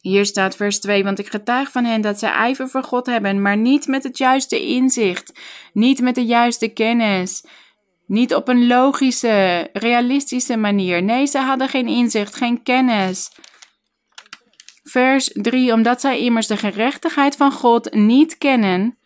Hier 0.00 0.26
staat 0.26 0.56
vers 0.56 0.80
2, 0.80 1.04
want 1.04 1.18
ik 1.18 1.28
getuig 1.28 1.70
van 1.70 1.84
hen 1.84 2.00
dat 2.00 2.18
zij 2.18 2.30
ijver 2.30 2.68
voor 2.68 2.82
God 2.82 3.06
hebben, 3.06 3.42
maar 3.42 3.56
niet 3.56 3.86
met 3.86 4.02
het 4.02 4.18
juiste 4.18 4.60
inzicht, 4.66 5.32
niet 5.72 6.00
met 6.00 6.14
de 6.14 6.24
juiste 6.24 6.68
kennis, 6.68 7.44
niet 8.06 8.34
op 8.34 8.48
een 8.48 8.66
logische, 8.66 9.68
realistische 9.72 10.56
manier. 10.56 11.02
Nee, 11.02 11.26
ze 11.26 11.38
hadden 11.38 11.68
geen 11.68 11.86
inzicht, 11.86 12.36
geen 12.36 12.62
kennis. 12.62 13.30
Vers 14.82 15.30
3, 15.32 15.72
omdat 15.72 16.00
zij 16.00 16.18
immers 16.18 16.46
de 16.46 16.56
gerechtigheid 16.56 17.36
van 17.36 17.52
God 17.52 17.94
niet 17.94 18.38
kennen. 18.38 18.98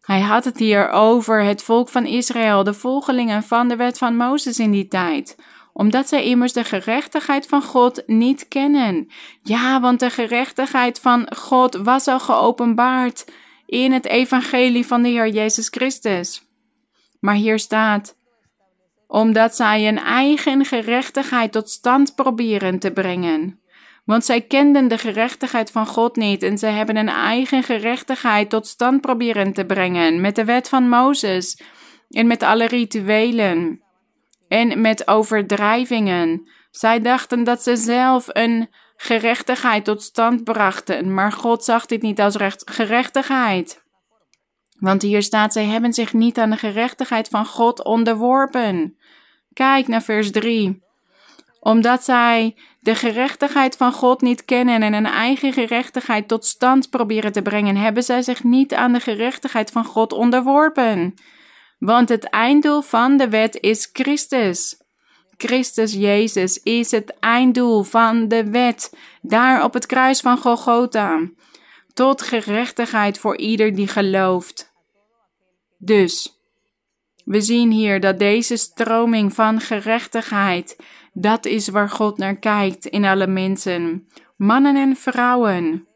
Hij 0.00 0.20
had 0.20 0.44
het 0.44 0.58
hier 0.58 0.88
over 0.90 1.42
het 1.42 1.62
volk 1.62 1.88
van 1.88 2.06
Israël, 2.06 2.64
de 2.64 2.74
volgelingen 2.74 3.42
van 3.42 3.68
de 3.68 3.76
wet 3.76 3.98
van 3.98 4.16
Mozes 4.16 4.58
in 4.58 4.70
die 4.70 4.88
tijd 4.88 5.36
omdat 5.78 6.08
zij 6.08 6.24
immers 6.24 6.52
de 6.52 6.64
gerechtigheid 6.64 7.46
van 7.46 7.62
God 7.62 8.02
niet 8.06 8.48
kennen. 8.48 9.08
Ja, 9.42 9.80
want 9.80 10.00
de 10.00 10.10
gerechtigheid 10.10 11.00
van 11.00 11.34
God 11.36 11.74
was 11.74 12.06
al 12.06 12.20
geopenbaard 12.20 13.24
in 13.66 13.92
het 13.92 14.06
evangelie 14.06 14.86
van 14.86 15.02
de 15.02 15.08
Heer 15.08 15.28
Jezus 15.28 15.68
Christus. 15.68 16.42
Maar 17.20 17.34
hier 17.34 17.58
staat, 17.58 18.16
omdat 19.08 19.56
zij 19.56 19.88
een 19.88 19.98
eigen 19.98 20.64
gerechtigheid 20.64 21.52
tot 21.52 21.70
stand 21.70 22.14
proberen 22.14 22.78
te 22.78 22.90
brengen. 22.90 23.60
Want 24.04 24.24
zij 24.24 24.40
kenden 24.40 24.88
de 24.88 24.98
gerechtigheid 24.98 25.70
van 25.70 25.86
God 25.86 26.16
niet 26.16 26.42
en 26.42 26.58
zij 26.58 26.72
hebben 26.72 26.96
een 26.96 27.08
eigen 27.08 27.62
gerechtigheid 27.62 28.50
tot 28.50 28.66
stand 28.66 29.00
proberen 29.00 29.52
te 29.52 29.64
brengen 29.64 30.20
met 30.20 30.36
de 30.36 30.44
wet 30.44 30.68
van 30.68 30.88
Mozes 30.88 31.62
en 32.08 32.26
met 32.26 32.42
alle 32.42 32.66
rituelen 32.66 33.82
en 34.48 34.80
met 34.80 35.08
overdrijvingen. 35.08 36.50
Zij 36.70 37.00
dachten 37.00 37.44
dat 37.44 37.62
ze 37.62 37.76
zelf 37.76 38.26
een 38.28 38.68
gerechtigheid 38.96 39.84
tot 39.84 40.02
stand 40.02 40.44
brachten, 40.44 41.14
maar 41.14 41.32
God 41.32 41.64
zag 41.64 41.86
dit 41.86 42.02
niet 42.02 42.20
als 42.20 42.36
recht 42.36 42.70
gerechtigheid. 42.70 43.86
Want 44.78 45.02
hier 45.02 45.22
staat, 45.22 45.52
zij 45.52 45.64
hebben 45.64 45.92
zich 45.92 46.12
niet 46.12 46.38
aan 46.38 46.50
de 46.50 46.56
gerechtigheid 46.56 47.28
van 47.28 47.46
God 47.46 47.84
onderworpen. 47.84 48.97
Kijk 49.58 49.88
naar 49.88 50.02
vers 50.02 50.30
3. 50.30 50.82
Omdat 51.60 52.04
zij 52.04 52.56
de 52.80 52.94
gerechtigheid 52.94 53.76
van 53.76 53.92
God 53.92 54.20
niet 54.20 54.44
kennen 54.44 54.82
en 54.82 54.92
een 54.92 55.06
eigen 55.06 55.52
gerechtigheid 55.52 56.28
tot 56.28 56.46
stand 56.46 56.90
proberen 56.90 57.32
te 57.32 57.42
brengen, 57.42 57.76
hebben 57.76 58.02
zij 58.02 58.22
zich 58.22 58.44
niet 58.44 58.74
aan 58.74 58.92
de 58.92 59.00
gerechtigheid 59.00 59.70
van 59.70 59.84
God 59.84 60.12
onderworpen. 60.12 61.14
Want 61.78 62.08
het 62.08 62.24
einddoel 62.24 62.82
van 62.82 63.16
de 63.16 63.28
wet 63.28 63.60
is 63.60 63.88
Christus. 63.92 64.82
Christus 65.36 65.92
Jezus 65.92 66.62
is 66.62 66.90
het 66.90 67.16
einddoel 67.20 67.82
van 67.82 68.28
de 68.28 68.50
wet, 68.50 68.96
daar 69.22 69.64
op 69.64 69.74
het 69.74 69.86
kruis 69.86 70.20
van 70.20 70.38
Golgotha, 70.38 71.20
tot 71.94 72.22
gerechtigheid 72.22 73.18
voor 73.18 73.36
ieder 73.36 73.74
die 73.74 73.88
gelooft. 73.88 74.72
Dus, 75.78 76.37
We 77.28 77.40
zien 77.40 77.70
hier 77.70 78.00
dat 78.00 78.18
deze 78.18 78.56
stroming 78.56 79.34
van 79.34 79.60
gerechtigheid, 79.60 80.76
dat 81.12 81.46
is 81.46 81.68
waar 81.68 81.90
God 81.90 82.18
naar 82.18 82.36
kijkt 82.36 82.86
in 82.86 83.04
alle 83.04 83.26
mensen, 83.26 84.08
mannen 84.36 84.76
en 84.76 84.96
vrouwen. 84.96 85.86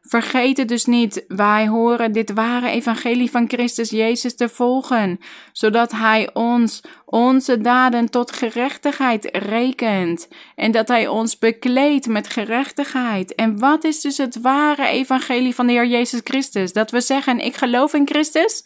Vergeet 0.00 0.56
het 0.56 0.68
dus 0.68 0.84
niet, 0.84 1.24
wij 1.28 1.68
horen 1.68 2.12
dit 2.12 2.32
ware 2.32 2.70
evangelie 2.70 3.30
van 3.30 3.48
Christus 3.48 3.90
Jezus 3.90 4.36
te 4.36 4.48
volgen, 4.48 5.18
zodat 5.52 5.92
Hij 5.92 6.30
ons, 6.32 6.80
onze 7.04 7.60
daden 7.60 8.10
tot 8.10 8.32
gerechtigheid 8.32 9.28
rekent 9.32 10.28
en 10.54 10.70
dat 10.70 10.88
Hij 10.88 11.08
ons 11.08 11.38
bekleedt 11.38 12.06
met 12.06 12.28
gerechtigheid. 12.28 13.34
En 13.34 13.58
wat 13.58 13.84
is 13.84 14.00
dus 14.00 14.16
het 14.16 14.40
ware 14.40 14.86
evangelie 14.86 15.54
van 15.54 15.66
de 15.66 15.72
Heer 15.72 15.86
Jezus 15.86 16.20
Christus? 16.24 16.72
Dat 16.72 16.90
we 16.90 17.00
zeggen, 17.00 17.38
ik 17.38 17.56
geloof 17.56 17.94
in 17.94 18.08
Christus? 18.08 18.64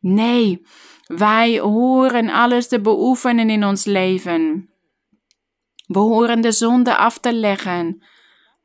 Nee, 0.00 0.62
wij 1.06 1.58
horen 1.58 2.30
alles 2.30 2.68
te 2.68 2.80
beoefenen 2.80 3.50
in 3.50 3.64
ons 3.64 3.84
leven. 3.84 4.68
We 5.86 5.98
horen 5.98 6.40
de 6.40 6.52
zonde 6.52 6.96
af 6.96 7.18
te 7.18 7.32
leggen 7.32 8.02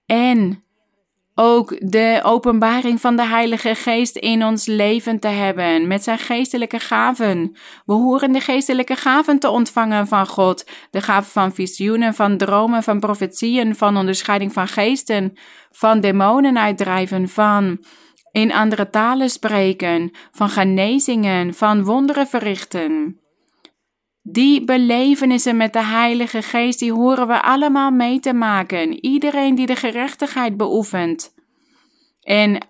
en 0.05 0.63
ook 1.41 1.91
de 1.91 2.19
openbaring 2.23 3.01
van 3.01 3.15
de 3.15 3.25
Heilige 3.25 3.75
Geest 3.75 4.15
in 4.15 4.45
ons 4.45 4.65
leven 4.65 5.19
te 5.19 5.27
hebben, 5.27 5.87
met 5.87 6.03
zijn 6.03 6.17
geestelijke 6.17 6.79
gaven. 6.79 7.57
We 7.85 7.93
horen 7.93 8.31
de 8.31 8.39
geestelijke 8.39 8.95
gaven 8.95 9.39
te 9.39 9.49
ontvangen 9.49 10.07
van 10.07 10.27
God, 10.27 10.65
de 10.91 11.01
gaven 11.01 11.31
van 11.31 11.53
visioenen, 11.53 12.13
van 12.13 12.37
dromen, 12.37 12.83
van 12.83 12.99
profetieën, 12.99 13.75
van 13.75 13.97
onderscheiding 13.97 14.53
van 14.53 14.67
geesten, 14.67 15.37
van 15.71 15.99
demonen 15.99 16.57
uitdrijven, 16.57 17.29
van 17.29 17.83
in 18.31 18.53
andere 18.53 18.89
talen 18.89 19.29
spreken, 19.29 20.11
van 20.31 20.49
genezingen, 20.49 21.53
van 21.53 21.83
wonderen 21.83 22.27
verrichten. 22.27 23.19
Die 24.21 24.65
belevenissen 24.65 25.57
met 25.57 25.73
de 25.73 25.83
Heilige 25.83 26.41
Geest, 26.41 26.79
die 26.79 26.93
horen 26.93 27.27
we 27.27 27.41
allemaal 27.41 27.91
mee 27.91 28.19
te 28.19 28.33
maken. 28.33 29.05
Iedereen 29.05 29.55
die 29.55 29.65
de 29.65 29.75
gerechtigheid 29.75 30.57
beoefent. 30.57 31.33
En 32.21 32.67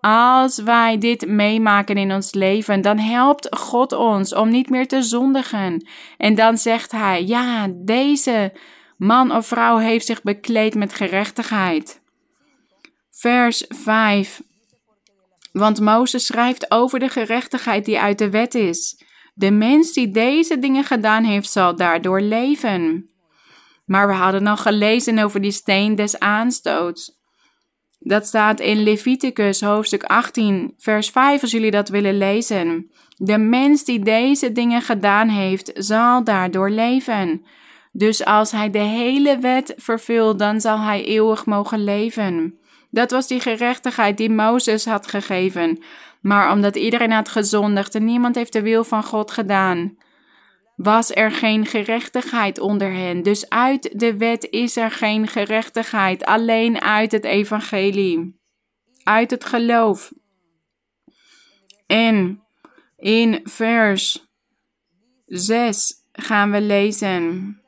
als 0.00 0.58
wij 0.58 0.98
dit 0.98 1.26
meemaken 1.26 1.96
in 1.96 2.12
ons 2.12 2.34
leven, 2.34 2.80
dan 2.80 2.98
helpt 2.98 3.56
God 3.56 3.92
ons 3.92 4.34
om 4.34 4.48
niet 4.48 4.70
meer 4.70 4.88
te 4.88 5.02
zondigen. 5.02 5.86
En 6.16 6.34
dan 6.34 6.58
zegt 6.58 6.92
Hij: 6.92 7.24
Ja, 7.24 7.68
deze 7.74 8.52
man 8.96 9.32
of 9.32 9.46
vrouw 9.46 9.76
heeft 9.76 10.06
zich 10.06 10.22
bekleed 10.22 10.74
met 10.74 10.94
gerechtigheid. 10.94 12.02
Vers 13.10 13.64
5. 13.68 14.42
Want 15.52 15.80
Mozes 15.80 16.26
schrijft 16.26 16.70
over 16.70 16.98
de 16.98 17.08
gerechtigheid 17.08 17.84
die 17.84 18.00
uit 18.00 18.18
de 18.18 18.30
wet 18.30 18.54
is. 18.54 19.02
De 19.34 19.50
mens 19.50 19.92
die 19.92 20.10
deze 20.10 20.58
dingen 20.58 20.84
gedaan 20.84 21.24
heeft, 21.24 21.50
zal 21.50 21.76
daardoor 21.76 22.20
leven. 22.20 23.10
Maar 23.84 24.06
we 24.06 24.12
hadden 24.12 24.46
al 24.46 24.56
gelezen 24.56 25.18
over 25.18 25.40
die 25.40 25.50
steen 25.50 25.94
des 25.94 26.18
aanstoots. 26.18 27.20
Dat 27.98 28.26
staat 28.26 28.60
in 28.60 28.82
Leviticus 28.82 29.60
hoofdstuk 29.60 30.02
18, 30.02 30.74
vers 30.76 31.10
5, 31.10 31.42
als 31.42 31.50
jullie 31.50 31.70
dat 31.70 31.88
willen 31.88 32.18
lezen. 32.18 32.90
De 33.16 33.38
mens 33.38 33.84
die 33.84 33.98
deze 33.98 34.52
dingen 34.52 34.82
gedaan 34.82 35.28
heeft, 35.28 35.70
zal 35.74 36.24
daardoor 36.24 36.70
leven. 36.70 37.44
Dus 37.92 38.24
als 38.24 38.50
hij 38.50 38.70
de 38.70 38.78
hele 38.78 39.38
wet 39.38 39.74
vervult, 39.76 40.38
dan 40.38 40.60
zal 40.60 40.78
hij 40.78 41.04
eeuwig 41.04 41.46
mogen 41.46 41.84
leven. 41.84 42.58
Dat 42.92 43.10
was 43.10 43.26
die 43.26 43.40
gerechtigheid 43.40 44.16
die 44.16 44.30
Mozes 44.30 44.84
had 44.84 45.06
gegeven. 45.06 45.82
Maar 46.20 46.52
omdat 46.52 46.76
iedereen 46.76 47.10
had 47.10 47.28
gezondigd 47.28 47.94
en 47.94 48.04
niemand 48.04 48.34
heeft 48.34 48.52
de 48.52 48.62
wil 48.62 48.84
van 48.84 49.04
God 49.04 49.30
gedaan, 49.30 49.96
was 50.76 51.14
er 51.14 51.30
geen 51.30 51.66
gerechtigheid 51.66 52.58
onder 52.58 52.92
hen. 52.92 53.22
Dus 53.22 53.48
uit 53.48 53.98
de 53.98 54.16
wet 54.16 54.46
is 54.50 54.76
er 54.76 54.90
geen 54.90 55.28
gerechtigheid, 55.28 56.24
alleen 56.24 56.80
uit 56.80 57.12
het 57.12 57.24
evangelie, 57.24 58.40
uit 59.02 59.30
het 59.30 59.44
geloof. 59.44 60.12
En 61.86 62.42
in 62.96 63.40
vers 63.44 64.26
6 65.26 65.94
gaan 66.12 66.50
we 66.50 66.60
lezen. 66.60 67.61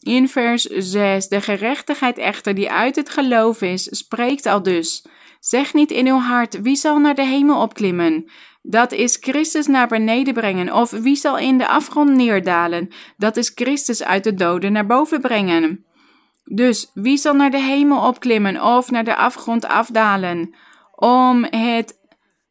In 0.00 0.28
vers 0.28 0.62
6: 0.62 1.28
De 1.28 1.40
gerechtigheid 1.40 2.18
echter 2.18 2.54
die 2.54 2.70
uit 2.70 2.96
het 2.96 3.10
geloof 3.10 3.62
is, 3.62 3.82
spreekt 3.90 4.46
al 4.46 4.62
dus. 4.62 5.06
Zeg 5.40 5.74
niet 5.74 5.90
in 5.90 6.06
uw 6.06 6.18
hart: 6.18 6.60
wie 6.60 6.76
zal 6.76 6.98
naar 6.98 7.14
de 7.14 7.26
hemel 7.26 7.62
opklimmen? 7.62 8.30
Dat 8.62 8.92
is 8.92 9.16
Christus 9.20 9.66
naar 9.66 9.88
beneden 9.88 10.34
brengen. 10.34 10.72
Of 10.72 10.90
wie 10.90 11.16
zal 11.16 11.38
in 11.38 11.58
de 11.58 11.68
afgrond 11.68 12.10
neerdalen? 12.10 12.88
Dat 13.16 13.36
is 13.36 13.52
Christus 13.54 14.02
uit 14.02 14.24
de 14.24 14.34
doden 14.34 14.72
naar 14.72 14.86
boven 14.86 15.20
brengen. 15.20 15.84
Dus 16.44 16.90
wie 16.94 17.16
zal 17.16 17.34
naar 17.34 17.50
de 17.50 17.60
hemel 17.60 18.06
opklimmen 18.06 18.62
of 18.62 18.90
naar 18.90 19.04
de 19.04 19.16
afgrond 19.16 19.64
afdalen? 19.64 20.54
Om 20.94 21.44
het 21.44 21.98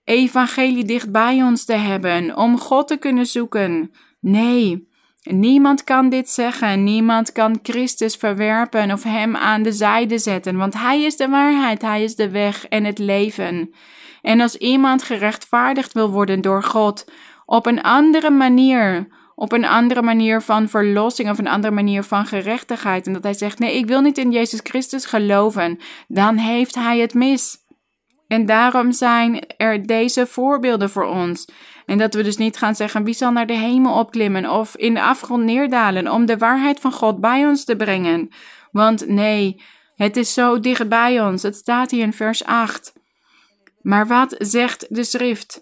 evangelie 0.04 0.86
dicht 0.86 1.12
bij 1.12 1.44
ons 1.44 1.66
te 1.66 1.74
hebben, 1.74 2.38
om 2.38 2.60
God 2.60 2.88
te 2.88 2.98
kunnen 2.98 3.26
zoeken. 3.26 3.92
Nee, 4.20 4.88
Niemand 5.30 5.84
kan 5.84 6.10
dit 6.10 6.30
zeggen. 6.30 6.84
Niemand 6.84 7.32
kan 7.32 7.60
Christus 7.62 8.16
verwerpen 8.16 8.92
of 8.92 9.04
hem 9.04 9.36
aan 9.36 9.64
de 9.64 9.72
zijde 9.72 10.18
zetten, 10.18 10.58
want 10.58 10.74
hij 10.74 11.04
is 11.04 11.18
de 11.18 11.28
waarheid, 11.28 11.82
hij 11.82 12.04
is 12.04 12.16
de 12.16 12.30
weg 12.30 12.68
en 12.68 12.84
het 12.84 12.98
leven. 12.98 13.74
En 14.22 14.42
als 14.42 14.56
iemand 14.56 15.04
gerechtvaardigd 15.04 15.94
wil 15.94 16.12
worden 16.12 16.42
door 16.42 16.64
God 16.64 17.12
op 17.46 17.66
een 17.66 17.82
andere 17.82 18.30
manier, 18.30 19.08
op 19.36 19.52
een 19.52 19.66
andere 19.66 20.02
manier 20.02 20.42
van 20.42 20.70
verlossing 20.70 21.30
of 21.30 21.38
een 21.38 21.48
andere 21.48 21.74
manier 21.74 22.04
van 22.04 22.26
gerechtigheid, 22.26 23.08
en 23.08 23.14
dat 23.14 23.24
hij 23.24 23.34
zegt: 23.34 23.60
Nee, 23.60 23.76
ik 23.76 23.86
wil 23.86 24.02
niet 24.02 24.18
in 24.18 24.32
Jezus 24.32 24.60
Christus 24.64 25.06
geloven, 25.06 25.80
dan 26.08 26.38
heeft 26.38 26.76
hij 26.76 27.00
het 27.00 27.14
mis. 27.14 27.66
En 28.28 28.46
daarom 28.46 28.92
zijn 28.92 29.40
er 29.58 29.86
deze 29.86 30.26
voorbeelden 30.26 30.90
voor 30.90 31.06
ons. 31.06 31.48
En 31.88 31.98
dat 31.98 32.14
we 32.14 32.24
dus 32.24 32.38
niet 32.38 32.58
gaan 32.58 32.76
zeggen 32.76 33.04
wie 33.04 33.14
zal 33.14 33.32
naar 33.32 33.48
de 33.48 33.58
hemel 33.58 34.00
opklimmen 34.00 34.50
of 34.50 34.76
in 34.76 34.94
de 34.94 35.02
afgrond 35.02 35.44
neerdalen 35.44 36.12
om 36.12 36.26
de 36.26 36.38
waarheid 36.38 36.80
van 36.80 36.92
God 36.92 37.20
bij 37.20 37.46
ons 37.46 37.64
te 37.64 37.76
brengen. 37.76 38.30
Want 38.72 39.08
nee, 39.08 39.62
het 39.96 40.18
is 40.18 40.34
zo 40.34 40.60
dicht 40.60 40.90
bij 40.90 41.22
ons. 41.22 41.44
Het 41.44 41.56
staat 41.56 41.92
hier 41.92 42.04
in 42.04 42.14
vers 42.14 42.44
8. 42.44 42.94
Maar 43.82 44.08
wat 44.08 44.36
zegt 44.38 44.86
de 44.90 45.04
schrift? 45.04 45.62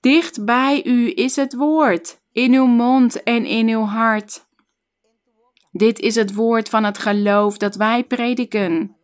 Dicht 0.00 0.44
bij 0.44 0.84
u 0.84 1.12
is 1.14 1.36
het 1.36 1.54
woord, 1.54 2.20
in 2.32 2.54
uw 2.54 2.66
mond 2.66 3.22
en 3.22 3.44
in 3.44 3.68
uw 3.68 3.84
hart. 3.84 4.46
Dit 5.70 5.98
is 5.98 6.14
het 6.14 6.34
woord 6.34 6.68
van 6.68 6.84
het 6.84 6.98
geloof 6.98 7.56
dat 7.56 7.74
wij 7.74 8.04
prediken. 8.04 8.96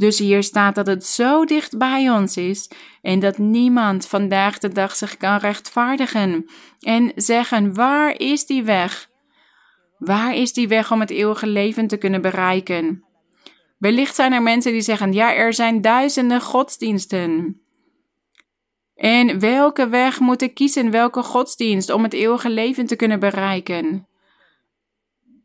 Dus 0.00 0.18
hier 0.18 0.42
staat 0.42 0.74
dat 0.74 0.86
het 0.86 1.06
zo 1.06 1.44
dicht 1.44 1.78
bij 1.78 2.10
ons 2.10 2.36
is 2.36 2.70
en 3.02 3.18
dat 3.18 3.38
niemand 3.38 4.06
vandaag 4.06 4.58
de 4.58 4.68
dag 4.68 4.96
zich 4.96 5.16
kan 5.16 5.38
rechtvaardigen 5.38 6.50
en 6.80 7.12
zeggen: 7.14 7.74
waar 7.74 8.18
is 8.18 8.46
die 8.46 8.62
weg? 8.62 9.10
Waar 9.98 10.34
is 10.34 10.52
die 10.52 10.68
weg 10.68 10.92
om 10.92 11.00
het 11.00 11.10
eeuwige 11.10 11.46
leven 11.46 11.86
te 11.86 11.96
kunnen 11.96 12.22
bereiken? 12.22 13.04
Wellicht 13.78 14.14
zijn 14.14 14.32
er 14.32 14.42
mensen 14.42 14.72
die 14.72 14.80
zeggen: 14.80 15.12
ja, 15.12 15.34
er 15.34 15.54
zijn 15.54 15.80
duizenden 15.80 16.40
godsdiensten. 16.40 17.60
En 18.94 19.40
welke 19.40 19.88
weg 19.88 20.20
moet 20.20 20.42
ik 20.42 20.54
kiezen, 20.54 20.90
welke 20.90 21.22
godsdienst 21.22 21.90
om 21.90 22.02
het 22.02 22.12
eeuwige 22.12 22.50
leven 22.50 22.86
te 22.86 22.96
kunnen 22.96 23.20
bereiken? 23.20 24.06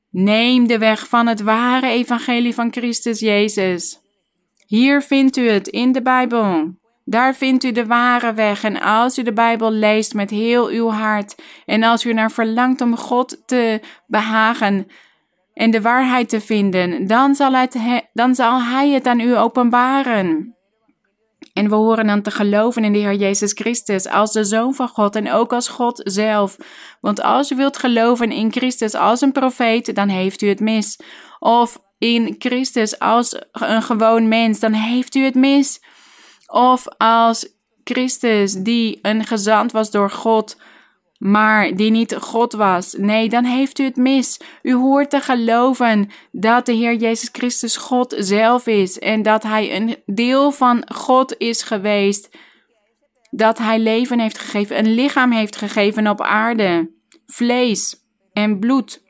Neem 0.10 0.68
de 0.68 0.78
weg 0.78 1.08
van 1.08 1.28
het 1.28 1.42
ware 1.42 1.88
evangelie 1.88 2.54
van 2.54 2.72
Christus 2.72 3.20
Jezus. 3.20 4.04
Hier 4.66 5.02
vindt 5.02 5.38
u 5.38 5.50
het 5.50 5.68
in 5.68 5.92
de 5.92 6.02
Bijbel. 6.02 6.74
Daar 7.04 7.36
vindt 7.36 7.64
u 7.64 7.72
de 7.72 7.86
ware 7.86 8.34
weg. 8.34 8.64
En 8.64 8.82
als 8.82 9.18
u 9.18 9.24
de 9.24 9.34
Bijbel 9.34 9.72
leest 9.72 10.14
met 10.14 10.30
heel 10.30 10.68
uw 10.68 10.90
hart 10.90 11.36
en 11.66 11.84
als 11.84 12.06
u 12.06 12.14
naar 12.14 12.32
verlangt 12.32 12.82
om 12.82 12.98
God 12.98 13.42
te 13.46 13.80
behagen 14.08 14.88
en 15.54 15.72
de 15.72 15.82
waarheid 15.82 16.30
te 16.30 16.42
vinden, 16.42 17.08
dan 17.08 17.36
zal, 17.36 17.68
dan 18.14 18.36
zal 18.36 18.62
Hij 18.62 18.90
het 18.90 19.08
aan 19.08 19.20
u 19.20 19.38
openbaren. 19.38 20.56
En 21.54 21.70
we 21.70 21.76
horen 21.76 22.08
dan 22.08 22.22
te 22.22 22.32
geloven 22.32 22.84
in 22.84 22.94
de 22.94 23.00
Heer 23.00 23.14
Jezus 23.14 23.52
Christus 23.52 24.08
als 24.08 24.32
de 24.32 24.44
Zoon 24.44 24.74
van 24.74 24.88
God 24.88 25.16
en 25.16 25.32
ook 25.32 25.54
als 25.54 25.68
God 25.68 26.02
zelf. 26.04 26.58
Want 27.02 27.22
als 27.22 27.52
u 27.52 27.56
wilt 27.56 27.78
geloven 27.78 28.32
in 28.32 28.52
Christus 28.52 28.94
als 28.94 29.22
een 29.22 29.32
profeet, 29.32 29.96
dan 29.96 30.10
heeft 30.10 30.42
u 30.42 30.48
het 30.48 30.60
mis. 30.60 31.00
Of 31.40 31.80
in 31.98 32.36
Christus 32.38 33.00
als 33.00 33.42
een 33.52 33.82
gewoon 33.82 34.28
mens, 34.28 34.60
dan 34.60 34.74
heeft 34.74 35.16
u 35.16 35.24
het 35.24 35.36
mis. 35.36 35.82
Of 36.48 36.88
als 36.98 37.48
Christus 37.84 38.54
die 38.54 39.00
een 39.02 39.26
gezant 39.26 39.72
was 39.72 39.92
door 39.92 40.12
God, 40.12 40.58
maar 41.18 41.76
die 41.76 41.92
niet 41.92 42.16
God 42.16 42.54
was. 42.54 42.94
Nee, 42.98 43.30
dan 43.30 43.44
heeft 43.44 43.80
u 43.80 43.84
het 43.84 43.96
mis. 43.96 44.40
U 44.62 44.74
hoort 44.74 45.10
te 45.10 45.20
geloven 45.20 46.10
dat 46.32 46.66
de 46.66 46.74
Heer 46.74 46.96
Jezus 46.96 47.30
Christus 47.32 47.78
God 47.78 48.16
zelf 48.18 48.68
is 48.68 49.00
en 49.00 49.22
dat 49.22 49.44
Hij 49.44 49.76
een 49.76 49.98
deel 50.06 50.52
van 50.52 50.84
God 50.94 51.38
is 51.38 51.62
geweest. 51.62 52.38
Dat 53.30 53.58
Hij 53.58 53.80
leven 53.80 54.20
heeft 54.20 54.38
gegeven, 54.38 54.78
een 54.78 54.94
lichaam 54.94 55.32
heeft 55.32 55.56
gegeven 55.56 56.08
op 56.08 56.22
aarde. 56.22 56.94
vlees 57.26 57.96
en 58.34 58.60
bloed. 58.60 59.04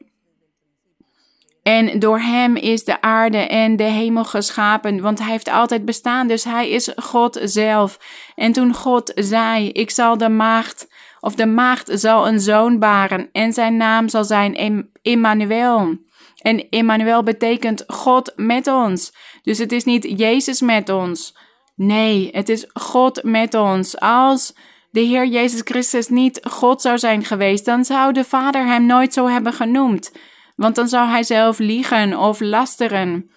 En 1.68 2.00
door 2.00 2.20
hem 2.20 2.56
is 2.56 2.84
de 2.84 3.02
aarde 3.02 3.38
en 3.38 3.76
de 3.76 3.84
hemel 3.84 4.24
geschapen, 4.24 5.02
want 5.02 5.20
hij 5.20 5.32
heeft 5.32 5.50
altijd 5.50 5.86
bestaan, 5.86 6.28
dus 6.28 6.44
hij 6.44 6.70
is 6.70 6.92
God 6.96 7.40
zelf. 7.44 8.00
En 8.36 8.52
toen 8.52 8.74
God 8.74 9.12
zei: 9.16 9.70
Ik 9.70 9.90
zal 9.90 10.18
de 10.18 10.30
maagd, 10.30 10.88
of 11.20 11.36
de 11.36 11.46
maagd 11.46 11.92
zal 11.94 12.28
een 12.28 12.40
zoon 12.40 12.80
baren, 12.80 13.30
en 13.32 13.54
zijn 13.54 13.78
naam 13.78 14.10
zal 14.10 14.24
zijn 14.24 14.88
Emmanuel. 15.02 15.98
En 16.42 16.70
Emmanuel 16.70 17.24
betekent 17.24 17.84
God 17.88 18.34
met 18.36 18.68
ons. 18.68 19.16
Dus 19.44 19.58
het 19.58 19.72
is 19.72 19.84
niet 19.84 20.20
Jezus 20.20 20.62
met 20.62 20.90
ons. 20.90 21.38
Nee, 21.76 22.30
het 22.32 22.50
is 22.50 22.66
God 22.74 23.24
met 23.24 23.54
ons. 23.54 24.00
Als 24.00 24.56
de 24.92 25.02
Heer 25.02 25.26
Jezus 25.26 25.62
Christus 25.64 26.08
niet 26.08 26.40
God 26.50 26.82
zou 26.82 26.98
zijn 26.98 27.24
geweest, 27.24 27.66
dan 27.66 27.86
zou 27.86 28.14
de 28.14 28.24
Vader 28.24 28.66
hem 28.66 28.86
nooit 28.86 29.14
zo 29.14 29.28
hebben 29.28 29.54
genoemd. 29.54 30.12
Want 30.56 30.76
dan 30.76 30.88
zou 30.88 31.10
hij 31.10 31.24
zelf 31.24 31.60
liegen 31.60 32.18
of 32.18 32.40
lasteren. 32.40 33.30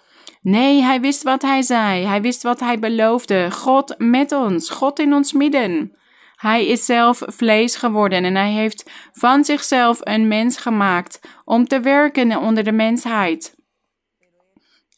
Nee, 0.43 0.83
hij 0.83 1.01
wist 1.01 1.23
wat 1.23 1.43
hij 1.43 1.63
zei. 1.63 2.05
Hij 2.05 2.21
wist 2.21 2.43
wat 2.43 2.61
hij 2.61 2.79
beloofde. 2.79 3.51
God 3.51 3.95
met 3.99 4.33
ons, 4.33 4.71
God 4.71 4.99
in 4.99 5.15
ons 5.15 5.33
midden. 5.33 5.97
Hij 6.35 6.67
is 6.67 6.85
zelf 6.85 7.23
vlees 7.27 7.77
geworden 7.77 8.25
en 8.25 8.35
hij 8.35 8.53
heeft 8.53 8.91
van 9.13 9.45
zichzelf 9.45 9.99
een 10.01 10.29
mens 10.29 10.57
gemaakt 10.57 11.21
om 11.45 11.67
te 11.67 11.81
werken 11.81 12.37
onder 12.37 12.65
de 12.65 12.73
mensheid. 12.73 13.57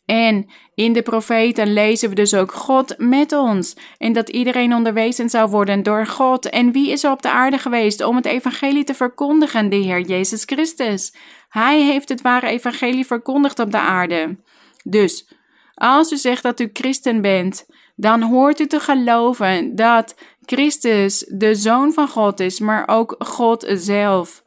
En 0.04 0.50
in 0.74 0.92
de 0.92 1.02
profeten 1.02 1.72
lezen 1.72 2.08
we 2.08 2.14
dus 2.14 2.34
ook 2.34 2.52
God 2.52 2.94
met 2.98 3.32
ons. 3.32 3.76
En 3.98 4.12
dat 4.12 4.28
iedereen 4.28 4.74
onderwezen 4.74 5.30
zou 5.30 5.50
worden 5.50 5.82
door 5.82 6.06
God. 6.06 6.48
En 6.48 6.72
wie 6.72 6.90
is 6.90 7.04
er 7.04 7.10
op 7.10 7.22
de 7.22 7.30
aarde 7.30 7.58
geweest 7.58 8.04
om 8.04 8.16
het 8.16 8.26
evangelie 8.26 8.84
te 8.84 8.94
verkondigen? 8.94 9.68
De 9.68 9.76
Heer 9.76 10.00
Jezus 10.00 10.42
Christus. 10.44 11.14
Hij 11.50 11.82
heeft 11.82 12.08
het 12.08 12.20
ware 12.20 12.46
evangelie 12.46 13.06
verkondigd 13.06 13.58
op 13.58 13.70
de 13.70 13.80
aarde. 13.80 14.36
Dus, 14.84 15.34
als 15.74 16.12
u 16.12 16.16
zegt 16.16 16.42
dat 16.42 16.60
u 16.60 16.70
christen 16.72 17.20
bent, 17.20 17.66
dan 17.96 18.22
hoort 18.22 18.60
u 18.60 18.66
te 18.66 18.80
geloven 18.80 19.74
dat 19.76 20.14
Christus 20.44 21.26
de 21.28 21.54
Zoon 21.54 21.92
van 21.92 22.08
God 22.08 22.40
is, 22.40 22.60
maar 22.60 22.88
ook 22.88 23.14
God 23.18 23.64
zelf. 23.68 24.42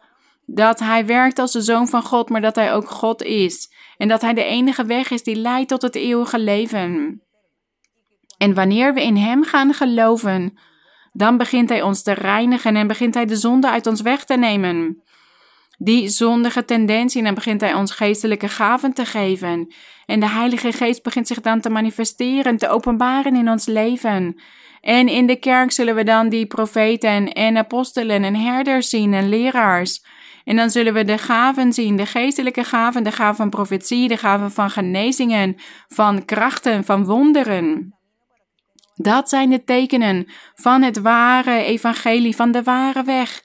Dat 0.46 0.80
Hij 0.80 1.06
werkt 1.06 1.40
als 1.40 1.52
de 1.52 1.62
Zoon 1.62 1.88
van 1.88 2.04
God, 2.04 2.30
maar 2.30 2.42
dat 2.42 2.56
Hij 2.56 2.74
ook 2.74 2.90
God 2.90 3.24
is. 3.24 3.72
En 3.98 4.08
dat 4.08 4.22
Hij 4.22 4.34
de 4.34 4.44
enige 4.44 4.86
weg 4.86 5.12
is 5.12 5.24
die 5.24 5.36
leidt 5.36 5.70
tot 5.70 5.82
het 5.82 5.96
eeuwige 5.96 6.40
leven. 6.40 7.22
En 8.38 8.54
wanneer 8.54 8.94
we 8.94 9.04
in 9.04 9.18
Hem 9.18 9.44
gaan 9.44 9.74
geloven, 9.74 10.58
dan 11.12 11.38
begint 11.38 11.70
Hij 11.70 11.82
ons 11.82 12.04
te 12.04 12.12
reinigen 12.12 12.76
en 12.76 12.88
begint 12.88 13.14
Hij 13.14 13.26
de 13.26 13.36
zonde 13.36 13.70
uit 13.70 13.88
ons 13.88 14.02
weg 14.02 14.26
te 14.26 14.38
nemen. 14.38 15.04
Die 15.84 16.10
zondige 16.10 16.66
tendentie, 16.66 17.18
en 17.18 17.26
dan 17.26 17.34
begint 17.34 17.62
Hij 17.62 17.74
ons 17.74 17.92
geestelijke 17.92 18.48
gaven 18.48 18.94
te 18.94 19.06
geven. 19.06 19.74
En 20.06 20.20
de 20.20 20.30
Heilige 20.30 20.72
Geest 20.72 21.04
begint 21.04 21.28
zich 21.28 21.42
dan 21.42 21.60
te 21.60 21.70
manifesteren, 21.70 22.58
te 22.58 22.70
openbaren 22.70 23.36
in 23.36 23.50
ons 23.50 23.66
leven. 23.66 24.40
En 24.82 25.08
in 25.08 25.26
de 25.26 25.36
kerk 25.36 25.72
zullen 25.72 25.96
we 25.96 26.04
dan 26.04 26.30
die 26.30 26.46
profeten 26.46 27.28
en 27.28 27.58
apostelen 27.58 28.24
en 28.24 28.36
herders 28.36 28.90
zien 28.90 29.14
en 29.14 29.30
leraars. 29.30 30.06
En 30.44 30.56
dan 30.56 30.70
zullen 30.70 30.94
we 30.94 31.04
de 31.04 31.18
gaven 31.18 31.74
zien, 31.74 31.96
de 31.96 32.06
geestelijke 32.06 32.64
gaven, 32.64 33.04
de 33.04 33.12
gaven 33.12 33.36
van 33.36 33.50
profetie, 33.50 34.08
de 34.08 34.18
gaven 34.18 34.52
van 34.52 34.70
genezingen, 34.70 35.56
van 35.88 36.26
krachten, 36.26 36.84
van 36.84 37.06
wonderen. 37.06 37.96
Dat 38.96 39.30
zijn 39.30 39.50
de 39.50 39.64
tekenen 39.64 40.28
van 40.54 40.82
het 40.82 41.02
ware 41.02 41.64
evangelie, 41.64 42.36
van 42.36 42.52
de 42.52 42.64
ware 42.64 43.04
weg. 43.04 43.42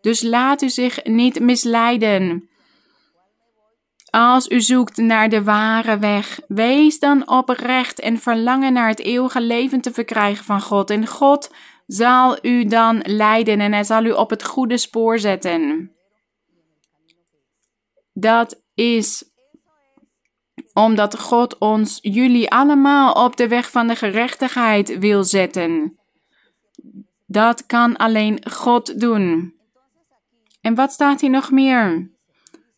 Dus 0.00 0.22
laat 0.22 0.62
u 0.62 0.68
zich 0.68 1.04
niet 1.04 1.40
misleiden. 1.40 2.48
Als 4.10 4.48
u 4.48 4.60
zoekt 4.60 4.96
naar 4.96 5.28
de 5.28 5.42
ware 5.42 5.98
weg, 5.98 6.40
wees 6.48 6.98
dan 6.98 7.28
oprecht 7.28 8.00
en 8.00 8.18
verlangen 8.18 8.72
naar 8.72 8.88
het 8.88 9.00
eeuwige 9.00 9.40
leven 9.40 9.80
te 9.80 9.92
verkrijgen 9.92 10.44
van 10.44 10.60
God. 10.60 10.90
En 10.90 11.06
God 11.06 11.50
zal 11.86 12.38
u 12.42 12.64
dan 12.64 13.00
leiden 13.02 13.60
en 13.60 13.72
hij 13.72 13.84
zal 13.84 14.04
u 14.04 14.10
op 14.10 14.30
het 14.30 14.44
goede 14.44 14.76
spoor 14.76 15.18
zetten. 15.18 15.90
Dat 18.12 18.62
is 18.74 19.24
omdat 20.72 21.18
God 21.18 21.58
ons, 21.58 21.98
jullie 22.02 22.50
allemaal 22.50 23.12
op 23.12 23.36
de 23.36 23.48
weg 23.48 23.70
van 23.70 23.86
de 23.86 23.96
gerechtigheid 23.96 24.98
wil 24.98 25.24
zetten. 25.24 25.98
Dat 27.26 27.66
kan 27.66 27.96
alleen 27.96 28.50
God 28.50 29.00
doen. 29.00 29.55
En 30.66 30.74
wat 30.74 30.92
staat 30.92 31.20
hier 31.20 31.30
nog 31.30 31.50
meer? 31.50 32.10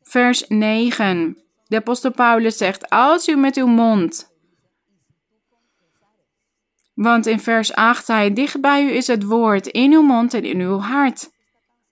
Vers 0.03 0.45
9. 0.49 1.43
De 1.66 1.76
apostel 1.76 2.11
Paulus 2.11 2.57
zegt: 2.57 2.91
Als 2.91 3.28
u 3.28 3.36
met 3.36 3.57
uw 3.57 3.66
mond. 3.66 4.32
Want 6.95 7.26
in 7.26 7.41
vers 7.41 7.72
8 7.72 8.05
zei: 8.05 8.32
Dicht 8.32 8.61
bij 8.61 8.84
u 8.84 8.91
is 8.91 9.07
het 9.07 9.24
woord, 9.24 9.66
in 9.66 9.93
uw 9.93 10.03
mond 10.03 10.34
en 10.34 10.45
in 10.45 10.61
uw 10.61 10.78
hart. 10.78 11.30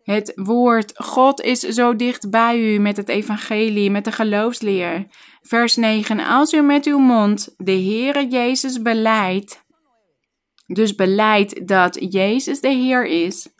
Het 0.03 0.32
woord 0.34 0.92
God 0.94 1.40
is 1.40 1.61
zo 1.61 1.97
dicht 1.97 2.30
bij 2.30 2.74
u 2.74 2.78
met 2.78 2.97
het 2.97 3.09
evangelie, 3.09 3.90
met 3.90 4.05
de 4.05 4.12
geloofsleer. 4.12 5.07
Vers 5.42 5.76
9. 5.76 6.20
Als 6.20 6.53
u 6.53 6.61
met 6.61 6.86
uw 6.86 6.99
mond 6.99 7.55
de 7.57 7.72
Heere 7.72 8.28
Jezus 8.28 8.82
beleidt, 8.82 9.64
dus 10.66 10.94
beleidt 10.94 11.68
dat 11.68 12.12
Jezus 12.12 12.61
de 12.61 12.68
Heer 12.68 13.07
is, 13.07 13.55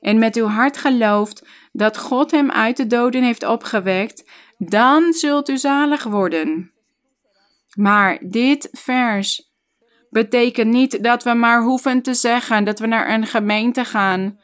en 0.00 0.18
met 0.18 0.36
uw 0.36 0.46
hart 0.46 0.76
gelooft 0.76 1.46
dat 1.72 1.98
God 1.98 2.30
hem 2.30 2.50
uit 2.50 2.76
de 2.76 2.86
doden 2.86 3.22
heeft 3.22 3.46
opgewekt, 3.46 4.30
dan 4.58 5.12
zult 5.12 5.48
u 5.48 5.58
zalig 5.58 6.04
worden. 6.04 6.72
Maar 7.74 8.18
dit 8.22 8.68
vers 8.72 9.50
betekent 10.10 10.72
niet 10.72 11.02
dat 11.02 11.22
we 11.22 11.34
maar 11.34 11.62
hoeven 11.62 12.02
te 12.02 12.14
zeggen 12.14 12.64
dat 12.64 12.78
we 12.78 12.86
naar 12.86 13.10
een 13.10 13.26
gemeente 13.26 13.84
gaan. 13.84 14.38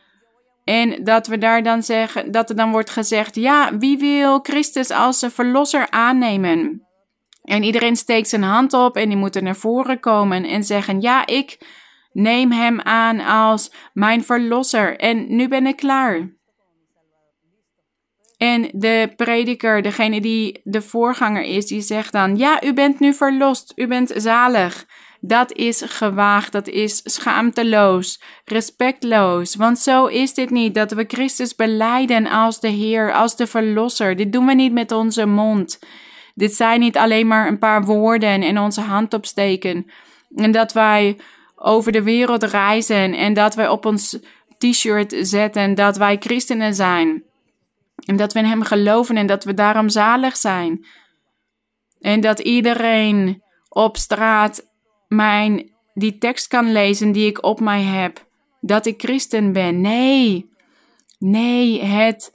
En 0.65 1.05
dat 1.05 1.27
we 1.27 1.39
daar 1.39 1.63
dan 1.63 1.83
zeggen, 1.83 2.31
dat 2.31 2.51
er 2.51 2.57
dan 2.57 2.71
wordt 2.71 2.91
gezegd: 2.91 3.35
ja, 3.35 3.79
wie 3.79 3.99
wil 3.99 4.39
Christus 4.43 4.91
als 4.91 5.19
zijn 5.19 5.31
verlosser 5.31 5.91
aannemen? 5.91 6.87
En 7.43 7.63
iedereen 7.63 7.97
steekt 7.97 8.29
zijn 8.29 8.43
hand 8.43 8.73
op 8.73 8.97
en 8.97 9.09
die 9.09 9.19
moeten 9.19 9.45
naar 9.45 9.57
voren 9.57 10.01
komen 10.01 10.45
en 10.45 10.65
zeggen: 10.65 11.01
ja, 11.01 11.27
ik 11.27 11.59
neem 12.17 12.53
hem 12.53 12.81
aan 12.81 13.21
als 13.21 13.73
mijn 13.93 14.25
verlosser 14.25 14.97
en 14.97 15.37
nu 15.37 15.49
ben 15.49 15.67
ik 15.67 15.77
klaar. 15.77 16.35
En 18.37 18.69
de 18.73 19.13
prediker, 19.17 19.83
degene 19.83 20.21
die 20.21 20.61
de 20.65 20.83
voorganger 20.83 21.43
is, 21.43 21.67
die 21.67 21.81
zegt 21.81 22.13
dan: 22.13 22.37
Ja, 22.37 22.65
u 22.65 22.73
bent 22.73 23.01
nu 23.01 23.15
verlost, 23.15 23.73
u 23.77 23.87
bent 23.87 24.13
zalig. 24.17 24.87
Dat 25.21 25.53
is 25.53 25.83
gewaagd, 25.87 26.53
dat 26.53 26.69
is 26.69 27.01
schaamteloos, 27.05 28.23
respectloos. 28.45 29.55
Want 29.55 29.79
zo 29.79 30.07
is 30.07 30.35
dit 30.35 30.51
niet 30.51 30.75
dat 30.75 30.93
we 30.93 31.05
Christus 31.09 31.55
beleiden 31.55 32.27
als 32.27 32.61
de 32.61 32.69
Heer, 32.69 33.13
als 33.13 33.37
de 33.37 33.47
Verlosser. 33.47 34.17
Dit 34.17 34.33
doen 34.33 34.47
we 34.47 34.55
niet 34.55 34.73
met 34.73 34.93
onze 34.93 35.27
mond. 35.27 35.79
Dit 36.35 36.55
zijn 36.55 36.81
niet 36.81 36.97
alleen 36.97 37.27
maar 37.27 37.49
een 37.49 37.59
paar 37.59 37.85
woorden 37.85 38.43
en 38.43 38.59
onze 38.59 38.81
hand 38.81 39.15
opsteken. 39.15 39.91
En 40.35 40.51
dat 40.51 40.73
wij 40.73 41.17
over 41.67 41.93
de 41.93 42.03
wereld 42.03 42.43
reizen 42.43 43.15
en 43.15 43.35
dat 43.35 43.55
wij 43.55 43.69
op 43.69 43.87
ons 43.87 44.19
t-shirt 44.59 45.15
zetten 45.21 45.75
dat 45.75 45.97
wij 45.97 46.17
christenen 46.21 46.75
zijn. 46.75 47.23
En 48.05 48.17
dat 48.17 48.33
we 48.33 48.39
in 48.39 48.45
Hem 48.45 48.63
geloven 48.63 49.17
en 49.17 49.27
dat 49.27 49.45
we 49.45 49.55
daarom 49.55 49.89
zalig 49.89 50.37
zijn. 50.37 50.87
En 52.01 52.21
dat 52.21 52.39
iedereen 52.39 53.43
op 53.69 53.97
straat 53.97 54.67
mijn, 55.09 55.71
die 55.95 56.19
tekst 56.19 56.47
kan 56.47 56.73
lezen 56.73 57.13
die 57.13 57.27
ik 57.27 57.45
op 57.45 57.61
mij 57.61 57.83
heb. 57.83 58.27
Dat 58.61 58.87
ik 58.87 59.01
christen 59.03 59.53
ben. 59.53 59.81
Nee. 59.81 60.51
Nee, 61.19 61.83
het 61.83 62.31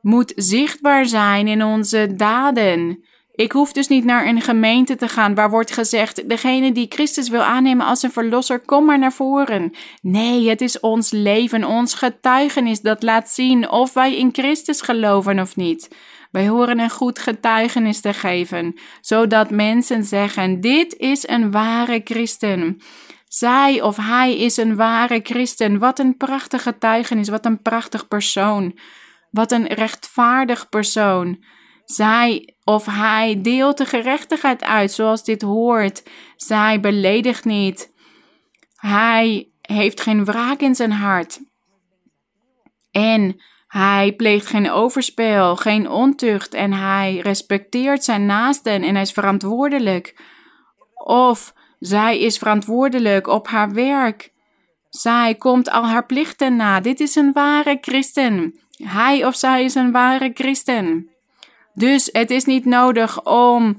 moet 0.00 0.32
zichtbaar 0.36 1.06
zijn 1.06 1.48
in 1.48 1.62
onze 1.64 2.14
daden. 2.16 3.04
Ik 3.42 3.52
hoef 3.52 3.72
dus 3.72 3.88
niet 3.88 4.04
naar 4.04 4.26
een 4.26 4.40
gemeente 4.40 4.96
te 4.96 5.08
gaan 5.08 5.34
waar 5.34 5.50
wordt 5.50 5.72
gezegd: 5.72 6.28
degene 6.28 6.72
die 6.72 6.86
Christus 6.88 7.28
wil 7.28 7.42
aannemen 7.42 7.86
als 7.86 8.02
een 8.02 8.12
verlosser, 8.12 8.60
kom 8.60 8.84
maar 8.84 8.98
naar 8.98 9.12
voren. 9.12 9.72
Nee, 10.02 10.48
het 10.48 10.60
is 10.60 10.80
ons 10.80 11.10
leven, 11.10 11.64
ons 11.64 11.94
getuigenis 11.94 12.80
dat 12.80 13.02
laat 13.02 13.30
zien 13.30 13.70
of 13.70 13.92
wij 13.92 14.16
in 14.16 14.28
Christus 14.32 14.80
geloven 14.80 15.40
of 15.40 15.56
niet. 15.56 15.88
Wij 16.30 16.48
horen 16.48 16.78
een 16.78 16.90
goed 16.90 17.18
getuigenis 17.18 18.00
te 18.00 18.12
geven, 18.12 18.74
zodat 19.00 19.50
mensen 19.50 20.04
zeggen: 20.04 20.60
Dit 20.60 20.96
is 20.96 21.28
een 21.28 21.50
ware 21.50 22.00
christen. 22.04 22.80
Zij 23.28 23.82
of 23.82 23.96
hij 23.96 24.38
is 24.38 24.56
een 24.56 24.76
ware 24.76 25.20
christen. 25.22 25.78
Wat 25.78 25.98
een 25.98 26.16
prachtig 26.16 26.62
getuigenis, 26.62 27.28
wat 27.28 27.46
een 27.46 27.62
prachtig 27.62 28.08
persoon. 28.08 28.78
Wat 29.30 29.52
een 29.52 29.66
rechtvaardig 29.66 30.68
persoon. 30.68 31.44
Zij 31.84 32.51
of 32.64 32.86
hij 32.86 33.40
deelt 33.42 33.78
de 33.78 33.84
gerechtigheid 33.84 34.64
uit 34.64 34.92
zoals 34.92 35.24
dit 35.24 35.42
hoort. 35.42 36.02
Zij 36.36 36.80
beledigt 36.80 37.44
niet. 37.44 37.92
Hij 38.76 39.50
heeft 39.60 40.00
geen 40.00 40.24
wraak 40.24 40.60
in 40.60 40.74
zijn 40.74 40.92
hart. 40.92 41.40
En 42.90 43.40
Hij 43.72 44.12
pleegt 44.12 44.46
geen 44.46 44.70
overspel, 44.70 45.56
geen 45.56 45.90
ontucht 45.90 46.54
en 46.54 46.72
hij 46.72 47.18
respecteert 47.22 48.04
zijn 48.04 48.26
naasten 48.26 48.82
en 48.82 48.92
hij 48.92 49.02
is 49.02 49.12
verantwoordelijk. 49.12 50.20
Of 51.04 51.54
zij 51.78 52.20
is 52.20 52.38
verantwoordelijk 52.38 53.26
op 53.26 53.48
haar 53.48 53.72
werk. 53.72 54.32
Zij 54.88 55.34
komt 55.34 55.70
al 55.70 55.86
haar 55.86 56.06
plichten 56.06 56.56
na. 56.56 56.80
Dit 56.80 57.00
is 57.00 57.14
een 57.14 57.32
ware 57.32 57.78
christen. 57.80 58.60
Hij 58.76 59.26
of 59.26 59.36
zij 59.36 59.64
is 59.64 59.74
een 59.74 59.92
ware 59.92 60.30
christen. 60.34 61.11
Dus 61.74 62.08
het 62.12 62.30
is 62.30 62.44
niet 62.44 62.64
nodig 62.64 63.24
om 63.24 63.76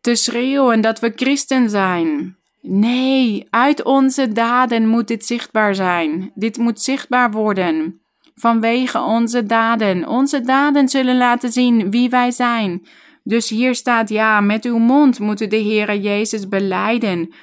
te 0.00 0.14
schreeuwen 0.14 0.80
dat 0.80 1.00
we 1.00 1.12
christen 1.16 1.70
zijn. 1.70 2.36
Nee, 2.60 3.46
uit 3.50 3.84
onze 3.84 4.32
daden 4.32 4.88
moet 4.88 5.08
dit 5.08 5.26
zichtbaar 5.26 5.74
zijn. 5.74 6.30
Dit 6.34 6.56
moet 6.56 6.80
zichtbaar 6.80 7.30
worden. 7.30 8.00
Vanwege 8.34 9.00
onze 9.00 9.46
daden. 9.46 10.08
Onze 10.08 10.40
daden 10.40 10.88
zullen 10.88 11.16
laten 11.16 11.52
zien 11.52 11.90
wie 11.90 12.10
wij 12.10 12.30
zijn. 12.30 12.86
Dus 13.24 13.48
hier 13.48 13.74
staat 13.74 14.08
ja, 14.08 14.40
met 14.40 14.64
uw 14.64 14.78
mond 14.78 15.18
moet 15.18 15.40
u 15.40 15.46
de 15.46 15.62
Heere 15.62 16.00
Jezus 16.00 16.48
beleiden. 16.48 17.34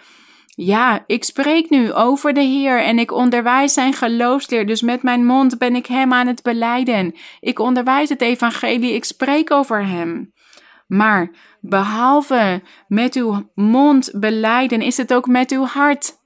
Ja, 0.61 1.03
ik 1.07 1.23
spreek 1.23 1.69
nu 1.69 1.93
over 1.93 2.33
de 2.33 2.41
Heer 2.41 2.83
en 2.83 2.99
ik 2.99 3.11
onderwijs 3.11 3.73
zijn 3.73 3.93
geloofsleer, 3.93 4.65
dus 4.65 4.81
met 4.81 5.03
mijn 5.03 5.25
mond 5.25 5.57
ben 5.57 5.75
ik 5.75 5.85
Hem 5.85 6.13
aan 6.13 6.27
het 6.27 6.41
beleiden. 6.41 7.15
Ik 7.39 7.59
onderwijs 7.59 8.09
het 8.09 8.21
evangelie, 8.21 8.93
ik 8.93 9.05
spreek 9.05 9.51
over 9.51 9.85
Hem. 9.85 10.33
Maar 10.87 11.31
behalve 11.61 12.61
met 12.87 13.15
uw 13.15 13.51
mond 13.55 14.11
beleiden, 14.13 14.81
is 14.81 14.97
het 14.97 15.13
ook 15.13 15.27
met 15.27 15.51
uw 15.51 15.63
hart. 15.63 16.17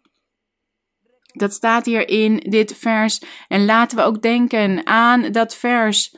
Dat 1.33 1.53
staat 1.53 1.85
hier 1.85 2.07
in 2.07 2.37
dit 2.37 2.77
vers. 2.77 3.21
En 3.47 3.65
laten 3.65 3.97
we 3.97 4.03
ook 4.03 4.21
denken 4.21 4.87
aan 4.87 5.31
dat 5.31 5.55
vers. 5.55 6.15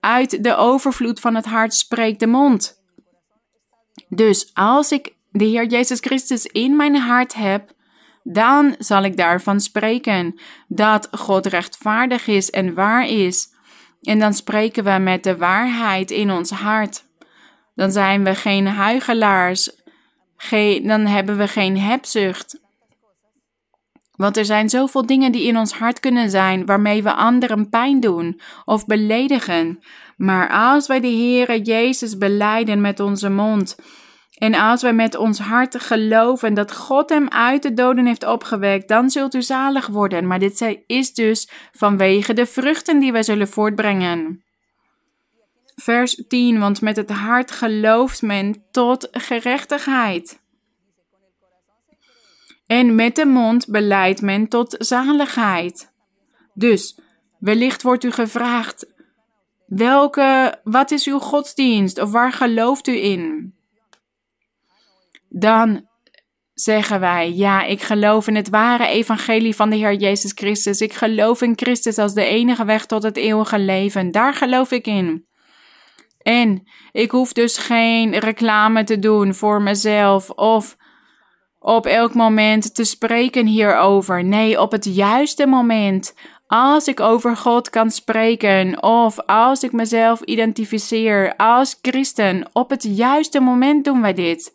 Uit 0.00 0.44
de 0.44 0.56
overvloed 0.56 1.20
van 1.20 1.34
het 1.34 1.46
hart 1.46 1.74
spreekt 1.74 2.20
de 2.20 2.26
mond. 2.26 2.82
Dus 4.08 4.50
als 4.54 4.92
ik 4.92 5.15
de 5.38 5.44
Heer 5.44 5.66
Jezus 5.66 6.00
Christus 6.00 6.46
in 6.46 6.76
mijn 6.76 6.96
hart 6.96 7.34
heb, 7.34 7.74
dan 8.22 8.74
zal 8.78 9.02
ik 9.02 9.16
daarvan 9.16 9.60
spreken 9.60 10.40
dat 10.68 11.08
God 11.10 11.46
rechtvaardig 11.46 12.26
is 12.26 12.50
en 12.50 12.74
waar 12.74 13.06
is. 13.06 13.48
En 14.02 14.18
dan 14.18 14.34
spreken 14.34 14.84
we 14.84 14.98
met 14.98 15.24
de 15.24 15.36
waarheid 15.36 16.10
in 16.10 16.30
ons 16.30 16.50
hart. 16.50 17.04
Dan 17.74 17.92
zijn 17.92 18.24
we 18.24 18.34
geen 18.34 18.66
huigelaars, 18.66 19.70
geen, 20.36 20.86
dan 20.86 21.06
hebben 21.06 21.36
we 21.36 21.48
geen 21.48 21.78
hebzucht. 21.78 22.60
Want 24.16 24.36
er 24.36 24.44
zijn 24.44 24.68
zoveel 24.68 25.06
dingen 25.06 25.32
die 25.32 25.46
in 25.46 25.56
ons 25.56 25.72
hart 25.72 26.00
kunnen 26.00 26.30
zijn 26.30 26.66
waarmee 26.66 27.02
we 27.02 27.12
anderen 27.12 27.68
pijn 27.68 28.00
doen 28.00 28.40
of 28.64 28.86
beledigen. 28.86 29.80
Maar 30.16 30.48
als 30.48 30.86
wij 30.86 31.00
de 31.00 31.08
Heere 31.08 31.60
Jezus 31.60 32.18
beleiden 32.18 32.80
met 32.80 33.00
onze 33.00 33.30
mond 33.30 33.76
en 34.36 34.54
als 34.54 34.82
wij 34.82 34.92
met 34.92 35.16
ons 35.16 35.38
hart 35.38 35.80
geloven 35.80 36.54
dat 36.54 36.72
God 36.72 37.10
hem 37.10 37.28
uit 37.28 37.62
de 37.62 37.74
doden 37.74 38.06
heeft 38.06 38.26
opgewekt, 38.26 38.88
dan 38.88 39.10
zult 39.10 39.34
u 39.34 39.42
zalig 39.42 39.86
worden. 39.86 40.26
Maar 40.26 40.38
dit 40.38 40.78
is 40.86 41.14
dus 41.14 41.50
vanwege 41.72 42.32
de 42.32 42.46
vruchten 42.46 42.98
die 42.98 43.12
wij 43.12 43.22
zullen 43.22 43.48
voortbrengen. 43.48 44.44
Vers 45.74 46.24
10, 46.28 46.58
want 46.58 46.80
met 46.80 46.96
het 46.96 47.10
hart 47.10 47.50
gelooft 47.50 48.22
men 48.22 48.64
tot 48.70 49.08
gerechtigheid. 49.10 50.40
En 52.66 52.94
met 52.94 53.16
de 53.16 53.26
mond 53.26 53.66
beleidt 53.68 54.22
men 54.22 54.48
tot 54.48 54.74
zaligheid. 54.78 55.92
Dus, 56.54 57.00
wellicht 57.38 57.82
wordt 57.82 58.04
u 58.04 58.10
gevraagd: 58.10 58.86
welke, 59.66 60.60
wat 60.64 60.90
is 60.90 61.06
uw 61.06 61.18
godsdienst 61.18 62.00
of 62.00 62.10
waar 62.10 62.32
gelooft 62.32 62.86
u 62.86 62.96
in? 62.96 63.55
Dan 65.28 65.88
zeggen 66.54 67.00
wij: 67.00 67.32
Ja, 67.32 67.62
ik 67.62 67.82
geloof 67.82 68.26
in 68.26 68.36
het 68.36 68.48
ware 68.48 68.86
evangelie 68.86 69.56
van 69.56 69.70
de 69.70 69.76
Heer 69.76 69.94
Jezus 69.94 70.32
Christus. 70.34 70.80
Ik 70.80 70.92
geloof 70.92 71.42
in 71.42 71.52
Christus 71.56 71.98
als 71.98 72.14
de 72.14 72.24
enige 72.24 72.64
weg 72.64 72.86
tot 72.86 73.02
het 73.02 73.16
eeuwige 73.16 73.58
leven. 73.58 74.10
Daar 74.10 74.34
geloof 74.34 74.70
ik 74.70 74.86
in. 74.86 75.26
En 76.22 76.62
ik 76.92 77.10
hoef 77.10 77.32
dus 77.32 77.58
geen 77.58 78.18
reclame 78.18 78.84
te 78.84 78.98
doen 78.98 79.34
voor 79.34 79.62
mezelf 79.62 80.30
of 80.30 80.76
op 81.58 81.86
elk 81.86 82.14
moment 82.14 82.74
te 82.74 82.84
spreken 82.84 83.46
hierover. 83.46 84.24
Nee, 84.24 84.60
op 84.60 84.72
het 84.72 84.84
juiste 84.84 85.46
moment. 85.46 86.14
Als 86.46 86.88
ik 86.88 87.00
over 87.00 87.36
God 87.36 87.70
kan 87.70 87.90
spreken 87.90 88.82
of 88.82 89.20
als 89.20 89.62
ik 89.62 89.72
mezelf 89.72 90.20
identificeer 90.20 91.36
als 91.36 91.78
christen, 91.82 92.48
op 92.52 92.70
het 92.70 92.82
juiste 92.96 93.40
moment 93.40 93.84
doen 93.84 94.00
wij 94.00 94.14
dit. 94.14 94.52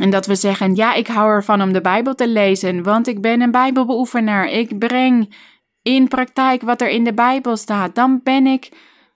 En 0.00 0.10
dat 0.10 0.26
we 0.26 0.34
zeggen: 0.34 0.74
Ja, 0.74 0.94
ik 0.94 1.06
hou 1.06 1.28
ervan 1.30 1.62
om 1.62 1.72
de 1.72 1.80
Bijbel 1.80 2.14
te 2.14 2.28
lezen, 2.28 2.82
want 2.82 3.06
ik 3.06 3.20
ben 3.20 3.40
een 3.40 3.50
Bijbelbeoefenaar. 3.50 4.48
Ik 4.48 4.78
breng 4.78 5.34
in 5.82 6.08
praktijk 6.08 6.62
wat 6.62 6.80
er 6.80 6.88
in 6.88 7.04
de 7.04 7.14
Bijbel 7.14 7.56
staat. 7.56 7.94
Dan 7.94 8.20
ben 8.22 8.46
ik 8.46 8.68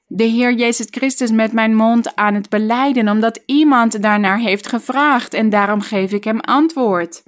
de 0.06 0.24
Heer 0.24 0.52
Jezus 0.52 0.86
Christus 0.90 1.30
met 1.30 1.52
mijn 1.52 1.74
mond 1.74 2.16
aan 2.16 2.34
het 2.34 2.48
beleiden, 2.48 3.08
omdat 3.08 3.42
iemand 3.46 4.02
daarnaar 4.02 4.38
heeft 4.38 4.66
gevraagd 4.66 5.34
en 5.34 5.50
daarom 5.50 5.80
geef 5.80 6.12
ik 6.12 6.24
hem 6.24 6.40
antwoord. 6.40 7.22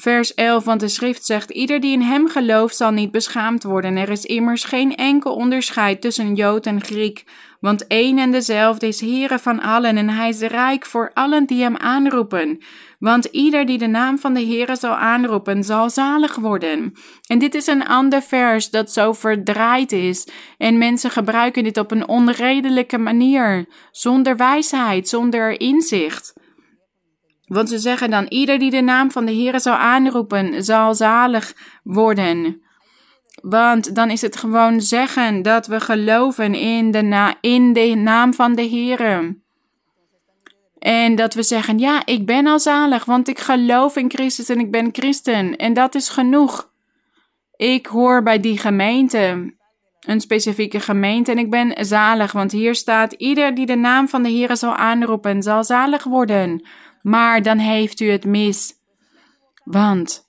Vers 0.00 0.34
11 0.34 0.64
van 0.64 0.78
de 0.78 0.88
schrift 0.88 1.24
zegt: 1.24 1.50
Ieder 1.50 1.80
die 1.80 1.92
in 1.92 2.00
hem 2.00 2.28
gelooft 2.28 2.76
zal 2.76 2.90
niet 2.90 3.10
beschaamd 3.10 3.62
worden. 3.62 3.96
Er 3.96 4.08
is 4.08 4.24
immers 4.24 4.64
geen 4.64 4.94
enkel 4.94 5.34
onderscheid 5.34 6.00
tussen 6.00 6.34
Jood 6.34 6.66
en 6.66 6.82
Griek, 6.82 7.24
want 7.60 7.86
één 7.86 8.18
en 8.18 8.30
dezelfde 8.30 8.86
is 8.86 9.00
Heere 9.00 9.38
van 9.38 9.60
allen 9.60 9.96
en 9.96 10.08
hij 10.08 10.28
is 10.28 10.40
rijk 10.40 10.86
voor 10.86 11.10
allen 11.14 11.46
die 11.46 11.62
hem 11.62 11.76
aanroepen. 11.76 12.62
Want 12.98 13.24
ieder 13.24 13.66
die 13.66 13.78
de 13.78 13.86
naam 13.86 14.18
van 14.18 14.34
de 14.34 14.46
Heere 14.46 14.76
zal 14.76 14.94
aanroepen, 14.94 15.64
zal 15.64 15.90
zalig 15.90 16.34
worden. 16.34 16.92
En 17.26 17.38
dit 17.38 17.54
is 17.54 17.66
een 17.66 17.86
ander 17.86 18.22
vers 18.22 18.70
dat 18.70 18.92
zo 18.92 19.12
verdraaid 19.12 19.92
is. 19.92 20.28
En 20.58 20.78
mensen 20.78 21.10
gebruiken 21.10 21.64
dit 21.64 21.78
op 21.78 21.90
een 21.90 22.08
onredelijke 22.08 22.98
manier, 22.98 23.66
zonder 23.90 24.36
wijsheid, 24.36 25.08
zonder 25.08 25.60
inzicht. 25.60 26.35
Want 27.46 27.68
ze 27.68 27.78
zeggen 27.78 28.10
dan: 28.10 28.26
ieder 28.28 28.58
die 28.58 28.70
de 28.70 28.80
naam 28.80 29.10
van 29.10 29.24
de 29.24 29.32
Heere 29.32 29.58
zal 29.58 29.74
aanroepen, 29.74 30.64
zal 30.64 30.94
zalig 30.94 31.54
worden. 31.82 32.64
Want 33.42 33.94
dan 33.94 34.10
is 34.10 34.22
het 34.22 34.36
gewoon 34.36 34.80
zeggen 34.80 35.42
dat 35.42 35.66
we 35.66 35.80
geloven 35.80 36.54
in 36.54 36.90
de, 36.90 37.02
na 37.02 37.34
in 37.40 37.72
de 37.72 37.94
naam 37.94 38.34
van 38.34 38.54
de 38.54 38.68
Heere. 38.68 39.36
En 40.78 41.14
dat 41.14 41.34
we 41.34 41.42
zeggen: 41.42 41.78
Ja, 41.78 42.02
ik 42.06 42.26
ben 42.26 42.46
al 42.46 42.60
zalig, 42.60 43.04
want 43.04 43.28
ik 43.28 43.38
geloof 43.38 43.96
in 43.96 44.10
Christus 44.10 44.48
en 44.48 44.60
ik 44.60 44.70
ben 44.70 44.88
christen. 44.92 45.56
En 45.56 45.74
dat 45.74 45.94
is 45.94 46.08
genoeg. 46.08 46.70
Ik 47.56 47.86
hoor 47.86 48.22
bij 48.22 48.40
die 48.40 48.58
gemeente, 48.58 49.54
een 50.00 50.20
specifieke 50.20 50.80
gemeente, 50.80 51.30
en 51.30 51.38
ik 51.38 51.50
ben 51.50 51.86
zalig, 51.86 52.32
want 52.32 52.52
hier 52.52 52.74
staat: 52.74 53.12
Ieder 53.12 53.54
die 53.54 53.66
de 53.66 53.76
naam 53.76 54.08
van 54.08 54.22
de 54.22 54.30
Heere 54.30 54.56
zal 54.56 54.74
aanroepen, 54.74 55.42
zal 55.42 55.64
zalig 55.64 56.04
worden. 56.04 56.66
Maar 57.06 57.42
dan 57.42 57.58
heeft 57.58 58.00
u 58.00 58.10
het 58.10 58.24
mis. 58.24 58.74
Want 59.64 60.28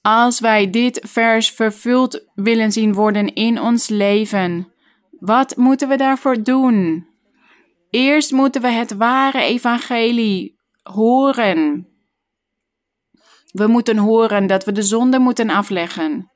als 0.00 0.40
wij 0.40 0.70
dit 0.70 1.00
vers 1.08 1.50
vervuld 1.50 2.30
willen 2.34 2.72
zien 2.72 2.94
worden 2.94 3.34
in 3.34 3.60
ons 3.60 3.88
leven, 3.88 4.72
wat 5.10 5.56
moeten 5.56 5.88
we 5.88 5.96
daarvoor 5.96 6.42
doen? 6.42 7.06
Eerst 7.90 8.32
moeten 8.32 8.62
we 8.62 8.68
het 8.68 8.92
ware 8.92 9.42
evangelie 9.42 10.58
horen. 10.82 11.88
We 13.52 13.66
moeten 13.66 13.96
horen 13.98 14.46
dat 14.46 14.64
we 14.64 14.72
de 14.72 14.82
zonde 14.82 15.18
moeten 15.18 15.50
afleggen. 15.50 16.30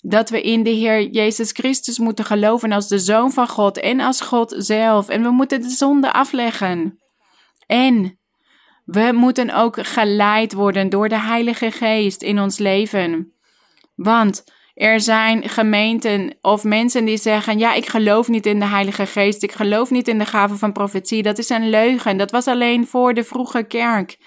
Dat 0.00 0.30
we 0.30 0.42
in 0.42 0.62
de 0.62 0.70
Heer 0.70 1.08
Jezus 1.08 1.50
Christus 1.50 1.98
moeten 1.98 2.24
geloven 2.24 2.72
als 2.72 2.88
de 2.88 2.98
Zoon 2.98 3.32
van 3.32 3.48
God 3.48 3.78
en 3.78 4.00
als 4.00 4.20
God 4.20 4.54
zelf. 4.58 5.08
En 5.08 5.22
we 5.22 5.30
moeten 5.30 5.62
de 5.62 5.70
zonde 5.70 6.12
afleggen. 6.12 6.98
En 7.66 8.18
we 8.84 9.10
moeten 9.14 9.54
ook 9.54 9.86
geleid 9.86 10.52
worden 10.52 10.88
door 10.88 11.08
de 11.08 11.20
Heilige 11.20 11.70
Geest 11.70 12.22
in 12.22 12.40
ons 12.40 12.58
leven. 12.58 13.32
Want 13.94 14.44
er 14.74 15.00
zijn 15.00 15.48
gemeenten 15.48 16.36
of 16.40 16.64
mensen 16.64 17.04
die 17.04 17.16
zeggen: 17.16 17.58
Ja, 17.58 17.74
ik 17.74 17.88
geloof 17.88 18.28
niet 18.28 18.46
in 18.46 18.58
de 18.58 18.66
Heilige 18.66 19.06
Geest. 19.06 19.42
Ik 19.42 19.52
geloof 19.52 19.90
niet 19.90 20.08
in 20.08 20.18
de 20.18 20.26
gave 20.26 20.56
van 20.56 20.72
profetie. 20.72 21.22
Dat 21.22 21.38
is 21.38 21.48
een 21.48 21.70
leugen. 21.70 22.16
Dat 22.16 22.30
was 22.30 22.46
alleen 22.46 22.86
voor 22.86 23.14
de 23.14 23.24
vroege 23.24 23.62
kerk. 23.62 24.18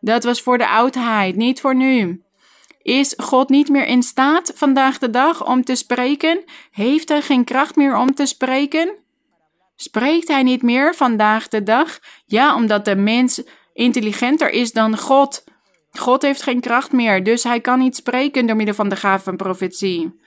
Dat 0.00 0.24
was 0.24 0.42
voor 0.42 0.58
de 0.58 0.68
oudheid, 0.68 1.36
niet 1.36 1.60
voor 1.60 1.74
nu. 1.74 2.22
Is 2.82 3.14
God 3.16 3.48
niet 3.48 3.68
meer 3.68 3.86
in 3.86 4.02
staat 4.02 4.52
vandaag 4.54 4.98
de 4.98 5.10
dag 5.10 5.46
om 5.46 5.64
te 5.64 5.74
spreken? 5.74 6.44
Heeft 6.70 7.08
hij 7.08 7.22
geen 7.22 7.44
kracht 7.44 7.76
meer 7.76 7.96
om 7.96 8.14
te 8.14 8.26
spreken? 8.26 9.04
Spreekt 9.76 10.28
hij 10.28 10.42
niet 10.42 10.62
meer 10.62 10.94
vandaag 10.94 11.48
de 11.48 11.62
dag? 11.62 11.98
Ja, 12.26 12.54
omdat 12.54 12.84
de 12.84 12.96
mens 12.96 13.42
intelligenter 13.72 14.50
is 14.50 14.72
dan 14.72 14.98
God. 14.98 15.44
God 15.90 16.22
heeft 16.22 16.42
geen 16.42 16.60
kracht 16.60 16.92
meer, 16.92 17.24
dus 17.24 17.42
hij 17.42 17.60
kan 17.60 17.78
niet 17.78 17.96
spreken 17.96 18.46
door 18.46 18.56
middel 18.56 18.74
van 18.74 18.88
de 18.88 18.96
gave 18.96 19.24
van 19.24 19.36
profetie. 19.36 20.20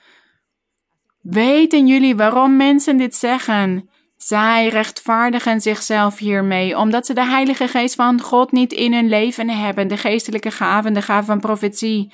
Weten 1.22 1.88
jullie 1.88 2.16
waarom 2.16 2.56
mensen 2.58 2.98
dit 2.98 3.16
zeggen? 3.16 3.90
Zij 4.18 4.68
rechtvaardigen 4.68 5.62
zichzelf 5.62 6.18
hiermee, 6.18 6.78
omdat 6.78 7.06
ze 7.06 7.14
de 7.14 7.26
Heilige 7.26 7.68
Geest 7.68 7.96
van 7.96 8.22
God 8.22 8.52
niet 8.52 8.74
in 8.74 8.94
hun 8.94 9.10
leven 9.10 9.50
hebben, 9.50 9.88
de 9.88 9.98
geestelijke 9.98 10.52
gaven, 10.52 10.94
de 10.94 11.02
gave 11.02 11.26
van 11.26 11.40
profetie, 11.40 12.14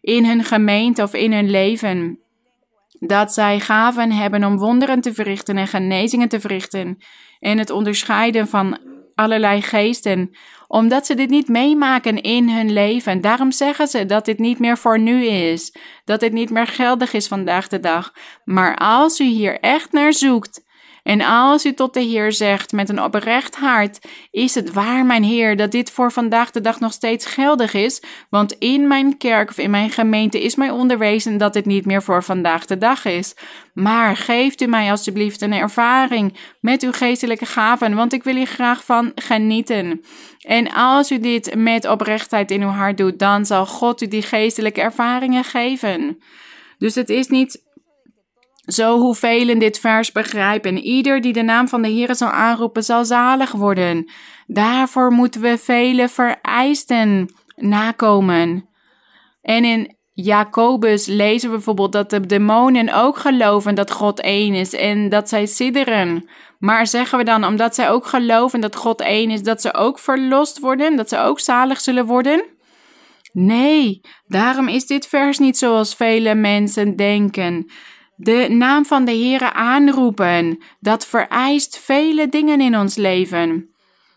in 0.00 0.26
hun 0.26 0.44
gemeente 0.44 1.02
of 1.02 1.14
in 1.14 1.32
hun 1.32 1.50
leven. 1.50 2.23
Dat 3.06 3.34
zij 3.34 3.60
gaven 3.60 4.12
hebben 4.12 4.44
om 4.44 4.58
wonderen 4.58 5.00
te 5.00 5.14
verrichten 5.14 5.56
en 5.56 5.66
genezingen 5.66 6.28
te 6.28 6.40
verrichten, 6.40 6.98
en 7.38 7.58
het 7.58 7.70
onderscheiden 7.70 8.48
van 8.48 8.78
allerlei 9.14 9.62
geesten, 9.62 10.30
omdat 10.66 11.06
ze 11.06 11.14
dit 11.14 11.30
niet 11.30 11.48
meemaken 11.48 12.22
in 12.22 12.50
hun 12.50 12.72
leven. 12.72 13.20
Daarom 13.20 13.52
zeggen 13.52 13.86
ze 13.86 14.06
dat 14.06 14.24
dit 14.24 14.38
niet 14.38 14.58
meer 14.58 14.78
voor 14.78 14.98
nu 14.98 15.24
is, 15.24 15.76
dat 16.04 16.20
dit 16.20 16.32
niet 16.32 16.50
meer 16.50 16.66
geldig 16.66 17.12
is 17.12 17.28
vandaag 17.28 17.68
de 17.68 17.80
dag. 17.80 18.12
Maar 18.44 18.76
als 18.76 19.20
u 19.20 19.24
hier 19.24 19.60
echt 19.60 19.92
naar 19.92 20.12
zoekt, 20.12 20.64
en 21.04 21.20
als 21.20 21.64
u 21.64 21.74
tot 21.74 21.94
de 21.94 22.00
Heer 22.00 22.32
zegt 22.32 22.72
met 22.72 22.88
een 22.88 23.02
oprecht 23.02 23.56
hart: 23.56 23.98
Is 24.30 24.54
het 24.54 24.72
waar, 24.72 25.06
mijn 25.06 25.22
Heer, 25.22 25.56
dat 25.56 25.70
dit 25.70 25.90
voor 25.90 26.12
vandaag 26.12 26.50
de 26.50 26.60
dag 26.60 26.80
nog 26.80 26.92
steeds 26.92 27.26
geldig 27.26 27.74
is? 27.74 28.02
Want 28.30 28.52
in 28.52 28.88
mijn 28.88 29.16
kerk 29.16 29.50
of 29.50 29.58
in 29.58 29.70
mijn 29.70 29.90
gemeente 29.90 30.42
is 30.42 30.54
mij 30.54 30.70
onderwezen 30.70 31.38
dat 31.38 31.52
dit 31.52 31.66
niet 31.66 31.86
meer 31.86 32.02
voor 32.02 32.22
vandaag 32.22 32.66
de 32.66 32.78
dag 32.78 33.04
is. 33.04 33.34
Maar 33.74 34.16
geeft 34.16 34.60
u 34.60 34.66
mij 34.66 34.90
alsjeblieft 34.90 35.40
een 35.40 35.52
ervaring 35.52 36.36
met 36.60 36.82
uw 36.82 36.92
geestelijke 36.92 37.46
gaven, 37.46 37.94
want 37.94 38.12
ik 38.12 38.22
wil 38.22 38.34
hier 38.34 38.46
graag 38.46 38.84
van 38.84 39.12
genieten. 39.14 40.00
En 40.40 40.72
als 40.72 41.10
u 41.10 41.18
dit 41.18 41.54
met 41.54 41.88
oprechtheid 41.88 42.50
in 42.50 42.62
uw 42.62 42.68
hart 42.68 42.96
doet, 42.96 43.18
dan 43.18 43.46
zal 43.46 43.66
God 43.66 44.02
u 44.02 44.08
die 44.08 44.22
geestelijke 44.22 44.80
ervaringen 44.80 45.44
geven. 45.44 46.18
Dus 46.78 46.94
het 46.94 47.08
is 47.08 47.28
niet 47.28 47.62
zo 48.66 48.98
hoe 48.98 49.14
velen 49.14 49.58
dit 49.58 49.80
vers 49.80 50.12
begrijpen. 50.12 50.78
Ieder 50.78 51.20
die 51.20 51.32
de 51.32 51.42
naam 51.42 51.68
van 51.68 51.82
de 51.82 51.88
Heer 51.88 52.14
zal 52.14 52.28
aanroepen, 52.28 52.84
zal 52.84 53.04
zalig 53.04 53.52
worden. 53.52 54.10
Daarvoor 54.46 55.10
moeten 55.10 55.40
we 55.40 55.58
vele 55.58 56.08
vereisten 56.08 57.34
nakomen. 57.56 58.68
En 59.42 59.64
in 59.64 59.96
Jacobus 60.12 61.06
lezen 61.06 61.48
we 61.48 61.54
bijvoorbeeld 61.54 61.92
dat 61.92 62.10
de 62.10 62.26
demonen 62.26 62.94
ook 62.94 63.16
geloven 63.16 63.74
dat 63.74 63.90
God 63.90 64.20
één 64.20 64.54
is 64.54 64.72
en 64.72 65.08
dat 65.08 65.28
zij 65.28 65.46
sidderen. 65.46 66.28
Maar 66.58 66.86
zeggen 66.86 67.18
we 67.18 67.24
dan, 67.24 67.44
omdat 67.44 67.74
zij 67.74 67.90
ook 67.90 68.06
geloven 68.06 68.60
dat 68.60 68.76
God 68.76 69.00
één 69.00 69.30
is, 69.30 69.42
dat 69.42 69.60
ze 69.60 69.74
ook 69.74 69.98
verlost 69.98 70.58
worden, 70.58 70.96
dat 70.96 71.08
ze 71.08 71.18
ook 71.18 71.40
zalig 71.40 71.80
zullen 71.80 72.06
worden? 72.06 72.44
Nee, 73.32 74.00
daarom 74.26 74.68
is 74.68 74.86
dit 74.86 75.06
vers 75.06 75.38
niet 75.38 75.58
zoals 75.58 75.94
vele 75.94 76.34
mensen 76.34 76.96
denken 76.96 77.66
de 78.16 78.46
naam 78.48 78.84
van 78.84 79.04
de 79.04 79.12
Heere 79.12 79.52
aanroepen. 79.52 80.58
Dat 80.80 81.06
vereist 81.06 81.78
vele 81.78 82.28
dingen 82.28 82.60
in 82.60 82.76
ons 82.76 82.96
leven. 82.96 83.68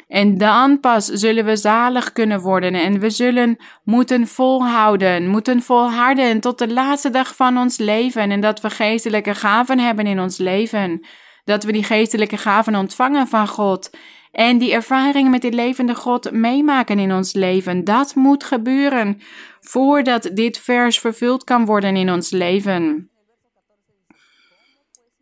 En 0.07 0.37
dan 0.37 0.79
pas 0.79 1.05
zullen 1.05 1.45
we 1.45 1.55
zalig 1.55 2.11
kunnen 2.11 2.39
worden 2.39 2.73
en 2.73 2.99
we 2.99 3.09
zullen 3.09 3.57
moeten 3.83 4.27
volhouden, 4.27 5.27
moeten 5.27 5.61
volharden 5.61 6.39
tot 6.39 6.57
de 6.57 6.73
laatste 6.73 7.09
dag 7.09 7.35
van 7.35 7.57
ons 7.57 7.77
leven 7.77 8.31
en 8.31 8.41
dat 8.41 8.61
we 8.61 8.69
geestelijke 8.69 9.35
gaven 9.35 9.79
hebben 9.79 10.07
in 10.07 10.19
ons 10.19 10.37
leven. 10.37 11.05
Dat 11.43 11.63
we 11.63 11.71
die 11.71 11.83
geestelijke 11.83 12.37
gaven 12.37 12.75
ontvangen 12.75 13.27
van 13.27 13.47
God 13.47 13.89
en 14.31 14.57
die 14.57 14.73
ervaringen 14.73 15.31
met 15.31 15.41
die 15.41 15.53
levende 15.53 15.95
God 15.95 16.31
meemaken 16.31 16.99
in 16.99 17.13
ons 17.13 17.33
leven. 17.33 17.83
Dat 17.83 18.15
moet 18.15 18.43
gebeuren 18.43 19.21
voordat 19.59 20.29
dit 20.33 20.59
vers 20.59 20.99
vervuld 20.99 21.43
kan 21.43 21.65
worden 21.65 21.95
in 21.95 22.11
ons 22.11 22.29
leven. 22.29 23.09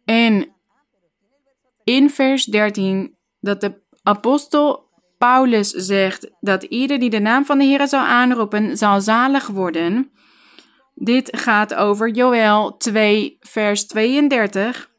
En 0.06 0.56
in 1.84 2.10
vers 2.10 2.46
13 2.46 3.16
dat 3.40 3.62
de 3.62 3.82
apostel 4.04 4.86
Paulus 5.18 5.70
zegt 5.70 6.32
dat 6.40 6.64
ieder 6.64 7.00
die 7.00 7.10
de 7.10 7.20
naam 7.20 7.46
van 7.46 7.58
de 7.58 7.64
Heer 7.64 7.88
zal 7.88 8.04
aanroepen, 8.04 8.78
zal 8.78 9.02
zalig 9.02 9.48
worden. 9.48 10.12
Dit 10.94 11.38
gaat 11.38 11.74
over 11.74 12.10
Joël 12.10 12.78
2, 12.78 13.38
vers 13.40 13.88
32. 13.88 14.94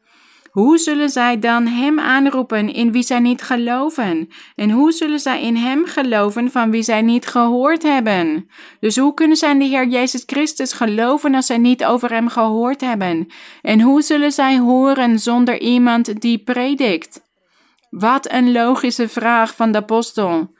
Hoe 0.51 0.77
zullen 0.77 1.09
zij 1.09 1.39
dan 1.39 1.67
Hem 1.67 1.99
aanroepen 1.99 2.73
in 2.73 2.91
wie 2.91 3.03
zij 3.03 3.19
niet 3.19 3.41
geloven? 3.41 4.29
En 4.55 4.69
hoe 4.69 4.91
zullen 4.91 5.19
zij 5.19 5.41
in 5.41 5.55
Hem 5.55 5.85
geloven 5.85 6.51
van 6.51 6.71
wie 6.71 6.83
zij 6.83 7.01
niet 7.01 7.27
gehoord 7.27 7.83
hebben? 7.83 8.49
Dus 8.79 8.97
hoe 8.97 9.13
kunnen 9.13 9.37
zij 9.37 9.51
in 9.51 9.59
de 9.59 9.65
Heer 9.65 9.87
Jezus 9.87 10.23
Christus 10.25 10.73
geloven 10.73 11.35
als 11.35 11.45
zij 11.45 11.57
niet 11.57 11.85
over 11.85 12.09
Hem 12.09 12.27
gehoord 12.27 12.81
hebben? 12.81 13.27
En 13.61 13.81
hoe 13.81 14.01
zullen 14.01 14.31
zij 14.31 14.57
horen 14.57 15.19
zonder 15.19 15.59
iemand 15.59 16.21
die 16.21 16.43
predikt? 16.43 17.25
Wat 17.89 18.31
een 18.31 18.51
logische 18.51 19.09
vraag 19.09 19.55
van 19.55 19.71
de 19.71 19.77
apostel. 19.77 20.55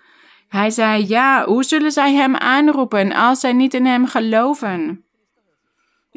Hij 0.47 0.69
zei: 0.69 1.05
Ja, 1.07 1.45
hoe 1.45 1.63
zullen 1.63 1.91
zij 1.91 2.13
Hem 2.13 2.35
aanroepen 2.35 3.13
als 3.13 3.39
zij 3.39 3.53
niet 3.53 3.73
in 3.73 3.85
Hem 3.85 4.05
geloven? 4.05 5.06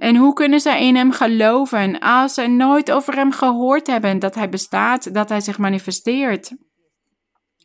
En 0.01 0.16
hoe 0.16 0.32
kunnen 0.32 0.60
zij 0.60 0.86
in 0.86 0.97
hem 0.97 1.12
geloven 1.12 1.98
als 1.98 2.35
ze 2.35 2.47
nooit 2.47 2.90
over 2.90 3.14
hem 3.14 3.32
gehoord 3.32 3.86
hebben 3.86 4.18
dat 4.18 4.35
hij 4.35 4.48
bestaat, 4.48 5.14
dat 5.14 5.28
hij 5.28 5.40
zich 5.40 5.59
manifesteert? 5.59 6.52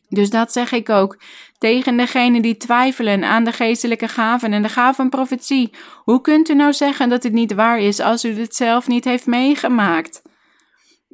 Dus 0.08 0.30
dat 0.30 0.52
zeg 0.52 0.72
ik 0.72 0.88
ook 0.88 1.22
tegen 1.58 1.96
degenen 1.96 2.42
die 2.42 2.56
twijfelen 2.56 3.24
aan 3.24 3.44
de 3.44 3.52
geestelijke 3.52 4.08
gaven 4.08 4.52
en 4.52 4.62
de 4.62 4.68
gaven 4.68 4.94
van 4.94 5.08
profetie. 5.08 5.74
Hoe 6.04 6.20
kunt 6.20 6.48
u 6.48 6.54
nou 6.54 6.72
zeggen 6.72 7.08
dat 7.08 7.22
het 7.22 7.32
niet 7.32 7.54
waar 7.54 7.78
is 7.78 8.00
als 8.00 8.24
u 8.24 8.34
dit 8.34 8.54
zelf 8.54 8.86
niet 8.86 9.04
heeft 9.04 9.26
meegemaakt? 9.26 10.22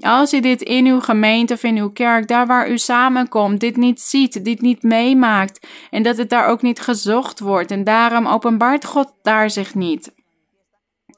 Als 0.00 0.32
u 0.32 0.40
dit 0.40 0.62
in 0.62 0.86
uw 0.86 1.00
gemeente 1.00 1.54
of 1.54 1.62
in 1.62 1.76
uw 1.76 1.90
kerk, 1.90 2.28
daar 2.28 2.46
waar 2.46 2.70
u 2.70 2.78
samenkomt, 2.78 3.60
dit 3.60 3.76
niet 3.76 4.00
ziet, 4.00 4.44
dit 4.44 4.60
niet 4.60 4.82
meemaakt 4.82 5.66
en 5.90 6.02
dat 6.02 6.16
het 6.16 6.30
daar 6.30 6.46
ook 6.46 6.62
niet 6.62 6.80
gezocht 6.80 7.40
wordt 7.40 7.70
en 7.70 7.84
daarom 7.84 8.26
openbaart 8.26 8.84
God 8.84 9.14
daar 9.22 9.50
zich 9.50 9.74
niet 9.74 10.20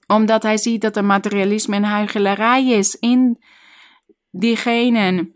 omdat 0.06 0.42
hij 0.42 0.56
ziet 0.56 0.80
dat 0.80 0.96
er 0.96 1.04
materialisme 1.04 1.76
en 1.76 1.84
huichelarij 1.84 2.66
is 2.66 2.94
in 2.94 3.42
diegenen 4.30 5.34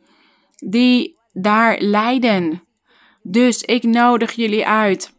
die 0.57 1.19
daar 1.33 1.81
lijden. 1.81 2.63
Dus 3.23 3.63
ik 3.63 3.83
nodig 3.83 4.33
jullie 4.33 4.67
uit 4.67 5.17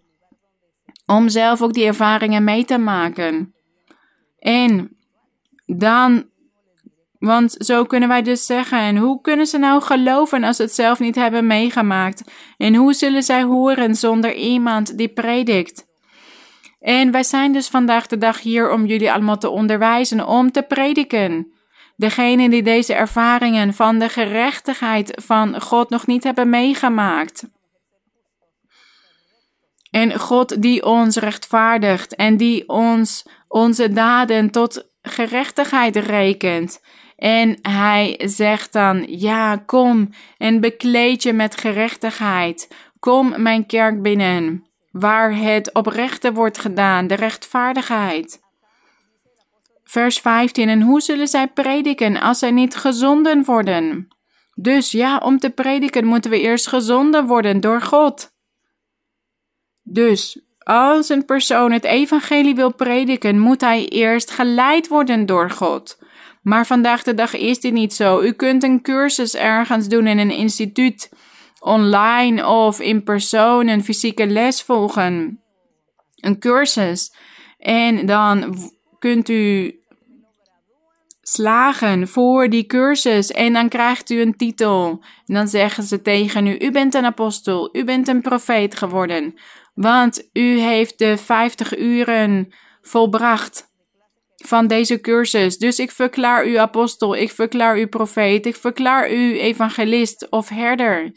om 1.05 1.29
zelf 1.29 1.61
ook 1.61 1.73
die 1.73 1.85
ervaringen 1.85 2.43
mee 2.43 2.65
te 2.65 2.77
maken. 2.77 3.53
En 4.39 4.97
dan, 5.65 6.29
want 7.19 7.55
zo 7.59 7.83
kunnen 7.83 8.09
wij 8.09 8.21
dus 8.21 8.45
zeggen, 8.45 8.79
en 8.79 8.97
hoe 8.97 9.21
kunnen 9.21 9.45
ze 9.45 9.57
nou 9.57 9.81
geloven 9.81 10.43
als 10.43 10.55
ze 10.55 10.61
het 10.61 10.71
zelf 10.71 10.99
niet 10.99 11.15
hebben 11.15 11.47
meegemaakt? 11.47 12.31
En 12.57 12.75
hoe 12.75 12.93
zullen 12.93 13.23
zij 13.23 13.43
horen 13.43 13.95
zonder 13.95 14.33
iemand 14.33 14.97
die 14.97 15.13
predikt? 15.13 15.88
En 16.79 17.11
wij 17.11 17.23
zijn 17.23 17.53
dus 17.53 17.67
vandaag 17.67 18.07
de 18.07 18.17
dag 18.17 18.41
hier 18.41 18.71
om 18.71 18.85
jullie 18.85 19.11
allemaal 19.11 19.37
te 19.37 19.49
onderwijzen, 19.49 20.27
om 20.27 20.51
te 20.51 20.61
prediken. 20.61 21.53
Degenen 21.95 22.49
die 22.49 22.63
deze 22.63 22.93
ervaringen 22.93 23.73
van 23.73 23.99
de 23.99 24.09
gerechtigheid 24.09 25.21
van 25.25 25.61
God 25.61 25.89
nog 25.89 26.07
niet 26.07 26.23
hebben 26.23 26.49
meegemaakt. 26.49 27.47
En 29.91 30.19
God 30.19 30.61
die 30.61 30.85
ons 30.85 31.15
rechtvaardigt 31.15 32.15
en 32.15 32.37
die 32.37 32.69
ons 32.69 33.27
onze 33.47 33.93
daden 33.93 34.49
tot 34.49 34.87
gerechtigheid 35.01 35.95
rekent. 35.95 36.81
En 37.15 37.57
hij 37.61 38.21
zegt 38.25 38.73
dan: 38.73 39.05
Ja, 39.07 39.55
kom 39.55 40.09
en 40.37 40.59
bekleed 40.59 41.23
je 41.23 41.33
met 41.33 41.57
gerechtigheid. 41.57 42.75
Kom 42.99 43.41
mijn 43.41 43.65
kerk 43.65 44.01
binnen 44.01 44.68
waar 44.91 45.35
het 45.35 45.73
oprechte 45.73 46.33
wordt 46.33 46.57
gedaan, 46.57 47.07
de 47.07 47.15
rechtvaardigheid. 47.15 48.39
Vers 49.83 50.19
15. 50.19 50.69
En 50.69 50.81
hoe 50.81 51.01
zullen 51.01 51.27
zij 51.27 51.47
prediken 51.47 52.21
als 52.21 52.39
zij 52.39 52.51
niet 52.51 52.75
gezonden 52.75 53.43
worden? 53.43 54.07
Dus 54.55 54.91
ja, 54.91 55.17
om 55.17 55.39
te 55.39 55.49
prediken 55.49 56.05
moeten 56.05 56.31
we 56.31 56.41
eerst 56.41 56.67
gezonden 56.67 57.25
worden 57.25 57.59
door 57.59 57.81
God. 57.81 58.31
Dus 59.83 60.41
als 60.63 61.09
een 61.09 61.25
persoon 61.25 61.71
het 61.71 61.83
evangelie 61.83 62.55
wil 62.55 62.73
prediken, 62.73 63.39
moet 63.39 63.61
hij 63.61 63.87
eerst 63.87 64.31
geleid 64.31 64.87
worden 64.87 65.25
door 65.25 65.49
God. 65.49 65.97
Maar 66.41 66.65
vandaag 66.65 67.03
de 67.03 67.13
dag 67.13 67.33
is 67.33 67.59
dit 67.59 67.73
niet 67.73 67.93
zo. 67.93 68.21
U 68.21 68.31
kunt 68.31 68.63
een 68.63 68.81
cursus 68.81 69.35
ergens 69.35 69.87
doen 69.87 70.07
in 70.07 70.17
een 70.17 70.31
instituut 70.31 71.11
online 71.59 72.47
of 72.47 72.79
in 72.79 73.03
persoon 73.03 73.67
een 73.67 73.83
fysieke 73.83 74.27
les 74.27 74.61
volgen, 74.61 75.41
een 76.15 76.39
cursus. 76.39 77.13
En 77.57 78.05
dan 78.05 78.55
kunt 78.99 79.29
u 79.29 79.73
slagen 81.21 82.07
voor 82.07 82.49
die 82.49 82.65
cursus 82.65 83.31
en 83.31 83.53
dan 83.53 83.69
krijgt 83.69 84.09
u 84.09 84.21
een 84.21 84.35
titel. 84.35 85.03
En 85.25 85.33
dan 85.33 85.47
zeggen 85.47 85.83
ze 85.83 86.01
tegen 86.01 86.47
u: 86.47 86.57
U 86.59 86.71
bent 86.71 86.93
een 86.93 87.05
apostel, 87.05 87.69
u 87.71 87.83
bent 87.83 88.07
een 88.07 88.21
profeet 88.21 88.75
geworden. 88.75 89.33
Want 89.73 90.29
u 90.33 90.59
heeft 90.59 90.97
de 90.97 91.17
50 91.17 91.77
uren 91.77 92.53
volbracht 92.81 93.67
van 94.35 94.67
deze 94.67 95.01
cursus. 95.01 95.57
Dus 95.57 95.79
ik 95.79 95.91
verklaar 95.91 96.47
u 96.47 96.55
apostel, 96.55 97.15
ik 97.15 97.31
verklaar 97.31 97.79
u 97.79 97.87
profeet, 97.87 98.45
ik 98.45 98.55
verklaar 98.55 99.11
u 99.11 99.39
evangelist 99.39 100.29
of 100.29 100.49
herder. 100.49 101.11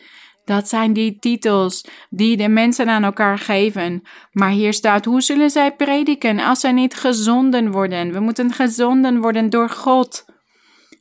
Dat 0.45 0.69
zijn 0.69 0.93
die 0.93 1.19
titels 1.19 1.85
die 2.11 2.37
de 2.37 2.49
mensen 2.49 2.89
aan 2.89 3.05
elkaar 3.05 3.39
geven. 3.39 4.03
Maar 4.33 4.51
hier 4.51 4.73
staat: 4.73 5.05
hoe 5.05 5.21
zullen 5.21 5.51
zij 5.51 5.77
prediken 5.77 6.41
als 6.41 6.61
zij 6.61 6.73
niet 6.73 6.95
gezonden 6.95 7.71
worden? 7.71 8.13
We 8.13 8.21
moeten 8.21 8.53
gezonden 8.53 9.21
worden 9.21 9.51
door 9.51 9.69
God. 9.69 10.25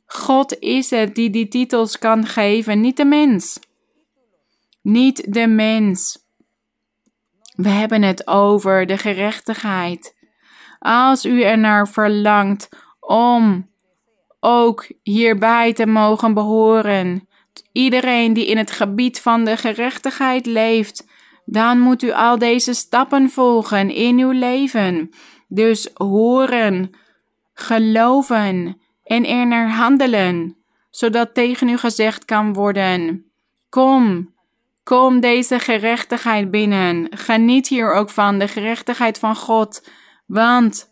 God 0.06 0.58
is 0.58 0.90
het 0.90 1.14
die 1.14 1.30
die 1.30 1.48
titels 1.48 1.98
kan 1.98 2.26
geven, 2.26 2.80
niet 2.80 2.96
de 2.96 3.04
mens. 3.04 3.60
Niet 4.82 5.32
de 5.32 5.46
mens. 5.46 6.18
We 7.56 7.68
hebben 7.68 8.02
het 8.02 8.26
over 8.26 8.86
de 8.86 8.98
gerechtigheid. 8.98 10.14
Als 10.78 11.24
u 11.24 11.42
er 11.42 11.58
naar 11.58 11.88
verlangt 11.88 12.68
om 13.00 13.70
ook 14.40 14.86
hierbij 15.02 15.72
te 15.72 15.86
mogen 15.86 16.34
behoren, 16.34 17.28
iedereen 17.72 18.32
die 18.32 18.46
in 18.46 18.56
het 18.56 18.70
gebied 18.70 19.20
van 19.20 19.44
de 19.44 19.56
gerechtigheid 19.56 20.46
leeft, 20.46 21.06
dan 21.44 21.78
moet 21.78 22.02
u 22.02 22.12
al 22.12 22.38
deze 22.38 22.74
stappen 22.74 23.30
volgen 23.30 23.90
in 23.90 24.18
uw 24.18 24.30
leven. 24.30 25.10
Dus 25.48 25.90
horen, 25.94 26.90
geloven 27.54 28.80
en 29.04 29.26
er 29.26 29.46
naar 29.46 29.70
handelen, 29.70 30.56
zodat 30.90 31.34
tegen 31.34 31.68
u 31.68 31.76
gezegd 31.76 32.24
kan 32.24 32.52
worden: 32.52 33.24
Kom, 33.68 34.34
kom 34.82 35.20
deze 35.20 35.58
gerechtigheid 35.58 36.50
binnen. 36.50 37.06
Geniet 37.10 37.68
hier 37.68 37.92
ook 37.92 38.10
van 38.10 38.38
de 38.38 38.48
gerechtigheid 38.48 39.18
van 39.18 39.36
God, 39.36 39.88
want 40.26 40.90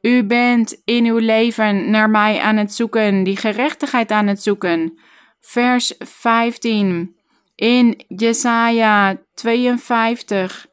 u 0.00 0.24
bent 0.24 0.82
in 0.84 1.04
uw 1.04 1.18
leven 1.18 1.90
naar 1.90 2.10
mij 2.10 2.40
aan 2.40 2.56
het 2.56 2.74
zoeken, 2.74 3.22
die 3.22 3.36
gerechtigheid 3.36 4.10
aan 4.10 4.26
het 4.26 4.42
zoeken 4.42 4.98
vers 5.40 5.94
15. 5.98 7.16
In 7.54 8.04
Jesaja 8.08 9.16
52 9.34 10.66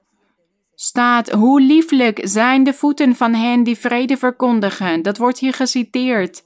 staat: 0.75 1.31
Hoe 1.31 1.61
lieflijk 1.61 2.19
zijn 2.23 2.63
de 2.63 2.73
voeten 2.73 3.15
van 3.15 3.33
hen 3.33 3.63
die 3.63 3.77
vrede 3.77 4.17
verkondigen. 4.17 5.01
Dat 5.01 5.17
wordt 5.17 5.39
hier 5.39 5.53
geciteerd. 5.53 6.43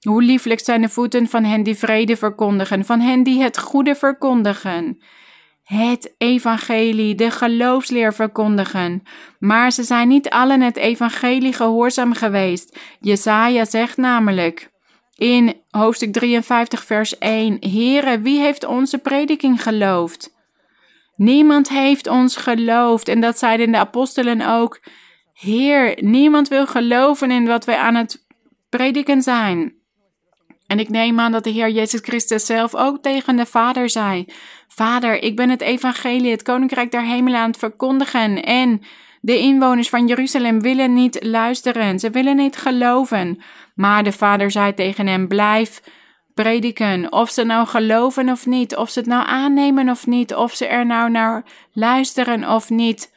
Hoe 0.00 0.22
lieflijk 0.22 0.60
zijn 0.60 0.80
de 0.80 0.88
voeten 0.88 1.28
van 1.28 1.44
hen 1.44 1.62
die 1.62 1.74
vrede 1.74 2.16
verkondigen, 2.16 2.84
van 2.84 3.00
hen 3.00 3.22
die 3.22 3.42
het 3.42 3.58
goede 3.58 3.94
verkondigen. 3.94 5.02
Het 5.62 6.14
evangelie, 6.18 7.14
de 7.14 7.30
geloofsleer 7.30 8.14
verkondigen. 8.14 9.02
Maar 9.38 9.70
ze 9.70 9.82
zijn 9.82 10.08
niet 10.08 10.30
allen 10.30 10.60
het 10.60 10.76
evangelie 10.76 11.52
gehoorzaam 11.52 12.14
geweest. 12.14 12.78
Jesaja 13.00 13.64
zegt 13.64 13.96
namelijk: 13.96 14.72
in 15.16 15.62
hoofdstuk 15.70 16.12
53, 16.12 16.84
vers 16.84 17.18
1. 17.18 17.56
Heere, 17.60 18.20
wie 18.20 18.40
heeft 18.40 18.64
onze 18.64 18.98
prediking 18.98 19.62
geloofd? 19.62 20.32
Niemand 21.16 21.68
heeft 21.68 22.06
ons 22.06 22.36
geloofd. 22.36 23.08
En 23.08 23.20
dat 23.20 23.38
zeiden 23.38 23.72
de 23.72 23.78
apostelen 23.78 24.40
ook. 24.40 24.80
Heer, 25.32 25.98
niemand 26.00 26.48
wil 26.48 26.66
geloven 26.66 27.30
in 27.30 27.46
wat 27.46 27.64
wij 27.64 27.76
aan 27.76 27.94
het 27.94 28.26
prediken 28.68 29.22
zijn. 29.22 29.74
En 30.66 30.78
ik 30.78 30.88
neem 30.88 31.20
aan 31.20 31.32
dat 31.32 31.44
de 31.44 31.50
Heer 31.50 31.70
Jezus 31.70 32.00
Christus 32.00 32.46
zelf 32.46 32.74
ook 32.74 33.02
tegen 33.02 33.36
de 33.36 33.46
Vader 33.46 33.90
zei: 33.90 34.24
Vader, 34.68 35.22
ik 35.22 35.36
ben 35.36 35.50
het 35.50 35.60
evangelie, 35.60 36.30
het 36.30 36.42
koninkrijk 36.42 36.90
der 36.90 37.02
hemelen 37.02 37.40
aan 37.40 37.50
het 37.50 37.58
verkondigen. 37.58 38.42
En 38.42 38.80
de 39.24 39.38
inwoners 39.38 39.88
van 39.88 40.06
Jeruzalem 40.06 40.60
willen 40.60 40.94
niet 40.94 41.24
luisteren, 41.24 41.98
ze 41.98 42.10
willen 42.10 42.36
niet 42.36 42.56
geloven. 42.56 43.42
Maar 43.74 44.02
de 44.02 44.12
vader 44.12 44.50
zei 44.50 44.74
tegen 44.74 45.06
hem: 45.06 45.28
Blijf 45.28 45.82
prediken. 46.34 47.12
Of 47.12 47.30
ze 47.30 47.44
nou 47.44 47.66
geloven 47.66 48.28
of 48.28 48.46
niet, 48.46 48.76
of 48.76 48.90
ze 48.90 48.98
het 48.98 49.08
nou 49.08 49.26
aannemen 49.26 49.88
of 49.88 50.06
niet, 50.06 50.34
of 50.34 50.54
ze 50.54 50.66
er 50.66 50.86
nou 50.86 51.10
naar 51.10 51.44
luisteren 51.72 52.48
of 52.48 52.70
niet. 52.70 53.12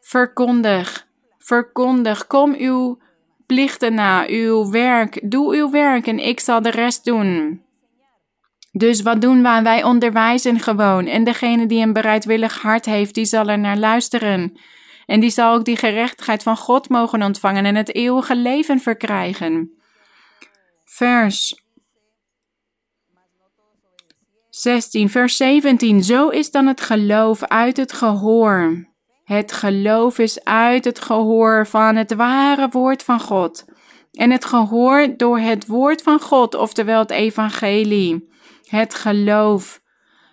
Verkondig, 0.00 1.06
verkondig, 1.38 2.26
kom 2.26 2.54
uw 2.58 2.98
plichten 3.46 3.94
na, 3.94 4.26
uw 4.28 4.70
werk, 4.70 5.30
doe 5.30 5.56
uw 5.56 5.70
werk 5.70 6.06
en 6.06 6.18
ik 6.18 6.40
zal 6.40 6.62
de 6.62 6.70
rest 6.70 7.04
doen. 7.04 7.62
Dus 8.72 9.02
wat 9.02 9.20
doen 9.20 9.42
wij? 9.42 9.62
Wij 9.62 9.84
onderwijzen 9.84 10.60
gewoon. 10.60 11.06
En 11.06 11.24
degene 11.24 11.66
die 11.66 11.82
een 11.82 11.92
bereidwillig 11.92 12.62
hart 12.62 12.84
heeft, 12.84 13.14
die 13.14 13.24
zal 13.24 13.48
er 13.48 13.58
naar 13.58 13.76
luisteren. 13.78 14.56
En 15.06 15.20
die 15.20 15.30
zal 15.30 15.54
ook 15.54 15.64
die 15.64 15.76
gerechtigheid 15.76 16.42
van 16.42 16.56
God 16.56 16.88
mogen 16.88 17.22
ontvangen 17.22 17.64
en 17.64 17.74
het 17.74 17.94
eeuwige 17.94 18.36
leven 18.36 18.80
verkrijgen. 18.80 19.82
Vers 20.84 21.64
16, 24.50 25.10
vers 25.10 25.36
17. 25.36 26.02
Zo 26.02 26.28
is 26.28 26.50
dan 26.50 26.66
het 26.66 26.80
geloof 26.80 27.44
uit 27.44 27.76
het 27.76 27.92
gehoor. 27.92 28.88
Het 29.24 29.52
geloof 29.52 30.18
is 30.18 30.44
uit 30.44 30.84
het 30.84 31.00
gehoor 31.00 31.66
van 31.66 31.96
het 31.96 32.14
ware 32.14 32.68
woord 32.68 33.02
van 33.02 33.20
God. 33.20 33.64
En 34.12 34.30
het 34.30 34.44
gehoor 34.44 35.16
door 35.16 35.38
het 35.38 35.66
woord 35.66 36.02
van 36.02 36.20
God, 36.20 36.54
oftewel 36.54 36.98
het 36.98 37.10
evangelie. 37.10 38.28
Het 38.68 38.94
geloof. 38.94 39.80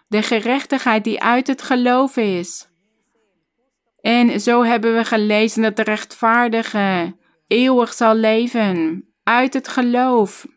De 0.07 0.21
gerechtigheid 0.21 1.03
die 1.03 1.21
uit 1.21 1.47
het 1.47 1.61
geloof 1.61 2.17
is. 2.17 2.70
En 4.01 4.39
zo 4.39 4.63
hebben 4.63 4.95
we 4.95 5.05
gelezen 5.05 5.61
dat 5.61 5.75
de 5.75 5.83
rechtvaardige 5.83 7.15
eeuwig 7.47 7.93
zal 7.93 8.15
leven 8.15 9.05
uit 9.23 9.53
het 9.53 9.67
geloof. 9.67 10.47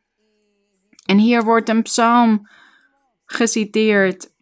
En 1.07 1.19
hier 1.19 1.45
wordt 1.45 1.69
een 1.69 1.83
psalm 1.83 2.49
geciteerd. 3.25 4.33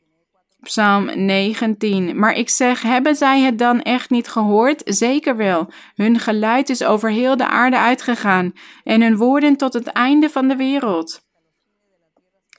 Psalm 0.61 1.25
19. 1.25 2.19
Maar 2.19 2.35
ik 2.35 2.49
zeg, 2.49 2.83
hebben 2.83 3.15
zij 3.15 3.41
het 3.41 3.59
dan 3.59 3.83
echt 3.83 4.11
niet 4.11 4.29
gehoord? 4.29 4.83
Zeker 4.85 5.37
wel. 5.37 5.73
Hun 5.95 6.19
geluid 6.19 6.69
is 6.69 6.85
over 6.85 7.11
heel 7.11 7.37
de 7.37 7.47
aarde 7.47 7.79
uitgegaan 7.79 8.53
en 8.85 9.03
hun 9.03 9.17
woorden 9.17 9.57
tot 9.57 9.73
het 9.73 9.87
einde 9.87 10.31
van 10.31 10.49
de 10.49 10.57
wereld. 10.57 11.21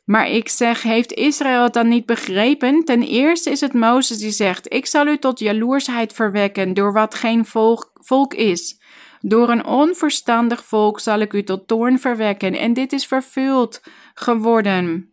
Maar 0.05 0.29
ik 0.29 0.49
zeg, 0.49 0.81
heeft 0.81 1.13
Israël 1.13 1.63
het 1.63 1.73
dan 1.73 1.87
niet 1.87 2.05
begrepen? 2.05 2.83
Ten 2.85 3.01
eerste 3.01 3.49
is 3.49 3.61
het 3.61 3.73
Mozes 3.73 4.17
die 4.17 4.31
zegt: 4.31 4.73
Ik 4.73 4.85
zal 4.85 5.07
u 5.07 5.17
tot 5.17 5.39
jaloersheid 5.39 6.13
verwekken 6.13 6.73
door 6.73 6.93
wat 6.93 7.15
geen 7.15 7.45
volk, 7.45 8.33
is. 8.33 8.81
Door 9.21 9.49
een 9.49 9.65
onverstandig 9.65 10.65
volk 10.65 10.99
zal 10.99 11.19
ik 11.19 11.33
u 11.33 11.43
tot 11.43 11.67
toorn 11.67 11.99
verwekken. 11.99 12.53
En 12.53 12.73
dit 12.73 12.93
is 12.93 13.05
vervuld 13.05 13.81
geworden. 14.13 15.11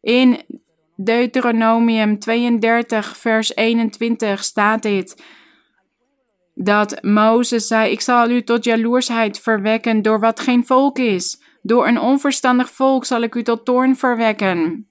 In 0.00 0.42
Deuteronomium 0.96 2.18
32, 2.18 3.16
vers 3.16 3.56
21 3.56 4.44
staat 4.44 4.82
dit. 4.82 5.22
Dat 6.54 7.02
Mozes 7.02 7.66
zei: 7.66 7.90
Ik 7.90 8.00
zal 8.00 8.30
u 8.30 8.42
tot 8.42 8.64
jaloersheid 8.64 9.40
verwekken 9.40 10.02
door 10.02 10.20
wat 10.20 10.40
geen 10.40 10.66
volk 10.66 10.98
is. 10.98 11.43
Door 11.66 11.86
een 11.86 12.00
onverstandig 12.00 12.70
volk 12.70 13.04
zal 13.04 13.22
ik 13.22 13.34
u 13.34 13.42
tot 13.42 13.64
toorn 13.64 13.96
verwekken. 13.96 14.88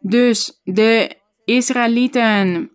Dus 0.00 0.60
de 0.64 1.16
Israëlieten 1.44 2.70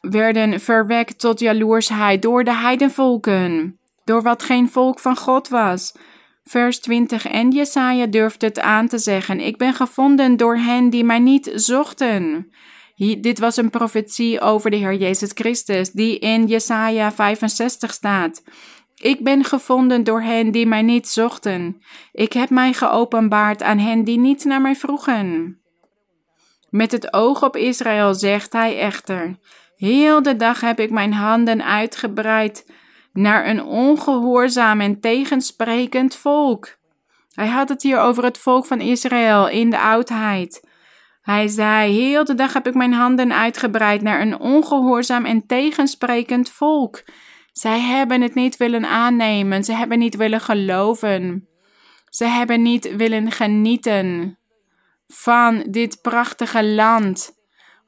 werden 0.00 0.60
verwekt 0.60 1.18
tot 1.18 1.40
jaloersheid 1.40 2.22
door 2.22 2.44
de 2.44 2.54
heidenvolken, 2.54 3.78
door 4.04 4.22
wat 4.22 4.42
geen 4.42 4.70
volk 4.70 4.98
van 4.98 5.16
God 5.16 5.48
was. 5.48 5.94
Vers 6.42 6.80
20 6.80 7.26
En 7.26 7.50
Jesaja 7.50 8.06
durfde 8.06 8.46
het 8.46 8.60
aan 8.60 8.88
te 8.88 8.98
zeggen: 8.98 9.40
Ik 9.40 9.56
ben 9.56 9.74
gevonden 9.74 10.36
door 10.36 10.56
hen 10.56 10.90
die 10.90 11.04
mij 11.04 11.18
niet 11.18 11.50
zochten. 11.54 12.50
dit 12.96 13.38
was 13.38 13.56
een 13.56 13.70
profetie 13.70 14.40
over 14.40 14.70
de 14.70 14.76
Heer 14.76 14.94
Jezus 14.94 15.30
Christus, 15.34 15.90
die 15.90 16.18
in 16.18 16.46
Jesaja 16.46 17.12
65 17.12 17.92
staat. 17.92 18.42
Ik 19.00 19.24
ben 19.24 19.44
gevonden 19.44 20.04
door 20.04 20.22
hen 20.22 20.50
die 20.50 20.66
mij 20.66 20.82
niet 20.82 21.08
zochten. 21.08 21.82
Ik 22.12 22.32
heb 22.32 22.50
mij 22.50 22.72
geopenbaard 22.72 23.62
aan 23.62 23.78
hen 23.78 24.04
die 24.04 24.18
niet 24.18 24.44
naar 24.44 24.60
mij 24.60 24.76
vroegen. 24.76 25.58
Met 26.70 26.92
het 26.92 27.12
oog 27.12 27.42
op 27.42 27.56
Israël 27.56 28.14
zegt 28.14 28.52
hij 28.52 28.78
echter: 28.78 29.38
Heel 29.76 30.22
de 30.22 30.36
dag 30.36 30.60
heb 30.60 30.80
ik 30.80 30.90
mijn 30.90 31.12
handen 31.12 31.64
uitgebreid 31.64 32.72
naar 33.12 33.48
een 33.48 33.64
ongehoorzaam 33.64 34.80
en 34.80 35.00
tegensprekend 35.00 36.14
volk. 36.14 36.78
Hij 37.34 37.48
had 37.48 37.68
het 37.68 37.82
hier 37.82 37.98
over 37.98 38.24
het 38.24 38.38
volk 38.38 38.66
van 38.66 38.80
Israël 38.80 39.48
in 39.48 39.70
de 39.70 39.80
oudheid. 39.80 40.68
Hij 41.22 41.48
zei: 41.48 41.92
Heel 41.92 42.24
de 42.24 42.34
dag 42.34 42.52
heb 42.52 42.66
ik 42.66 42.74
mijn 42.74 42.92
handen 42.92 43.32
uitgebreid 43.32 44.02
naar 44.02 44.20
een 44.20 44.38
ongehoorzaam 44.38 45.24
en 45.24 45.46
tegensprekend 45.46 46.50
volk. 46.50 47.02
Zij 47.52 47.80
hebben 47.80 48.20
het 48.20 48.34
niet 48.34 48.56
willen 48.56 48.84
aannemen. 48.84 49.64
Ze 49.64 49.72
hebben 49.72 49.98
niet 49.98 50.16
willen 50.16 50.40
geloven. 50.40 51.48
Ze 52.08 52.24
hebben 52.24 52.62
niet 52.62 52.96
willen 52.96 53.30
genieten 53.30 54.38
van 55.08 55.66
dit 55.70 56.02
prachtige 56.02 56.64
land. 56.64 57.38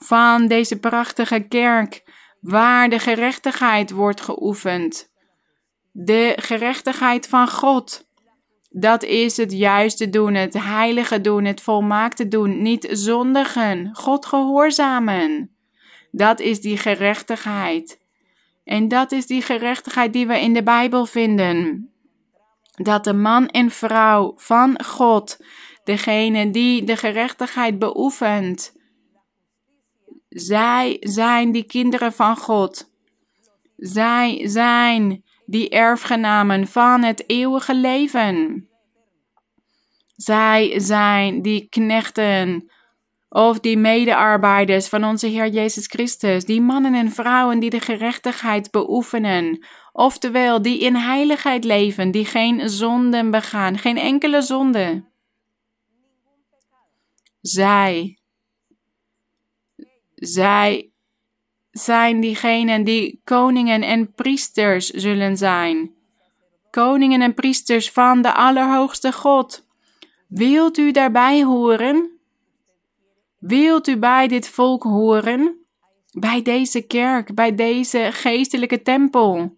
van 0.05 0.47
deze 0.47 0.79
prachtige 0.79 1.41
kerk, 1.41 2.03
waar 2.41 2.89
de 2.89 2.99
gerechtigheid 2.99 3.91
wordt 3.91 4.21
geoefend. 4.21 5.11
De 5.91 6.33
gerechtigheid 6.37 7.29
van 7.29 7.49
God. 7.49 8.07
Dat 8.71 9.03
is 9.03 9.37
het 9.37 9.53
juiste 9.53 10.11
doen, 10.11 10.35
het 10.35 10.55
heilige 10.55 11.21
doen, 11.21 11.45
het 11.45 11.61
volmaakte 11.61 12.29
doen, 12.29 12.63
niet 12.63 12.87
zondigen, 12.91 13.91
God 13.93 14.27
gehoorzamen. 14.27 15.57
Dat 16.11 16.41
is 16.41 16.61
die 16.61 16.77
gerechtigheid. 16.77 18.02
En 18.65 18.89
dat 18.89 19.13
is 19.13 19.27
die 19.27 19.43
gerechtigheid 19.43 20.13
die 20.13 20.27
we 20.27 20.41
in 20.41 20.53
de 20.53 20.63
Bijbel 20.63 21.07
vinden. 21.07 21.87
Dat 22.73 23.05
de 23.05 23.13
man 23.13 23.49
en 23.49 23.71
vrouw 23.71 24.33
van 24.37 24.85
God, 24.85 25.45
degene 25.85 26.51
die 26.51 26.85
de 26.85 26.97
gerechtigheid 26.97 27.79
beoefent, 27.79 28.73
zij 30.29 30.97
zijn 31.01 31.53
die 31.53 31.65
kinderen 31.65 32.13
van 32.13 32.37
God. 32.37 32.91
Zij 33.77 34.49
zijn 34.49 35.25
die 35.47 35.69
erfgenamen 35.69 36.67
van 36.67 37.03
het 37.03 37.25
eeuwige 37.27 37.75
leven. 37.75 38.69
Zij 40.17 40.81
zijn 40.81 41.43
die 41.43 41.69
knechten 41.69 42.71
of 43.35 43.61
die 43.61 43.77
medearbeiders 43.77 44.89
van 44.89 45.05
onze 45.05 45.27
Heer 45.27 45.49
Jezus 45.49 45.87
Christus, 45.87 46.45
die 46.45 46.61
mannen 46.61 46.95
en 46.95 47.13
vrouwen 47.13 47.61
die 47.61 47.71
de 47.71 47.81
gerechtigheid 47.81 48.71
beoefenen, 48.71 49.65
oftewel 49.93 50.63
die 50.63 50.81
in 50.81 50.95
heiligheid 50.95 51.65
leven, 51.65 52.11
die 52.11 52.25
geen 52.25 52.71
zonden 52.71 53.31
begaan, 53.31 53.79
geen 53.79 53.99
enkele 53.99 54.43
zonde. 54.43 55.05
Zij, 57.41 58.19
zij 60.15 60.91
zijn 61.71 62.21
diegenen 62.21 62.85
die 62.85 63.21
koningen 63.25 63.83
en 63.83 64.13
priesters 64.13 64.89
zullen 64.89 65.37
zijn. 65.37 65.95
Koningen 66.71 67.23
en 67.23 67.35
priesters 67.35 67.91
van 67.91 68.23
de 68.23 68.33
Allerhoogste 68.33 69.13
God. 69.13 69.67
Wilt 70.29 70.79
u 70.79 70.91
daarbij 70.91 71.43
horen? 71.43 72.12
Wilt 73.43 73.89
u 73.89 73.97
bij 73.99 74.29
dit 74.29 74.49
volk 74.49 74.83
horen? 74.83 75.67
Bij 76.11 76.43
deze 76.43 76.81
kerk, 76.87 77.35
bij 77.35 77.55
deze 77.55 78.09
geestelijke 78.13 78.83
tempel. 78.83 79.57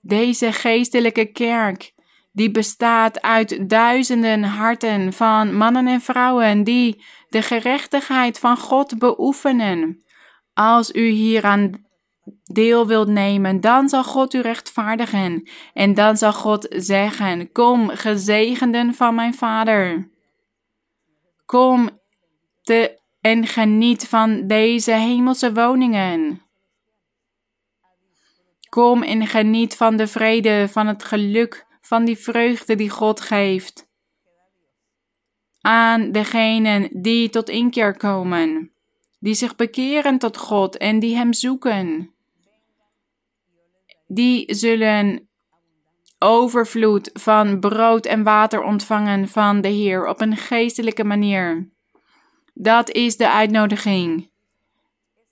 Deze 0.00 0.52
geestelijke 0.52 1.24
kerk, 1.24 1.92
die 2.32 2.50
bestaat 2.50 3.22
uit 3.22 3.68
duizenden 3.68 4.42
harten 4.42 5.12
van 5.12 5.54
mannen 5.56 5.86
en 5.86 6.00
vrouwen 6.00 6.64
die 6.64 7.04
de 7.28 7.42
gerechtigheid 7.42 8.38
van 8.38 8.56
God 8.56 8.98
beoefenen. 8.98 10.02
Als 10.54 10.92
u 10.92 11.06
hieraan 11.06 11.86
deel 12.42 12.86
wilt 12.86 13.08
nemen, 13.08 13.60
dan 13.60 13.88
zal 13.88 14.04
God 14.04 14.34
u 14.34 14.40
rechtvaardigen. 14.40 15.48
En 15.72 15.94
dan 15.94 16.16
zal 16.16 16.32
God 16.32 16.66
zeggen: 16.70 17.52
Kom, 17.52 17.88
gezegenden 17.88 18.94
van 18.94 19.14
mijn 19.14 19.34
Vader. 19.34 20.10
Kom 21.44 21.90
te, 22.62 22.97
en 23.20 23.46
geniet 23.46 24.08
van 24.08 24.46
deze 24.46 24.92
hemelse 24.92 25.52
woningen. 25.52 26.42
Kom 28.68 29.02
en 29.02 29.26
geniet 29.26 29.76
van 29.76 29.96
de 29.96 30.06
vrede, 30.06 30.68
van 30.68 30.86
het 30.86 31.04
geluk, 31.04 31.66
van 31.80 32.04
die 32.04 32.18
vreugde 32.18 32.74
die 32.74 32.90
God 32.90 33.20
geeft 33.20 33.86
aan 35.60 36.12
degenen 36.12 36.88
die 37.02 37.28
tot 37.28 37.48
inkeer 37.48 37.96
komen 37.96 38.72
die 39.20 39.34
zich 39.34 39.56
bekeren 39.56 40.18
tot 40.18 40.36
God 40.36 40.76
en 40.76 40.98
die 40.98 41.16
Hem 41.16 41.32
zoeken. 41.32 42.14
Die 44.06 44.54
zullen 44.54 45.28
overvloed 46.18 47.10
van 47.12 47.60
brood 47.60 48.06
en 48.06 48.22
water 48.22 48.62
ontvangen 48.62 49.28
van 49.28 49.60
de 49.60 49.68
Heer 49.68 50.06
op 50.06 50.20
een 50.20 50.36
geestelijke 50.36 51.04
manier. 51.04 51.70
Dat 52.60 52.90
is 52.90 53.16
de 53.16 53.30
uitnodiging 53.30 54.30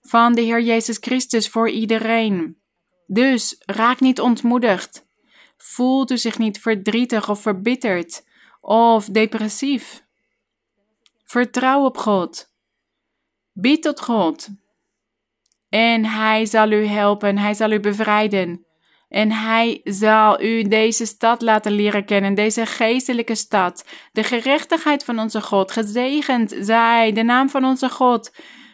van 0.00 0.34
de 0.34 0.40
Heer 0.40 0.60
Jezus 0.60 0.96
Christus 1.00 1.48
voor 1.48 1.70
iedereen. 1.70 2.60
Dus 3.06 3.62
raak 3.64 4.00
niet 4.00 4.20
ontmoedigd. 4.20 5.06
Voelt 5.56 6.10
u 6.10 6.18
zich 6.18 6.38
niet 6.38 6.60
verdrietig 6.60 7.28
of 7.28 7.40
verbitterd 7.40 8.26
of 8.60 9.04
depressief. 9.04 10.04
Vertrouw 11.24 11.84
op 11.84 11.96
God. 11.96 12.52
Bid 13.52 13.82
tot 13.82 14.00
God. 14.00 14.48
En 15.68 16.04
Hij 16.04 16.46
zal 16.46 16.70
u 16.70 16.84
helpen, 16.84 17.38
Hij 17.38 17.54
zal 17.54 17.70
u 17.70 17.80
bevrijden. 17.80 18.65
En 19.08 19.32
Hij 19.32 19.80
zal 19.84 20.42
u 20.42 20.62
deze 20.62 21.06
stad 21.06 21.42
laten 21.42 21.72
leren 21.72 22.04
kennen, 22.04 22.34
deze 22.34 22.66
geestelijke 22.66 23.34
stad. 23.34 23.84
De 24.12 24.22
gerechtigheid 24.22 25.04
van 25.04 25.18
onze 25.18 25.40
God. 25.40 25.72
Gezegend 25.72 26.56
zij 26.60 27.12
de 27.12 27.22
naam 27.22 27.48
van 27.50 27.64
onze 27.64 27.88
God. 27.88 28.32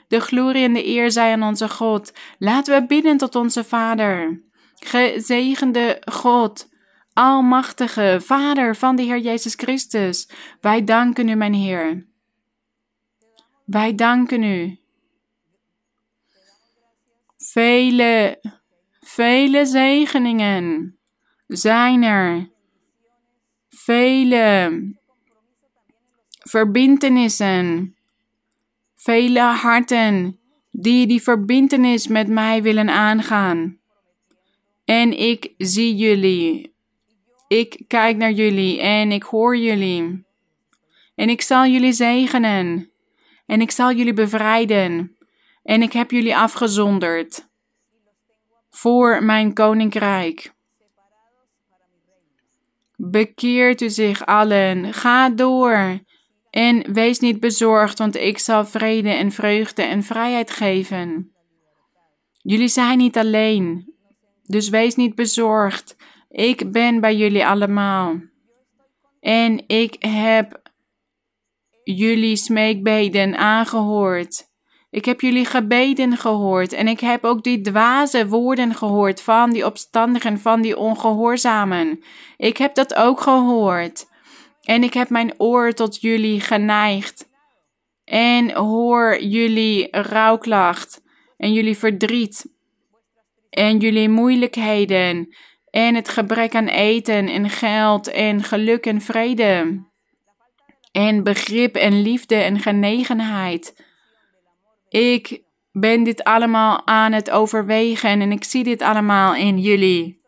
De 0.08 0.20
glorie 0.20 0.64
en 0.64 0.72
de 0.72 0.86
eer 0.86 1.10
zij 1.10 1.32
aan 1.32 1.42
onze 1.42 1.68
God. 1.68 2.12
Laten 2.38 2.80
we 2.80 2.86
bidden 2.86 3.16
tot 3.16 3.34
onze 3.34 3.64
Vader. 3.64 4.42
Gezegende 4.74 6.02
God. 6.10 6.70
Almachtige 7.12 8.18
Vader 8.22 8.76
van 8.76 8.96
de 8.96 9.02
Heer 9.02 9.18
Jezus 9.18 9.54
Christus. 9.54 10.28
Wij 10.60 10.84
danken 10.84 11.28
u, 11.28 11.34
mijn 11.34 11.54
Heer. 11.54 12.06
Wij 13.64 13.94
danken 13.94 14.42
u. 14.42 14.80
Vele, 17.36 18.40
vele 19.14 19.66
zegeningen 19.66 20.96
zijn 21.46 22.02
er. 22.02 22.50
Vele 23.68 24.80
verbintenissen. 26.38 27.96
Vele 28.94 29.40
harten 29.40 30.38
die 30.70 31.06
die 31.06 31.22
verbintenis 31.22 32.06
met 32.06 32.28
mij 32.28 32.62
willen 32.62 32.88
aangaan. 32.88 33.78
En 34.84 35.18
ik 35.18 35.54
zie 35.58 35.96
jullie. 35.96 36.74
Ik 37.48 37.84
kijk 37.86 38.16
naar 38.16 38.32
jullie 38.32 38.80
en 38.80 39.12
ik 39.12 39.22
hoor 39.22 39.56
jullie. 39.56 40.24
En 41.14 41.28
ik 41.28 41.42
zal 41.42 41.66
jullie 41.66 41.92
zegenen 41.92 42.90
en 43.46 43.60
ik 43.60 43.70
zal 43.70 43.92
jullie 43.92 44.14
bevrijden. 44.14 45.16
En 45.62 45.82
ik 45.82 45.92
heb 45.92 46.10
jullie 46.10 46.36
afgezonderd 46.36 47.50
voor 48.72 49.24
mijn 49.24 49.54
koninkrijk. 49.54 50.52
Bekeert 52.96 53.80
u 53.80 53.90
zich 53.90 54.26
allen, 54.26 54.92
ga 54.92 55.30
door 55.30 56.00
en 56.50 56.92
wees 56.92 57.18
niet 57.18 57.40
bezorgd, 57.40 57.98
want 57.98 58.16
ik 58.16 58.38
zal 58.38 58.64
vrede 58.64 59.10
en 59.10 59.32
vreugde 59.32 59.82
en 59.82 60.02
vrijheid 60.02 60.50
geven. 60.50 61.32
Jullie 62.32 62.68
zijn 62.68 62.98
niet 62.98 63.16
alleen, 63.16 63.94
dus 64.42 64.68
wees 64.68 64.94
niet 64.94 65.14
bezorgd. 65.14 65.96
Ik 66.28 66.72
ben 66.72 67.00
bij 67.00 67.16
jullie 67.16 67.46
allemaal. 67.46 68.20
En 69.20 69.64
ik 69.66 69.96
heb 69.98 70.62
jullie 71.84 72.36
smeekbeden 72.36 73.36
aangehoord. 73.36 74.50
Ik 74.92 75.04
heb 75.04 75.20
jullie 75.20 75.44
gebeden 75.44 76.16
gehoord 76.16 76.72
en 76.72 76.88
ik 76.88 77.00
heb 77.00 77.24
ook 77.24 77.42
die 77.42 77.60
dwaze 77.60 78.28
woorden 78.28 78.74
gehoord 78.74 79.22
van 79.22 79.50
die 79.50 79.66
opstandigen, 79.66 80.38
van 80.38 80.60
die 80.60 80.76
ongehoorzamen. 80.78 82.04
Ik 82.36 82.56
heb 82.56 82.74
dat 82.74 82.94
ook 82.94 83.20
gehoord. 83.20 84.06
En 84.62 84.82
ik 84.82 84.94
heb 84.94 85.08
mijn 85.08 85.34
oor 85.38 85.72
tot 85.72 86.00
jullie 86.00 86.40
geneigd. 86.40 87.28
En 88.04 88.52
hoor 88.52 89.22
jullie 89.22 89.88
rouwklacht 89.90 91.02
en 91.36 91.52
jullie 91.52 91.78
verdriet 91.78 92.46
en 93.50 93.78
jullie 93.78 94.08
moeilijkheden 94.08 95.34
en 95.70 95.94
het 95.94 96.08
gebrek 96.08 96.54
aan 96.54 96.68
eten 96.68 97.28
en 97.28 97.50
geld 97.50 98.08
en 98.08 98.42
geluk 98.42 98.86
en 98.86 99.00
vrede 99.00 99.82
en 100.90 101.22
begrip 101.22 101.76
en 101.76 102.02
liefde 102.02 102.34
en 102.34 102.58
genegenheid. 102.58 103.90
Ik 104.92 105.42
ben 105.70 106.02
dit 106.02 106.24
allemaal 106.24 106.86
aan 106.86 107.12
het 107.12 107.30
overwegen 107.30 108.20
en 108.20 108.32
ik 108.32 108.44
zie 108.44 108.64
dit 108.64 108.82
allemaal 108.82 109.34
in 109.34 109.58
jullie. 109.58 110.20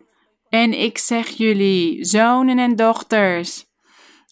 En 0.49 0.81
ik 0.81 0.99
zeg 0.99 1.29
jullie, 1.29 2.05
zonen 2.05 2.59
en 2.59 2.77
dochters. 2.77 3.65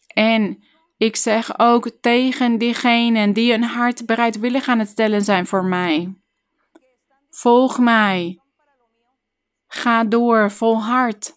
En 0.06 0.64
ik 0.96 1.16
zeg 1.16 1.58
ook 1.58 1.90
tegen 2.00 2.58
diegenen 2.58 3.32
die 3.32 3.52
een 3.52 3.64
hart 3.64 4.06
bereidwillig 4.06 4.68
aan 4.68 4.78
het 4.78 4.88
stellen 4.88 5.22
zijn 5.22 5.46
voor 5.46 5.64
mij. 5.64 6.14
Volg 7.30 7.78
mij. 7.78 8.38
Ga 9.66 10.04
door, 10.04 10.50
volhard. 10.50 11.32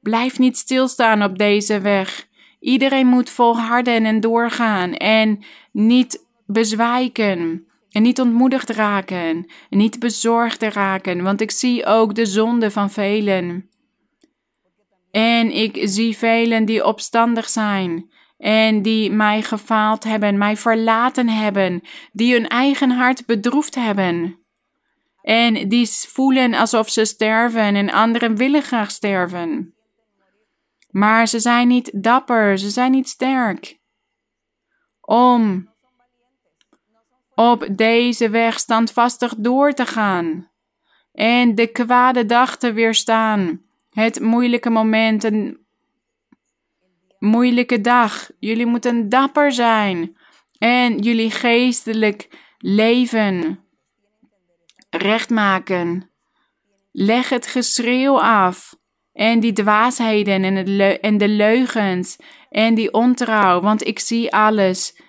Blijf 0.00 0.38
niet 0.38 0.56
stilstaan 0.56 1.22
op 1.22 1.38
deze 1.38 1.80
weg. 1.80 2.26
Iedereen 2.60 3.06
moet 3.06 3.30
volharden 3.30 4.04
en 4.04 4.20
doorgaan 4.20 4.92
en 4.92 5.44
niet 5.72 6.26
bezwijken. 6.46 7.66
En 7.96 8.02
niet 8.02 8.20
ontmoedigd 8.20 8.70
raken 8.70 9.46
en 9.70 9.78
niet 9.78 9.98
bezorgd 9.98 10.62
raken, 10.62 11.22
want 11.22 11.40
ik 11.40 11.50
zie 11.50 11.86
ook 11.86 12.14
de 12.14 12.26
zonde 12.26 12.70
van 12.70 12.90
velen. 12.90 13.70
En 15.10 15.50
ik 15.50 15.78
zie 15.82 16.16
velen 16.16 16.64
die 16.64 16.84
opstandig 16.84 17.48
zijn 17.48 18.12
en 18.38 18.82
die 18.82 19.10
mij 19.10 19.42
gefaald 19.42 20.04
hebben, 20.04 20.38
mij 20.38 20.56
verlaten 20.56 21.28
hebben, 21.28 21.80
die 22.12 22.32
hun 22.32 22.48
eigen 22.48 22.90
hart 22.90 23.26
bedroefd 23.26 23.74
hebben. 23.74 24.38
En 25.22 25.68
die 25.68 25.88
voelen 25.88 26.54
alsof 26.54 26.90
ze 26.90 27.04
sterven 27.04 27.74
en 27.74 27.90
anderen 27.90 28.36
willen 28.36 28.62
graag 28.62 28.90
sterven. 28.90 29.74
Maar 30.90 31.28
ze 31.28 31.40
zijn 31.40 31.68
niet 31.68 32.02
dapper, 32.02 32.58
ze 32.58 32.70
zijn 32.70 32.90
niet 32.90 33.08
sterk. 33.08 33.78
Om 35.00 35.74
op 37.36 37.66
deze 37.70 38.30
weg 38.30 38.58
standvastig 38.58 39.34
door 39.36 39.72
te 39.72 39.86
gaan 39.86 40.50
en 41.12 41.54
de 41.54 41.66
kwade 41.66 42.26
dag 42.26 42.56
te 42.56 42.72
weerstaan. 42.72 43.60
Het 43.90 44.20
moeilijke 44.20 44.70
moment, 44.70 45.24
een 45.24 45.66
moeilijke 47.18 47.80
dag. 47.80 48.30
Jullie 48.38 48.66
moeten 48.66 49.08
dapper 49.08 49.52
zijn 49.52 50.16
en 50.58 50.98
jullie 50.98 51.30
geestelijk 51.30 52.28
leven 52.58 53.60
recht 54.90 55.30
maken. 55.30 56.10
Leg 56.92 57.28
het 57.28 57.46
geschreeuw 57.46 58.20
af 58.20 58.74
en 59.12 59.40
die 59.40 59.52
dwaasheden 59.52 60.44
en, 60.44 60.54
het 60.54 61.00
en 61.00 61.18
de 61.18 61.28
leugens 61.28 62.16
en 62.50 62.74
die 62.74 62.92
ontrouw, 62.92 63.60
want 63.60 63.86
ik 63.86 63.98
zie 63.98 64.32
alles. 64.32 65.00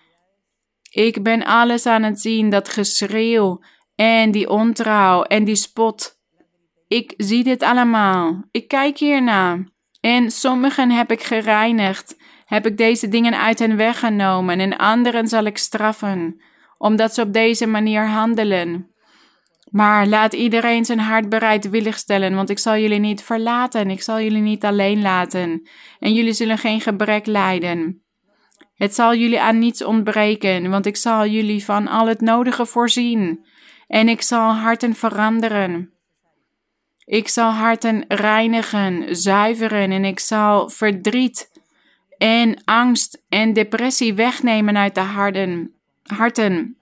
Ik 0.97 1.23
ben 1.23 1.45
alles 1.45 1.85
aan 1.85 2.03
het 2.03 2.21
zien, 2.21 2.49
dat 2.49 2.69
geschreeuw 2.69 3.63
en 3.95 4.31
die 4.31 4.49
ontrouw 4.49 5.23
en 5.23 5.43
die 5.43 5.55
spot. 5.55 6.19
Ik 6.87 7.13
zie 7.17 7.43
dit 7.43 7.63
allemaal. 7.63 8.43
Ik 8.51 8.67
kijk 8.67 8.97
hierna. 8.97 9.63
En 10.01 10.31
sommigen 10.31 10.91
heb 10.91 11.11
ik 11.11 11.23
gereinigd, 11.23 12.17
heb 12.45 12.65
ik 12.65 12.77
deze 12.77 13.07
dingen 13.07 13.39
uit 13.39 13.59
hen 13.59 13.75
weggenomen, 13.75 14.59
en 14.59 14.77
anderen 14.77 15.27
zal 15.27 15.43
ik 15.43 15.57
straffen, 15.57 16.41
omdat 16.77 17.13
ze 17.13 17.21
op 17.21 17.33
deze 17.33 17.67
manier 17.67 18.07
handelen. 18.07 18.91
Maar 19.69 20.07
laat 20.07 20.33
iedereen 20.33 20.85
zijn 20.85 20.99
hart 20.99 21.29
bereidwillig 21.29 21.97
stellen, 21.97 22.35
want 22.35 22.49
ik 22.49 22.59
zal 22.59 22.77
jullie 22.77 22.99
niet 22.99 23.23
verlaten, 23.23 23.89
ik 23.89 24.01
zal 24.01 24.21
jullie 24.21 24.41
niet 24.41 24.65
alleen 24.65 25.01
laten, 25.01 25.67
en 25.99 26.13
jullie 26.13 26.33
zullen 26.33 26.57
geen 26.57 26.81
gebrek 26.81 27.25
lijden. 27.25 28.06
Het 28.77 28.95
zal 28.95 29.15
jullie 29.15 29.41
aan 29.41 29.59
niets 29.59 29.83
ontbreken, 29.83 30.69
want 30.69 30.85
ik 30.85 30.97
zal 30.97 31.25
jullie 31.25 31.63
van 31.63 31.87
al 31.87 32.07
het 32.07 32.21
nodige 32.21 32.65
voorzien, 32.65 33.45
en 33.87 34.09
ik 34.09 34.21
zal 34.21 34.51
harten 34.51 34.95
veranderen. 34.95 35.91
Ik 37.05 37.27
zal 37.27 37.51
harten 37.51 38.05
reinigen, 38.07 39.15
zuiveren, 39.15 39.91
en 39.91 40.05
ik 40.05 40.19
zal 40.19 40.69
verdriet 40.69 41.49
en 42.17 42.63
angst 42.63 43.23
en 43.29 43.53
depressie 43.53 44.13
wegnemen 44.13 44.77
uit 44.77 44.95
de 44.95 45.01
harten. 46.03 46.77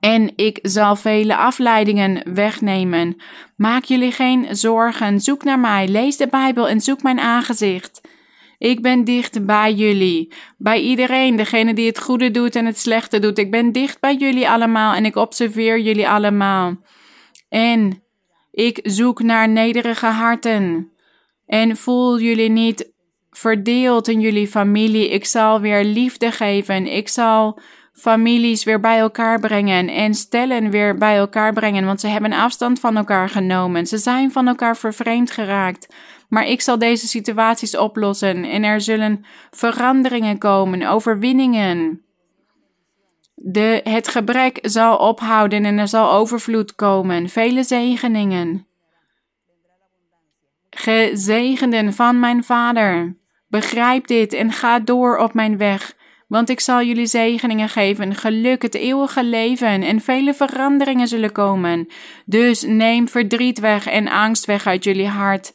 En 0.00 0.32
ik 0.36 0.58
zal 0.62 0.96
vele 0.96 1.36
afleidingen 1.36 2.34
wegnemen. 2.34 3.16
Maak 3.56 3.84
jullie 3.84 4.12
geen 4.12 4.56
zorgen. 4.56 5.20
Zoek 5.20 5.44
naar 5.44 5.58
mij. 5.58 5.88
Lees 5.88 6.16
de 6.16 6.28
Bijbel 6.28 6.68
en 6.68 6.80
zoek 6.80 7.02
mijn 7.02 7.20
aangezicht. 7.20 8.00
Ik 8.60 8.82
ben 8.82 9.04
dicht 9.04 9.46
bij 9.46 9.72
jullie. 9.72 10.32
Bij 10.58 10.80
iedereen, 10.80 11.36
degene 11.36 11.74
die 11.74 11.86
het 11.86 12.00
goede 12.00 12.30
doet 12.30 12.56
en 12.56 12.66
het 12.66 12.78
slechte 12.78 13.18
doet. 13.18 13.38
Ik 13.38 13.50
ben 13.50 13.72
dicht 13.72 14.00
bij 14.00 14.16
jullie 14.16 14.48
allemaal 14.48 14.94
en 14.94 15.04
ik 15.04 15.16
observeer 15.16 15.80
jullie 15.80 16.08
allemaal. 16.08 16.76
En 17.48 18.02
ik 18.50 18.80
zoek 18.82 19.22
naar 19.22 19.48
nederige 19.48 20.06
harten. 20.06 20.92
En 21.46 21.76
voel 21.76 22.20
jullie 22.20 22.50
niet 22.50 22.92
verdeeld 23.30 24.08
in 24.08 24.20
jullie 24.20 24.48
familie. 24.48 25.08
Ik 25.08 25.24
zal 25.24 25.60
weer 25.60 25.84
liefde 25.84 26.30
geven. 26.30 26.86
Ik 26.86 27.08
zal 27.08 27.60
families 27.92 28.64
weer 28.64 28.80
bij 28.80 28.98
elkaar 28.98 29.40
brengen 29.40 29.88
en 29.88 30.14
stellen 30.14 30.70
weer 30.70 30.94
bij 30.98 31.16
elkaar 31.16 31.52
brengen, 31.52 31.84
want 31.84 32.00
ze 32.00 32.06
hebben 32.06 32.32
afstand 32.32 32.80
van 32.80 32.96
elkaar 32.96 33.28
genomen. 33.28 33.86
Ze 33.86 33.98
zijn 33.98 34.32
van 34.32 34.48
elkaar 34.48 34.76
vervreemd 34.76 35.30
geraakt. 35.30 35.94
Maar 36.30 36.46
ik 36.46 36.60
zal 36.60 36.78
deze 36.78 37.06
situaties 37.06 37.76
oplossen 37.76 38.44
en 38.44 38.64
er 38.64 38.80
zullen 38.80 39.24
veranderingen 39.50 40.38
komen, 40.38 40.88
overwinningen. 40.88 42.02
De, 43.34 43.80
het 43.84 44.08
gebrek 44.08 44.58
zal 44.62 44.96
ophouden 44.96 45.64
en 45.64 45.78
er 45.78 45.88
zal 45.88 46.12
overvloed 46.12 46.74
komen, 46.74 47.28
vele 47.28 47.62
zegeningen. 47.62 48.66
Gezegenden 50.70 51.92
van 51.92 52.20
mijn 52.20 52.44
Vader, 52.44 53.16
begrijp 53.48 54.06
dit 54.06 54.32
en 54.32 54.52
ga 54.52 54.78
door 54.78 55.16
op 55.18 55.34
mijn 55.34 55.56
weg 55.58 55.98
want 56.30 56.48
ik 56.48 56.60
zal 56.60 56.82
jullie 56.82 57.06
zegeningen 57.06 57.68
geven, 57.68 58.14
geluk, 58.14 58.62
het 58.62 58.74
eeuwige 58.74 59.24
leven 59.24 59.82
en 59.82 60.00
vele 60.00 60.34
veranderingen 60.34 61.08
zullen 61.08 61.32
komen. 61.32 61.88
Dus 62.24 62.62
neem 62.62 63.08
verdriet 63.08 63.60
weg 63.60 63.86
en 63.86 64.08
angst 64.08 64.44
weg 64.44 64.66
uit 64.66 64.84
jullie 64.84 65.08
hart. 65.08 65.52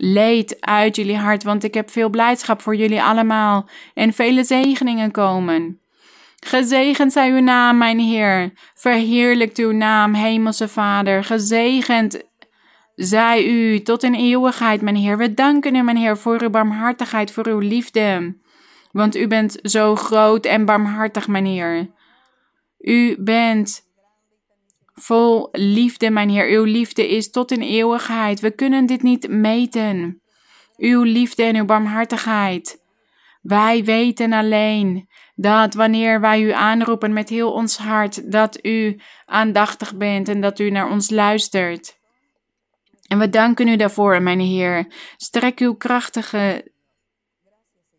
Leed 0.00 0.56
uit 0.60 0.96
jullie 0.96 1.16
hart, 1.16 1.42
want 1.42 1.64
ik 1.64 1.74
heb 1.74 1.90
veel 1.90 2.08
blijdschap 2.08 2.60
voor 2.60 2.76
jullie 2.76 3.02
allemaal 3.02 3.68
en 3.94 4.12
vele 4.12 4.44
zegeningen 4.44 5.10
komen. 5.10 5.80
Gezegend 6.46 7.12
zij 7.12 7.30
uw 7.30 7.40
naam, 7.40 7.78
mijn 7.78 7.98
Heer. 7.98 8.52
Verheerlijkt 8.74 9.58
uw 9.58 9.72
naam, 9.72 10.14
Hemelse 10.14 10.68
Vader. 10.68 11.24
Gezegend 11.24 12.22
zij 12.94 13.46
u 13.46 13.82
tot 13.82 14.02
in 14.02 14.14
eeuwigheid, 14.14 14.80
mijn 14.80 14.96
Heer. 14.96 15.18
We 15.18 15.34
danken 15.34 15.74
u, 15.74 15.82
mijn 15.82 15.96
Heer, 15.96 16.16
voor 16.16 16.42
uw 16.42 16.50
barmhartigheid, 16.50 17.30
voor 17.30 17.46
uw 17.46 17.58
liefde 17.58 18.36
want 18.92 19.16
u 19.16 19.26
bent 19.26 19.58
zo 19.62 19.96
groot 19.96 20.46
en 20.46 20.64
barmhartig, 20.64 21.28
mijn 21.28 21.46
Heer. 21.46 21.90
U 22.78 23.16
bent 23.22 23.87
vol 24.98 25.48
liefde, 25.52 26.10
mijn 26.10 26.28
Heer. 26.28 26.48
Uw 26.48 26.64
liefde 26.64 27.08
is 27.08 27.30
tot 27.30 27.50
in 27.50 27.60
eeuwigheid. 27.60 28.40
We 28.40 28.50
kunnen 28.50 28.86
dit 28.86 29.02
niet 29.02 29.28
meten. 29.28 30.22
Uw 30.76 31.02
liefde 31.02 31.42
en 31.42 31.56
uw 31.56 31.64
barmhartigheid. 31.64 32.86
Wij 33.42 33.84
weten 33.84 34.32
alleen 34.32 35.08
dat 35.34 35.74
wanneer 35.74 36.20
wij 36.20 36.42
u 36.42 36.52
aanroepen 36.52 37.12
met 37.12 37.28
heel 37.28 37.52
ons 37.52 37.76
hart, 37.76 38.32
dat 38.32 38.64
u 38.64 39.00
aandachtig 39.24 39.96
bent 39.96 40.28
en 40.28 40.40
dat 40.40 40.58
u 40.58 40.70
naar 40.70 40.90
ons 40.90 41.10
luistert. 41.10 41.98
En 43.08 43.18
we 43.18 43.28
danken 43.28 43.68
u 43.68 43.76
daarvoor, 43.76 44.22
mijn 44.22 44.40
Heer. 44.40 44.92
Strek 45.16 45.58
uw 45.58 45.74
krachtige 45.74 46.72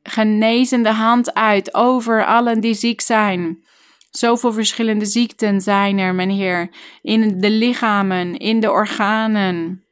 genezende 0.03 0.91
hand 0.91 1.33
uit 1.33 1.73
over 1.73 2.25
allen 2.25 2.59
die 2.59 2.73
ziek 2.73 3.01
zijn. 3.01 3.63
Zoveel 4.11 4.53
verschillende 4.53 5.05
ziekten 5.05 5.61
zijn 5.61 5.99
er, 5.99 6.15
mijn 6.15 6.29
Heer, 6.29 6.69
in 7.01 7.39
de 7.39 7.49
lichamen, 7.49 8.37
in 8.37 8.59
de 8.59 8.71
organen. 8.71 9.83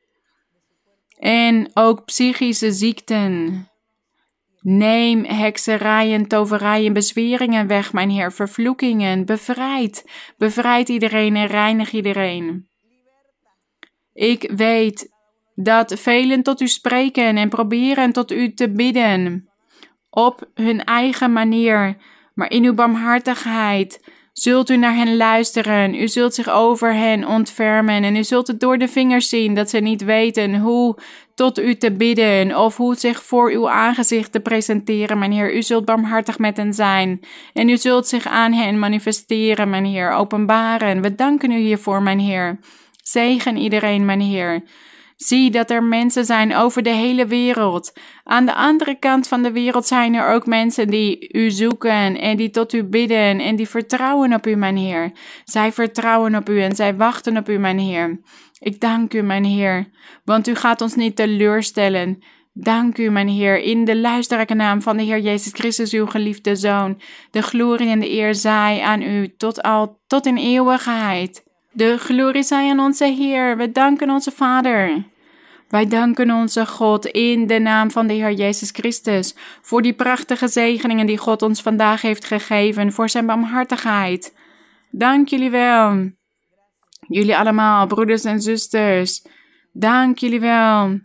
En 1.19 1.71
ook 1.73 2.05
psychische 2.05 2.71
ziekten. 2.71 3.67
Neem 4.61 5.23
hekserijen, 5.23 6.27
toverijen, 6.27 6.93
bezweringen 6.93 7.67
weg, 7.67 7.93
mijn 7.93 8.09
Heer, 8.09 8.31
vervloekingen, 8.31 9.25
bevrijd. 9.25 10.11
Bevrijd 10.37 10.89
iedereen 10.89 11.35
en 11.35 11.47
reinig 11.47 11.91
iedereen. 11.91 12.67
Ik 14.13 14.51
weet 14.55 15.09
dat 15.55 15.99
velen 15.99 16.43
tot 16.43 16.61
u 16.61 16.67
spreken 16.67 17.37
en 17.37 17.49
proberen 17.49 18.11
tot 18.11 18.31
u 18.31 18.53
te 18.53 18.71
bidden 18.71 19.49
op 20.09 20.49
hun 20.53 20.83
eigen 20.83 21.33
manier, 21.33 21.97
maar 22.37 22.51
in 22.51 22.63
uw 22.63 22.73
barmhartigheid 22.73 24.01
zult 24.33 24.69
u 24.69 24.77
naar 24.77 24.95
hen 24.95 25.17
luisteren. 25.17 25.95
U 25.95 26.07
zult 26.07 26.33
zich 26.33 26.49
over 26.49 26.93
hen 26.93 27.27
ontfermen 27.27 28.03
en 28.03 28.15
u 28.15 28.23
zult 28.23 28.47
het 28.47 28.59
door 28.59 28.77
de 28.77 28.87
vingers 28.87 29.29
zien 29.29 29.55
dat 29.55 29.69
ze 29.69 29.77
niet 29.77 30.03
weten 30.03 30.59
hoe 30.59 30.97
tot 31.35 31.59
u 31.59 31.75
te 31.75 31.91
bidden 31.91 32.57
of 32.57 32.77
hoe 32.77 32.95
zich 32.95 33.23
voor 33.23 33.51
uw 33.51 33.69
aangezicht 33.69 34.31
te 34.31 34.39
presenteren, 34.39 35.19
mijn 35.19 35.31
Heer. 35.31 35.55
U 35.55 35.61
zult 35.61 35.85
barmhartig 35.85 36.39
met 36.39 36.57
hen 36.57 36.73
zijn 36.73 37.19
en 37.53 37.69
u 37.69 37.77
zult 37.77 38.07
zich 38.07 38.27
aan 38.27 38.53
hen 38.53 38.79
manifesteren, 38.79 39.69
mijn 39.69 39.85
Heer, 39.85 40.11
openbaren. 40.11 41.01
We 41.01 41.15
danken 41.15 41.51
u 41.51 41.57
hiervoor, 41.57 42.01
mijn 42.01 42.19
Heer. 42.19 42.59
Zegen 43.03 43.57
iedereen, 43.57 44.05
mijn 44.05 44.21
Heer. 44.21 44.63
Zie 45.17 45.51
dat 45.51 45.69
er 45.69 45.83
mensen 45.83 46.25
zijn 46.25 46.55
over 46.55 46.83
de 46.83 46.89
hele 46.89 47.25
wereld. 47.25 47.93
Aan 48.23 48.45
de 48.45 48.53
andere 48.53 48.95
kant 48.99 49.27
van 49.27 49.43
de 49.43 49.51
wereld 49.51 49.85
zijn 49.85 50.13
er 50.13 50.27
ook 50.27 50.45
mensen 50.45 50.87
die 50.87 51.29
u 51.31 51.51
zoeken 51.51 52.19
en 52.19 52.37
die 52.37 52.49
tot 52.49 52.73
u 52.73 52.83
bidden 52.83 53.39
en 53.39 53.55
die 53.55 53.69
vertrouwen 53.69 54.33
op 54.33 54.47
u, 54.47 54.55
mijn 54.55 54.77
Heer. 54.77 55.11
Zij 55.43 55.71
vertrouwen 55.71 56.35
op 56.35 56.49
u 56.49 56.61
en 56.61 56.75
zij 56.75 56.95
wachten 56.95 57.37
op 57.37 57.49
u, 57.49 57.57
mijn 57.57 57.79
Heer. 57.79 58.19
Ik 58.59 58.79
dank 58.79 59.13
u, 59.13 59.21
mijn 59.21 59.45
Heer, 59.45 59.89
want 60.23 60.47
u 60.47 60.55
gaat 60.55 60.81
ons 60.81 60.95
niet 60.95 61.15
teleurstellen. 61.15 62.23
Dank 62.53 62.97
u, 62.97 63.09
mijn 63.09 63.27
Heer, 63.27 63.59
in 63.59 63.85
de 63.85 63.97
luisterrijke 63.97 64.53
naam 64.53 64.81
van 64.81 64.97
de 64.97 65.03
Heer 65.03 65.19
Jezus 65.19 65.53
Christus, 65.53 65.93
uw 65.93 66.05
geliefde 66.05 66.55
Zoon. 66.55 67.01
De 67.31 67.41
glorie 67.41 67.89
en 67.89 67.99
de 67.99 68.11
eer 68.11 68.35
zij 68.35 68.81
aan 68.81 69.01
u 69.01 69.35
tot 69.37 69.61
al, 69.61 69.99
tot 70.07 70.25
in 70.25 70.37
eeuwigheid. 70.37 71.46
De 71.77 71.97
glorie 71.97 72.43
zij 72.43 72.69
aan 72.69 72.79
onze 72.79 73.05
Heer. 73.05 73.57
We 73.57 73.71
danken 73.71 74.09
onze 74.09 74.31
Vader. 74.31 75.03
Wij 75.69 75.87
danken 75.87 76.31
onze 76.31 76.65
God 76.65 77.05
in 77.05 77.47
de 77.47 77.59
naam 77.59 77.91
van 77.91 78.07
de 78.07 78.13
Heer 78.13 78.31
Jezus 78.31 78.69
Christus 78.71 79.35
voor 79.61 79.81
die 79.81 79.93
prachtige 79.93 80.47
zegeningen 80.47 81.05
die 81.05 81.17
God 81.17 81.41
ons 81.41 81.61
vandaag 81.61 82.01
heeft 82.01 82.25
gegeven, 82.25 82.91
voor 82.91 83.09
zijn 83.09 83.25
barmhartigheid. 83.25 84.35
Dank 84.91 85.27
jullie 85.27 85.49
wel. 85.49 86.11
Jullie 87.07 87.37
allemaal, 87.37 87.87
broeders 87.87 88.23
en 88.23 88.41
zusters. 88.41 89.25
Dank 89.73 90.17
jullie 90.17 90.39
wel. 90.39 90.99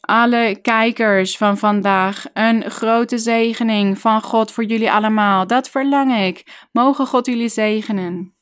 Alle 0.00 0.58
kijkers 0.62 1.36
van 1.36 1.58
vandaag, 1.58 2.24
een 2.32 2.70
grote 2.70 3.18
zegening 3.18 3.98
van 3.98 4.22
God 4.22 4.50
voor 4.50 4.64
jullie 4.64 4.92
allemaal. 4.92 5.46
Dat 5.46 5.70
verlang 5.70 6.16
ik. 6.16 6.66
Mogen 6.72 7.06
God 7.06 7.26
jullie 7.26 7.48
zegenen. 7.48 8.38